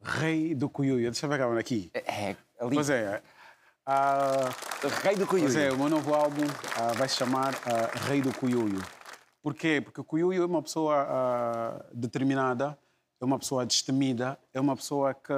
Rei 0.00 0.54
do 0.54 0.68
Cuiuia. 0.68 1.10
Deixa 1.10 1.26
eu 1.26 1.30
ver 1.30 1.58
aqui. 1.58 1.90
É, 1.92 2.36
ali. 2.60 2.74
Pois 2.74 2.88
é. 2.88 3.20
Uh... 3.88 4.86
Rei 5.02 5.16
do 5.16 5.26
Cuiuia. 5.26 5.48
Pois 5.48 5.56
é, 5.56 5.72
o 5.72 5.76
meu 5.76 5.88
novo 5.88 6.14
álbum 6.14 6.44
uh, 6.44 6.94
vai 6.96 7.08
se 7.08 7.16
chamar 7.16 7.54
Rei 8.06 8.22
do 8.22 8.32
Cuiuio. 8.32 8.80
Porquê? 9.42 9.80
Porque 9.80 10.00
o 10.00 10.04
Cuiuio 10.04 10.42
é 10.42 10.46
uma 10.46 10.62
pessoa 10.62 11.84
determinada, 11.92 12.78
é 13.20 13.24
uma 13.24 13.38
pessoa 13.38 13.64
destemida, 13.64 14.38
é 14.52 14.60
uma 14.60 14.76
pessoa 14.76 15.14
que 15.14 15.32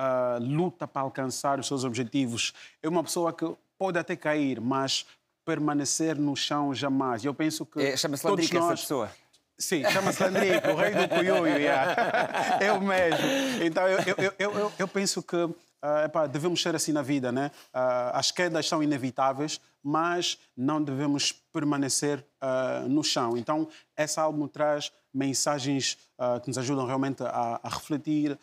Uh, 0.00 0.42
luta 0.42 0.88
para 0.88 1.02
alcançar 1.02 1.60
os 1.60 1.66
seus 1.66 1.84
objetivos. 1.84 2.54
É 2.82 2.88
uma 2.88 3.04
pessoa 3.04 3.34
que 3.34 3.44
pode 3.78 3.98
até 3.98 4.16
cair, 4.16 4.58
mas 4.58 5.04
permanecer 5.44 6.16
no 6.16 6.34
chão 6.34 6.74
jamais. 6.74 7.22
Eu 7.24 7.34
penso 7.34 7.66
que. 7.66 7.80
É, 7.80 7.96
Chama-se 7.96 8.26
Landrica 8.26 8.58
nós... 8.58 8.72
essa 8.72 8.82
pessoa. 8.82 9.10
Sim, 9.58 9.84
chama-se 9.90 10.22
Landrico, 10.22 10.68
o 10.68 10.74
rei 10.74 10.92
do 10.92 11.06
Cuiuio. 11.06 11.58
Yeah. 11.58 11.94
É 12.64 12.72
o 12.72 12.80
mesmo. 12.80 13.26
Então 13.62 13.86
eu, 13.86 13.98
eu, 13.98 14.34
eu, 14.38 14.52
eu, 14.58 14.72
eu 14.78 14.88
penso 14.88 15.22
que 15.22 15.36
uh, 15.82 16.04
epá, 16.04 16.26
devemos 16.26 16.62
ser 16.62 16.74
assim 16.74 16.92
na 16.92 17.02
vida, 17.02 17.32
né? 17.32 17.50
Uh, 17.74 18.12
as 18.12 18.30
quedas 18.30 18.68
são 18.68 18.82
inevitáveis, 18.82 19.60
mas 19.82 20.38
não 20.56 20.82
devemos 20.82 21.32
permanecer 21.32 22.24
uh, 22.42 22.88
no 22.88 23.02
chão. 23.02 23.36
Então, 23.36 23.68
esse 23.96 24.18
álbum 24.20 24.46
traz 24.46 24.92
mensagens 25.12 25.98
que 26.44 26.48
nos 26.48 26.56
ajudam 26.56 26.86
realmente 26.86 27.20
a, 27.24 27.58
a 27.60 27.68
refletir 27.68 28.38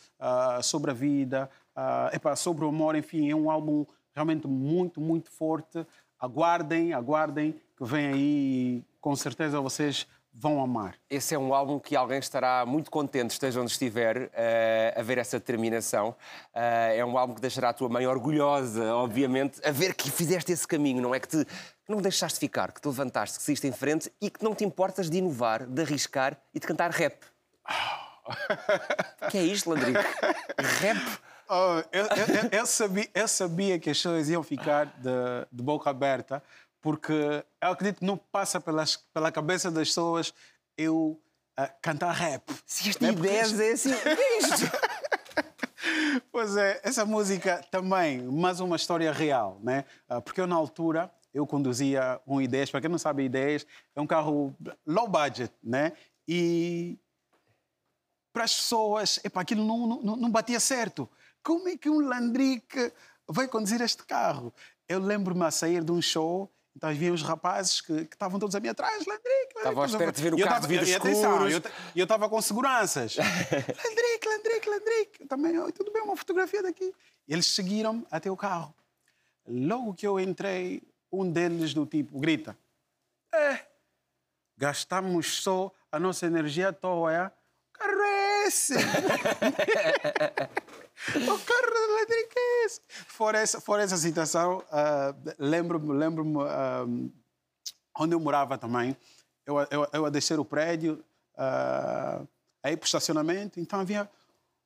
sobre 0.62 0.92
a 0.92 0.94
vida, 0.94 1.50
epá, 2.12 2.36
sobre 2.36 2.66
o 2.66 2.68
amor. 2.68 2.94
Enfim, 2.98 3.32
é 3.32 3.36
um 3.36 3.50
álbum 3.50 3.86
realmente 4.14 4.48
muito, 4.48 5.00
muito 5.00 5.32
forte. 5.32 5.88
Aguardem, 6.20 6.92
aguardem, 6.92 7.56
que 7.78 7.86
vem 7.86 8.08
aí 8.08 8.84
com 9.00 9.16
certeza 9.16 9.62
vocês 9.62 10.06
vão 10.40 10.62
amar. 10.62 10.96
Esse 11.10 11.34
é 11.34 11.40
um 11.40 11.52
álbum 11.52 11.80
que 11.80 11.96
alguém 11.96 12.20
estará 12.20 12.64
muito 12.64 12.92
contente, 12.92 13.32
esteja 13.32 13.60
onde 13.60 13.72
estiver, 13.72 14.18
uh, 14.18 15.00
a 15.00 15.02
ver 15.02 15.18
essa 15.18 15.40
determinação. 15.40 16.10
Uh, 16.54 16.94
é 16.96 17.04
um 17.04 17.18
álbum 17.18 17.34
que 17.34 17.42
deixará 17.42 17.70
a 17.70 17.74
tua 17.74 17.90
mãe 17.90 18.06
orgulhosa, 18.06 18.94
obviamente, 18.94 19.60
a 19.68 19.72
ver 19.72 19.96
que 19.96 20.12
fizeste 20.12 20.52
esse 20.52 20.68
caminho, 20.68 21.02
não 21.02 21.16
é? 21.16 21.20
Que, 21.20 21.28
te, 21.28 21.44
que 21.44 21.90
não 21.90 22.00
deixaste 22.00 22.40
ficar, 22.40 22.72
que 22.72 22.80
te 22.80 22.88
levantaste, 22.88 23.40
que 23.40 23.44
seguiste 23.44 23.68
em 23.68 23.72
frente 23.72 24.12
e 24.22 24.30
que 24.30 24.44
não 24.44 24.54
te 24.54 24.64
importas 24.64 25.10
de 25.10 25.18
inovar, 25.18 25.66
de 25.66 25.82
arriscar 25.82 26.40
e 26.54 26.60
de 26.60 26.68
cantar 26.68 26.92
rap. 26.92 27.18
que 29.32 29.40
é 29.40 29.44
isto, 29.44 29.70
Landrico? 29.72 30.00
rap? 30.80 31.20
Oh, 31.50 31.82
eu, 31.94 32.04
eu, 32.04 32.60
eu, 32.60 32.66
sabia, 32.66 33.10
eu 33.16 33.28
sabia 33.28 33.80
que 33.80 33.90
as 33.90 33.98
pessoas 33.98 34.28
iam 34.28 34.44
ficar 34.44 34.86
de, 34.98 35.48
de 35.50 35.64
boca 35.64 35.90
aberta 35.90 36.44
porque 36.82 37.14
eu 37.62 37.72
acredito 37.72 38.00
que 38.00 38.06
não 38.06 38.18
passa 38.18 38.60
pelas, 38.60 38.98
pela 39.14 39.32
cabeça 39.32 39.70
das 39.72 39.90
pessoas 39.90 40.34
eu 40.78 41.20
uh, 41.60 41.70
cantar 41.82 42.12
rap. 42.12 42.54
Se 42.66 42.90
este 42.90 43.04
ideias 43.06 43.60
é 43.60 43.72
assim, 43.72 43.92
é 43.94 44.18
pois 46.32 46.56
é, 46.56 46.80
essa 46.84 47.06
música 47.06 47.64
também, 47.72 48.22
mais 48.24 48.60
uma 48.60 48.76
história 48.76 49.12
real, 49.12 49.60
né? 49.64 49.86
Uh, 50.10 50.22
porque 50.22 50.40
eu, 50.40 50.48
na 50.48 50.56
altura, 50.56 51.12
eu 51.34 51.46
conduzia 51.46 52.22
um 52.26 52.38
I10, 52.38 52.72
para 52.72 52.82
quem 52.82 52.90
não 52.90 52.98
sabe, 52.98 53.28
I10 53.30 53.66
é 53.96 54.02
um 54.02 54.08
carro 54.08 54.56
low 54.86 55.08
budget, 55.08 55.54
né? 55.64 55.94
E 56.28 57.00
para 58.34 58.44
as 58.44 58.54
pessoas, 58.54 59.20
epa, 59.24 59.42
aquilo 59.42 59.66
não, 59.66 60.02
não, 60.02 60.16
não 60.16 60.32
batia 60.32 60.60
certo. 60.60 61.10
Como 61.42 61.68
é 61.68 61.78
que 61.78 61.90
um 61.90 62.00
Landrick 62.02 62.94
vai 63.28 63.48
conduzir 63.48 63.82
este 63.82 64.04
carro? 64.06 64.54
Eu 64.88 65.00
lembro-me 65.00 65.44
a 65.44 65.52
sair 65.52 65.84
de 65.84 65.92
um 65.92 66.02
show 66.02 66.52
então 66.78 66.92
havia 66.92 67.12
os 67.12 67.24
rapazes 67.24 67.82
que, 67.82 68.06
que 68.06 68.14
estavam 68.16 68.40
todos 68.40 68.56
a 68.56 68.60
mim 68.60 68.68
atrás, 68.68 69.04
Landrick, 69.04 69.58
Estavam 69.58 69.82
à 69.82 69.86
espera 69.88 70.12
de 70.12 70.22
ver 70.22 70.36
o 70.36 70.38
carro 70.38 70.62
de 70.62 70.68
vidros 70.68 70.88
escuros. 70.88 71.54
E 71.96 72.00
eu 72.00 72.04
estava 72.04 72.30
com 72.30 72.40
seguranças. 72.40 73.18
Landrick, 73.18 74.28
Landrick, 74.28 74.70
Landrick. 74.70 75.22
Eu 75.22 75.28
também, 75.28 75.58
oh, 75.58 75.72
tudo 75.72 75.92
bem, 75.92 76.04
uma 76.04 76.16
fotografia 76.16 76.62
daqui. 76.62 76.94
E 77.28 77.34
eles 77.34 77.48
seguiram 77.48 78.06
até 78.12 78.30
o 78.30 78.38
carro. 78.38 78.76
Logo 79.48 79.96
que 79.96 80.06
eu 80.06 80.20
entrei, 80.20 80.84
um 81.12 81.28
deles 81.28 81.74
do 81.74 81.84
tipo 81.88 82.20
grita: 82.20 82.56
É, 83.34 83.66
gastamos 84.56 85.42
só 85.42 85.72
a 85.92 86.00
nossa 86.00 86.28
energia 86.28 86.70
à 86.70 86.74
toa? 86.74 87.34
Carro 87.74 88.02
é 88.02 88.48
esse? 88.48 88.74
o 88.74 88.80
carro 91.40 91.76
elétrico 91.76 92.34
é 92.36 92.66
esse? 92.66 92.82
Fora 93.18 93.40
essa, 93.40 93.60
fora 93.60 93.82
essa 93.82 93.98
situação, 93.98 94.60
uh, 94.60 95.34
lembro-me 95.40 95.92
lembro 95.92 96.24
uh, 96.24 97.12
onde 97.98 98.14
eu 98.14 98.20
morava 98.20 98.60
também. 98.60 98.96
Eu, 99.44 99.58
eu, 99.72 99.88
eu 99.92 100.06
a 100.06 100.10
descer 100.12 100.40
o 100.40 100.46
prédio, 100.46 101.04
uh, 101.34 102.28
aí 102.62 102.78
para 102.78 102.84
o 102.84 102.86
estacionamento, 102.86 103.60
então 103.60 103.80
havia 103.80 104.08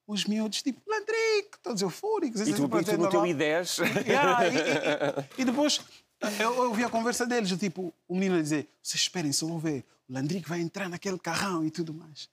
os 0.05 0.25
miúdos 0.25 0.61
tipo, 0.61 0.81
Landrick, 0.85 1.59
todos 1.63 1.81
eufóricos. 1.81 2.41
E 2.41 2.53
tu, 2.53 2.65
e 2.65 2.83
tu 2.83 2.97
no 2.97 3.09
teu 3.09 3.21
I10. 3.21 4.05
Yeah, 4.05 4.45
e, 4.45 4.57
e, 4.57 5.25
e, 5.43 5.45
depois 5.45 5.79
eu, 6.37 6.53
eu 6.53 6.67
ouvi 6.67 6.83
a 6.83 6.89
conversa 6.89 7.25
deles, 7.25 7.57
tipo, 7.57 7.93
o 8.05 8.13
menino 8.15 8.35
a 8.35 8.41
dizer: 8.41 8.67
vocês 8.83 9.01
esperem, 9.01 9.31
só 9.31 9.47
vão 9.47 9.59
ver, 9.59 9.85
o 10.09 10.13
Landrick 10.13 10.49
vai 10.49 10.59
entrar 10.59 10.89
naquele 10.89 11.17
carrão 11.17 11.63
e 11.63 11.71
tudo 11.71 11.93
mais. 11.93 12.27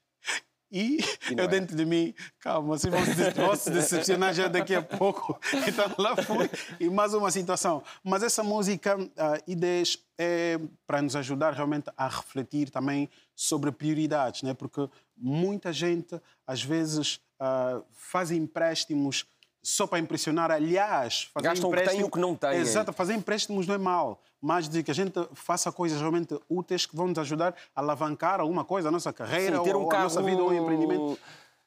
E, 0.70 0.98
e 1.30 1.38
eu 1.38 1.44
é. 1.44 1.48
dentro 1.48 1.74
de 1.74 1.84
mim, 1.84 2.14
calma, 2.40 2.76
vocês 2.76 2.92
vão, 2.92 3.46
vão 3.46 3.56
se 3.56 3.70
decepcionar 3.70 4.34
já 4.34 4.48
daqui 4.48 4.74
a 4.74 4.82
pouco. 4.82 5.38
Então 5.68 5.86
lá 5.98 6.16
fui 6.16 6.50
e 6.78 6.88
mais 6.88 7.14
uma 7.14 7.30
situação. 7.30 7.82
Mas 8.02 8.22
essa 8.22 8.42
música, 8.42 8.96
uh, 8.98 9.08
Ideias, 9.46 9.98
é 10.18 10.58
para 10.86 11.00
nos 11.00 11.16
ajudar 11.16 11.52
realmente 11.52 11.90
a 11.96 12.08
refletir 12.08 12.70
também 12.70 13.08
sobre 13.34 13.70
prioridades, 13.70 14.42
né? 14.42 14.52
porque 14.52 14.88
muita 15.16 15.72
gente 15.72 16.20
às 16.46 16.62
vezes 16.62 17.20
uh, 17.40 17.84
faz 17.92 18.30
empréstimos 18.30 19.26
só 19.68 19.86
para 19.86 19.98
impressionar. 19.98 20.50
Aliás, 20.50 21.28
fazer 21.34 21.48
Gastam 21.48 21.70
o 21.70 21.72
que 21.74 21.82
tem 21.82 22.00
e 22.00 22.04
o 22.04 22.10
que 22.10 22.18
não 22.18 22.34
tem. 22.34 22.58
Exato, 22.58 22.92
fazer 22.92 23.14
empréstimos 23.14 23.66
não 23.66 23.74
é 23.74 23.78
mal, 23.78 24.20
mas 24.40 24.68
de 24.68 24.82
que 24.82 24.90
a 24.90 24.94
gente 24.94 25.12
faça 25.34 25.70
coisas 25.70 26.00
realmente 26.00 26.38
úteis 26.48 26.86
que 26.86 26.96
vão 26.96 27.08
nos 27.08 27.18
ajudar 27.18 27.54
a 27.76 27.80
alavancar 27.80 28.40
alguma 28.40 28.64
coisa, 28.64 28.88
a 28.88 28.90
nossa 28.90 29.12
carreira, 29.12 29.58
Sim, 29.58 29.64
ter 29.64 29.76
um 29.76 29.82
ou 29.82 29.88
carro... 29.88 30.02
a 30.02 30.04
nossa 30.04 30.22
vida 30.22 30.42
ou 30.42 30.54
empreendimento. 30.54 31.18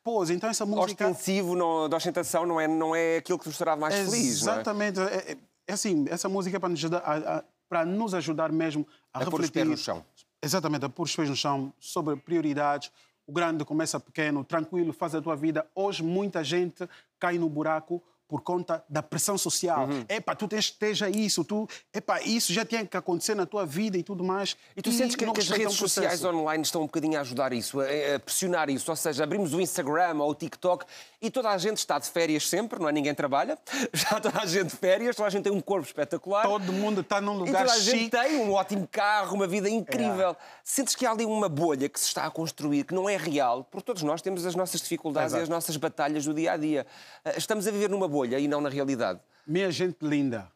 Pois, 0.03 0.31
então 0.31 0.49
essa 0.49 0.65
música... 0.65 1.07
Ostensivo 1.07 1.55
não, 1.55 1.87
da 1.87 1.97
ostentação 1.97 2.43
não 2.43 2.59
é, 2.59 2.67
não 2.67 2.95
é 2.95 3.17
aquilo 3.17 3.37
que 3.37 3.47
nos 3.47 3.55
será 3.55 3.75
mais 3.75 3.93
é 3.93 4.03
feliz, 4.03 4.41
Exatamente. 4.41 4.99
É? 4.99 5.03
É, 5.03 5.37
é? 5.67 5.73
assim, 5.73 6.05
essa 6.09 6.27
música 6.27 6.57
é 6.57 6.59
para 6.59 6.69
nos 6.69 6.79
ajudar, 6.79 6.99
a, 6.99 7.37
a, 7.37 7.43
para 7.69 7.85
nos 7.85 8.15
ajudar 8.15 8.51
mesmo 8.51 8.87
a, 9.13 9.19
a 9.19 9.23
refletir... 9.23 9.31
Pôr 9.31 9.43
os 9.43 9.49
pés 9.51 9.67
no 9.67 9.77
chão. 9.77 10.05
Exatamente, 10.41 10.85
a 10.85 10.89
pôr 10.89 11.03
os 11.03 11.15
pés 11.15 11.29
no 11.29 11.35
chão 11.35 11.71
sobre 11.79 12.15
prioridades, 12.15 12.91
o 13.25 13.31
grande 13.31 13.63
começa 13.63 13.99
pequeno, 13.99 14.43
tranquilo, 14.43 14.91
faz 14.91 15.15
a 15.15 15.21
tua 15.21 15.35
vida. 15.35 15.67
Hoje 15.75 16.03
muita 16.03 16.43
gente 16.43 16.87
cai 17.19 17.37
no 17.37 17.49
buraco 17.49 18.03
por 18.31 18.39
conta 18.39 18.81
da 18.87 19.03
pressão 19.03 19.37
social. 19.37 19.89
Uhum. 19.89 20.05
Epá, 20.07 20.33
tu 20.33 20.47
tens 20.47 20.67
que 20.67 20.71
esteja 20.71 21.09
isso, 21.09 21.43
tu, 21.43 21.67
epá, 21.93 22.21
isso 22.21 22.53
já 22.53 22.63
tinha 22.63 22.85
que 22.85 22.95
acontecer 22.95 23.35
na 23.35 23.45
tua 23.45 23.65
vida 23.65 23.97
e 23.97 24.03
tudo 24.03 24.23
mais. 24.23 24.55
E 24.73 24.81
tu 24.81 24.89
e 24.89 24.93
sentes 24.93 25.17
que, 25.17 25.29
que 25.29 25.39
as 25.41 25.49
redes 25.49 25.75
sociais 25.75 26.23
online 26.23 26.63
estão 26.63 26.83
um 26.83 26.85
bocadinho 26.85 27.17
a 27.17 27.21
ajudar 27.21 27.51
isso, 27.51 27.81
a, 27.81 27.83
a, 27.83 28.19
pressionar 28.21 28.69
isso? 28.69 28.89
Ou 28.89 28.95
seja, 28.95 29.25
abrimos 29.25 29.53
o 29.53 29.59
Instagram 29.59 30.15
ou 30.19 30.31
o 30.31 30.33
TikTok 30.33 30.85
e 31.21 31.29
toda 31.29 31.49
a 31.49 31.57
gente 31.57 31.79
está 31.79 31.99
de 31.99 32.07
férias 32.07 32.47
sempre, 32.47 32.79
não 32.79 32.87
é? 32.87 32.93
Ninguém 32.93 33.13
trabalha, 33.13 33.59
já 33.91 34.17
toda 34.21 34.39
a 34.39 34.45
gente 34.45 34.67
de 34.67 34.77
férias, 34.77 35.13
toda 35.13 35.27
a 35.27 35.29
gente 35.29 35.43
tem 35.43 35.51
um 35.51 35.59
corpo 35.59 35.85
espetacular. 35.85 36.43
Todo 36.47 36.71
mundo 36.71 37.01
está 37.01 37.19
num 37.19 37.33
lugar 37.33 37.67
chique. 37.67 38.05
E 38.05 38.09
toda 38.09 38.21
a 38.21 38.27
gente 38.29 38.37
tem 38.37 38.37
um 38.37 38.53
ótimo 38.53 38.87
carro, 38.89 39.35
uma 39.35 39.45
vida 39.45 39.69
incrível. 39.69 40.29
É. 40.29 40.35
Sentes 40.63 40.95
que 40.95 41.05
há 41.05 41.11
ali 41.11 41.25
uma 41.25 41.49
bolha 41.49 41.89
que 41.89 41.99
se 41.99 42.07
está 42.07 42.25
a 42.25 42.31
construir, 42.31 42.85
que 42.85 42.93
não 42.93 43.09
é 43.09 43.17
real, 43.17 43.67
porque 43.69 43.85
todos 43.85 44.03
nós 44.03 44.21
temos 44.21 44.45
as 44.45 44.55
nossas 44.55 44.79
dificuldades 44.79 45.33
Exato. 45.33 45.41
e 45.41 45.43
as 45.43 45.49
nossas 45.49 45.75
batalhas 45.75 46.23
do 46.23 46.33
dia 46.33 46.53
a 46.53 46.57
dia. 46.57 46.87
Eh, 47.25 47.33
estamos 47.37 47.67
a 47.67 47.71
viver 47.71 47.89
numa 47.89 48.07
bolha 48.07 48.20
bolha 48.21 48.39
e 48.39 48.47
não 48.47 48.61
na 48.61 48.69
realidade. 48.69 49.19
Minha 49.45 49.71
gente 49.71 49.97
linda, 50.01 50.51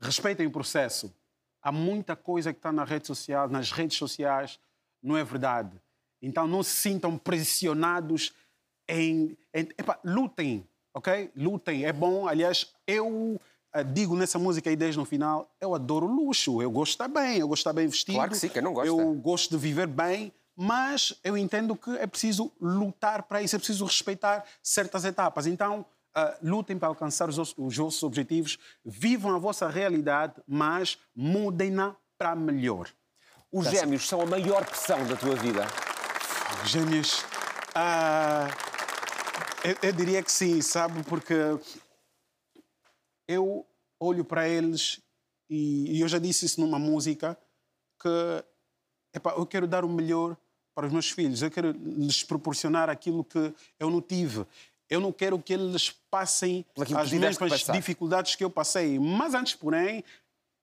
respeitem 0.00 0.46
o 0.46 0.50
processo. 0.50 1.14
Há 1.62 1.72
muita 1.72 2.14
coisa 2.14 2.52
que 2.52 2.58
está 2.58 2.70
na 2.70 2.84
rede 2.84 3.06
social, 3.06 3.48
nas 3.48 3.72
redes 3.72 3.96
sociais, 3.96 4.60
não 5.02 5.16
é 5.16 5.24
verdade. 5.24 5.80
Então 6.20 6.46
não 6.46 6.62
se 6.62 6.76
sintam 6.76 7.16
pressionados 7.16 8.34
em. 8.86 9.36
em 9.52 9.68
epa, 9.78 9.98
lutem, 10.04 10.66
ok? 10.92 11.30
Lutem, 11.34 11.86
é 11.86 11.92
bom. 11.92 12.28
Aliás, 12.28 12.74
eu 12.86 13.08
uh, 13.08 13.84
digo 13.92 14.14
nessa 14.14 14.38
música 14.38 14.68
aí 14.68 14.76
desde 14.76 14.98
no 14.98 15.06
final, 15.06 15.50
eu 15.58 15.74
adoro 15.74 16.06
luxo, 16.06 16.60
eu 16.60 16.70
gosto 16.70 16.90
de 16.90 16.94
estar 16.94 17.08
bem, 17.08 17.38
eu 17.38 17.48
gosto 17.48 17.60
de 17.60 17.68
estar 17.68 17.72
bem 17.72 17.88
vestido. 17.88 18.16
Claro 18.16 18.30
que 18.30 18.36
sim, 18.36 18.48
quem 18.50 18.60
não 18.60 18.74
gosta. 18.74 18.88
Eu 18.88 19.14
gosto 19.14 19.50
de 19.50 19.56
viver 19.56 19.86
bem, 19.86 20.30
mas 20.56 21.18
eu 21.24 21.36
entendo 21.36 21.76
que 21.76 21.90
é 21.96 22.06
preciso 22.06 22.52
lutar 22.60 23.24
para 23.24 23.42
isso, 23.42 23.56
é 23.56 23.58
preciso 23.58 23.84
respeitar 23.84 24.44
certas 24.62 25.04
etapas. 25.04 25.46
Então, 25.46 25.84
uh, 26.16 26.48
lutem 26.48 26.78
para 26.78 26.88
alcançar 26.88 27.28
os, 27.28 27.38
os 27.38 27.76
vossos 27.76 28.02
objetivos, 28.02 28.58
vivam 28.84 29.34
a 29.34 29.38
vossa 29.38 29.68
realidade, 29.68 30.34
mas 30.46 30.98
mudem-na 31.14 31.96
para 32.16 32.34
melhor. 32.36 32.88
Os 33.50 33.68
gêmeos 33.68 34.08
são 34.08 34.20
a 34.20 34.26
maior 34.26 34.64
pressão 34.64 35.06
da 35.06 35.16
tua 35.16 35.34
vida? 35.36 35.66
Os 36.64 36.70
gêmeos. 36.70 37.20
Uh, 37.76 38.50
eu, 39.64 39.76
eu 39.82 39.92
diria 39.92 40.22
que 40.22 40.30
sim, 40.30 40.60
sabe? 40.60 41.02
Porque 41.04 41.34
eu 43.26 43.66
olho 43.98 44.24
para 44.24 44.48
eles 44.48 45.00
e, 45.48 45.96
e 45.96 46.00
eu 46.00 46.08
já 46.08 46.18
disse 46.18 46.46
isso 46.46 46.60
numa 46.60 46.78
música 46.78 47.38
que 48.00 48.44
eu 49.36 49.46
quero 49.46 49.66
dar 49.66 49.84
o 49.84 49.88
melhor 49.88 50.36
para 50.74 50.86
os 50.86 50.92
meus 50.92 51.10
filhos. 51.10 51.42
Eu 51.42 51.50
quero 51.50 51.70
lhes 51.70 52.22
proporcionar 52.22 52.90
aquilo 52.90 53.24
que 53.24 53.52
eu 53.78 53.90
não 53.90 54.00
tive. 54.00 54.46
Eu 54.88 55.00
não 55.00 55.12
quero 55.12 55.38
que 55.38 55.52
eles 55.52 55.90
passem 56.10 56.64
as 56.96 57.12
mesmas 57.12 57.64
dificuldades 57.72 58.34
que 58.34 58.44
eu 58.44 58.50
passei. 58.50 58.98
Mas 58.98 59.34
antes, 59.34 59.54
porém, 59.54 60.04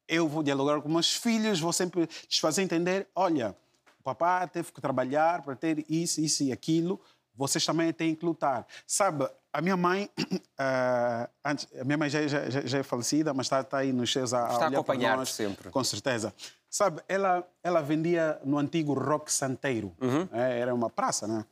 eu 0.08 0.28
vou 0.28 0.44
dialogar 0.44 0.82
com 0.82 0.90
meus 0.90 1.14
filhos, 1.14 1.60
vou 1.60 1.74
sempre 1.74 2.02
lhes 2.02 2.40
fazer 2.40 2.62
entender: 2.62 3.08
olha, 3.16 3.56
o 4.00 4.04
papá 4.04 4.46
teve 4.48 4.72
que 4.72 4.82
trabalhar 4.82 5.42
para 5.42 5.56
ter 5.56 5.86
isso, 5.90 6.22
isso 6.22 6.44
e 6.44 6.52
aquilo. 6.52 7.00
Vocês 7.34 7.66
também 7.66 7.92
têm 7.94 8.14
que 8.14 8.26
lutar. 8.26 8.68
Sabe, 8.86 9.28
a 9.54 9.62
minha 9.62 9.78
mãe, 9.78 10.10
uh, 10.20 11.30
antes, 11.44 11.68
a 11.80 11.84
minha 11.84 11.98
mãe 11.98 12.10
já, 12.10 12.28
já, 12.28 12.50
já, 12.50 12.78
é 12.80 12.84
falecida, 12.84 13.34
mas 13.34 13.46
está, 13.46 13.62
está 13.62 13.78
aí 13.80 13.92
nos 13.92 14.12
seus 14.12 14.34
a, 14.34 14.50
está 14.52 14.66
a 14.66 14.68
acompanhar 14.68 15.26
sempre. 15.26 15.70
Com 15.70 15.84
certeza. 15.84 16.34
Sabe, 16.72 17.02
ela, 17.06 17.46
ela 17.62 17.82
vendia 17.82 18.40
no 18.46 18.58
antigo 18.58 18.94
Rock 18.94 19.30
Santeiro. 19.30 19.94
Uhum. 20.00 20.26
É, 20.32 20.58
era 20.58 20.74
uma 20.74 20.90
praça, 20.90 21.28
né? 21.28 21.46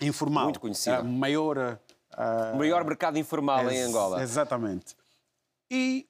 Informal. 0.00 0.44
Muito 0.44 0.60
conhecida. 0.60 0.98
A 0.98 1.02
maior... 1.02 1.80
Uh, 2.16 2.54
o 2.54 2.58
maior 2.58 2.84
mercado 2.84 3.18
informal 3.18 3.68
em 3.68 3.82
Angola. 3.82 4.22
Exatamente. 4.22 4.96
E 5.68 6.06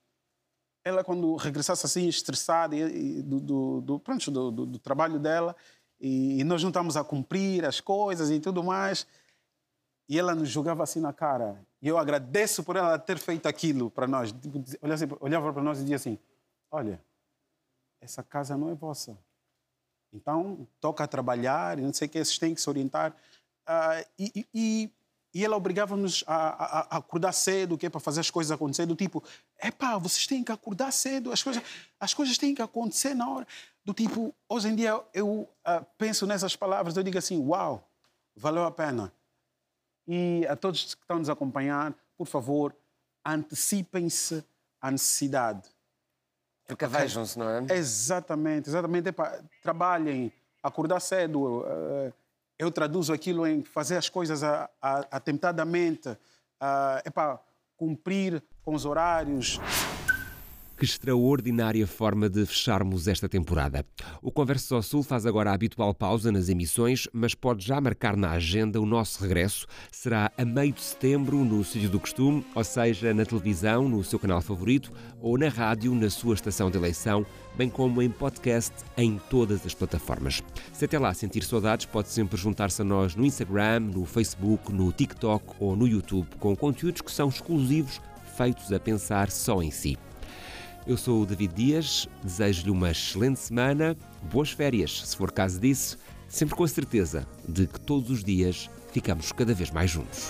ela, 0.85 1.03
quando 1.03 1.35
regressasse 1.37 1.87
assim, 1.87 2.07
estressada 2.09 2.77
e, 2.77 3.19
e 3.19 3.23
do, 3.23 3.41
do, 3.41 3.81
do, 3.81 3.99
pronto, 3.99 4.31
do, 4.31 4.51
do, 4.51 4.67
do, 4.67 4.79
trabalho 4.79 5.19
dela, 5.19 5.57
e, 5.99 6.41
e 6.41 6.45
nós 6.45 6.63
não 6.63 6.69
estamos 6.69 6.95
a 6.95 7.03
cumprir 7.03 7.65
as 7.65 7.81
coisas 7.81 8.31
e 8.31 8.39
tudo 8.39 8.63
mais, 8.63 9.07
e 10.11 10.19
ela 10.19 10.35
nos 10.35 10.51
jogava 10.51 10.83
assim 10.83 11.01
na 11.01 11.13
cara. 11.13 11.59
E 11.81 11.89
eu 11.89 11.97
agradeço 11.97 12.63
por 12.63 12.77
ela 12.77 12.99
ter 12.99 13.17
feito 13.17 13.49
aquilo 13.49 13.91
para 13.91 14.07
nós. 14.07 14.31
Tipo, 14.31 14.63
olhava 15.21 15.53
para 15.55 15.63
nós 15.63 15.79
e 15.79 15.81
dizia 15.81 15.97
assim: 15.97 16.19
Olha, 16.71 17.01
essa 18.01 18.23
casa 18.23 18.57
não 18.57 18.71
é 18.71 18.75
vossa. 18.75 19.19
Então, 20.13 20.67
toca 20.81 21.07
trabalhar, 21.07 21.77
não 21.77 21.93
sei 21.93 22.07
o 22.07 22.11
que, 22.11 22.25
vocês 22.25 22.39
têm 22.39 22.55
que 22.55 22.61
se 22.61 22.69
orientar. 22.69 23.13
Uh, 23.69 24.07
e, 24.19 24.47
e, 24.55 24.93
e, 25.35 25.45
ela 25.45 25.57
obrigava-nos 25.57 26.25
a, 26.27 26.35
a, 26.35 26.81
a, 26.81 26.97
acordar 26.99 27.33
cedo, 27.33 27.77
que 27.77 27.87
é 27.87 27.91
para 27.91 28.01
fazer 28.01 28.21
as 28.21 28.31
coisas 28.31 28.51
acontecer, 28.51 28.87
do 28.87 28.97
tipo, 28.97 29.23
epá, 29.63 29.99
vocês 29.99 30.27
têm 30.27 30.43
que 30.43 30.53
acordar 30.53 30.93
cedo, 30.93 31.33
as 31.33 31.43
coisas, 31.43 31.63
as 32.01 32.15
coisas 32.15 32.39
têm 32.39 32.55
que 32.55 32.63
acontecer 32.63 33.15
na 33.15 33.29
hora. 33.29 33.47
Do 33.85 33.93
tipo, 33.93 34.35
hoje 34.49 34.69
em 34.69 34.77
dia 34.77 35.03
eu 35.13 35.29
uh, 35.41 35.87
penso 35.99 36.27
nessas 36.27 36.57
palavras, 36.57 36.97
eu 36.97 37.03
digo 37.03 37.19
assim, 37.19 37.39
uau, 37.39 37.87
valeu 38.35 38.65
a 38.65 38.71
pena. 38.71 39.13
E 40.09 40.47
a 40.49 40.57
todos 40.57 40.95
que 40.95 41.03
estão 41.03 41.19
nos 41.19 41.29
a 41.29 41.33
acompanhar, 41.33 41.95
por 42.17 42.27
favor, 42.27 42.75
antecipem-se 43.25 44.45
à 44.81 44.91
necessidade 44.91 45.76
Precavejam-se, 46.67 47.39
não 47.39 47.49
é? 47.49 47.67
Exatamente, 47.71 48.69
exatamente. 48.69 49.09
Epa, 49.09 49.39
trabalhem, 49.63 50.33
acordar 50.63 51.01
cedo. 51.01 51.65
Eh, 51.67 52.13
eu 52.59 52.71
traduzo 52.71 53.13
aquilo 53.13 53.47
em 53.47 53.63
fazer 53.63 53.97
as 53.97 54.09
coisas 54.09 54.43
atentadamente, 55.11 56.17
epa, 57.05 57.41
cumprir 57.77 58.43
com 58.63 58.75
os 58.75 58.85
horários. 58.85 59.61
Que 60.77 60.85
extraordinária 60.85 61.87
forma 61.87 62.29
de 62.29 62.45
fecharmos 62.45 63.09
esta 63.09 63.27
temporada. 63.27 63.83
O 64.21 64.31
Conversas 64.31 64.73
ao 64.73 64.83
Sul 64.83 65.03
faz 65.03 65.25
agora 65.25 65.51
a 65.51 65.55
habitual 65.55 65.95
pausa 65.95 66.31
nas 66.31 66.51
emissões, 66.51 67.09
mas 67.15 67.35
pode 67.35 67.65
já 67.65 67.81
marcar 67.81 68.15
na 68.15 68.33
agenda 68.33 68.79
o 68.79 68.85
nosso 68.85 69.23
regresso. 69.23 69.67
Será 69.91 70.31
a 70.37 70.45
meio 70.45 70.75
de 70.75 70.83
setembro, 70.83 71.39
no 71.43 71.65
sítio 71.65 71.89
do 71.89 71.99
costume, 71.99 72.45
ou 72.55 72.63
seja, 72.63 73.15
na 73.15 73.25
televisão, 73.25 73.89
no 73.89 74.05
seu 74.05 74.19
canal 74.19 74.43
favorito, 74.43 74.93
ou 75.19 75.39
na 75.39 75.49
rádio, 75.49 75.95
na 75.95 76.11
sua 76.11 76.35
estação 76.35 76.71
de 76.71 76.77
eleição, 76.77 77.25
bem 77.57 77.71
como 77.71 78.03
em 78.03 78.11
podcast 78.11 78.75
em 78.99 79.19
todas 79.31 79.65
as 79.65 79.73
plataformas. 79.73 80.43
Se 80.75 80.85
até 80.85 80.99
lá 80.99 81.15
sentir 81.15 81.43
saudades, 81.43 81.87
pode 81.87 82.11
sempre 82.11 82.37
juntar-se 82.37 82.83
a 82.83 82.85
nós 82.85 83.17
no 83.17 83.25
Instagram, 83.25 83.81
no 83.81 84.05
Facebook, 84.05 84.71
no 84.71 84.93
TikTok 84.93 85.55
ou 85.59 85.75
no 85.75 85.89
YouTube, 85.89 86.29
com 86.39 86.55
conteúdos 86.55 87.01
que 87.01 87.11
são 87.11 87.31
exclusivos, 87.31 87.99
feitos 88.37 88.71
a 88.71 88.79
pensar 88.79 89.31
só 89.31 89.63
em 89.63 89.71
si. 89.71 89.97
Eu 90.87 90.97
sou 90.97 91.23
o 91.23 91.27
David 91.27 91.53
Dias, 91.53 92.09
desejo-lhe 92.23 92.71
uma 92.71 92.93
excelente 92.93 93.41
semana, 93.41 93.97
boas 94.31 94.53
férias, 94.53 95.03
se 95.05 95.17
for 95.17 95.33
caso 95.33 95.59
disso, 95.59 95.99
sempre 96.29 96.55
com 96.55 96.63
a 96.63 96.69
certeza 96.69 97.27
de 97.49 97.67
que 97.67 97.81
todos 97.81 98.09
os 98.09 98.23
dias 98.23 98.71
ficamos 98.93 99.33
cada 99.33 99.53
vez 99.53 99.73
mais 99.73 99.91
juntos. 99.91 100.29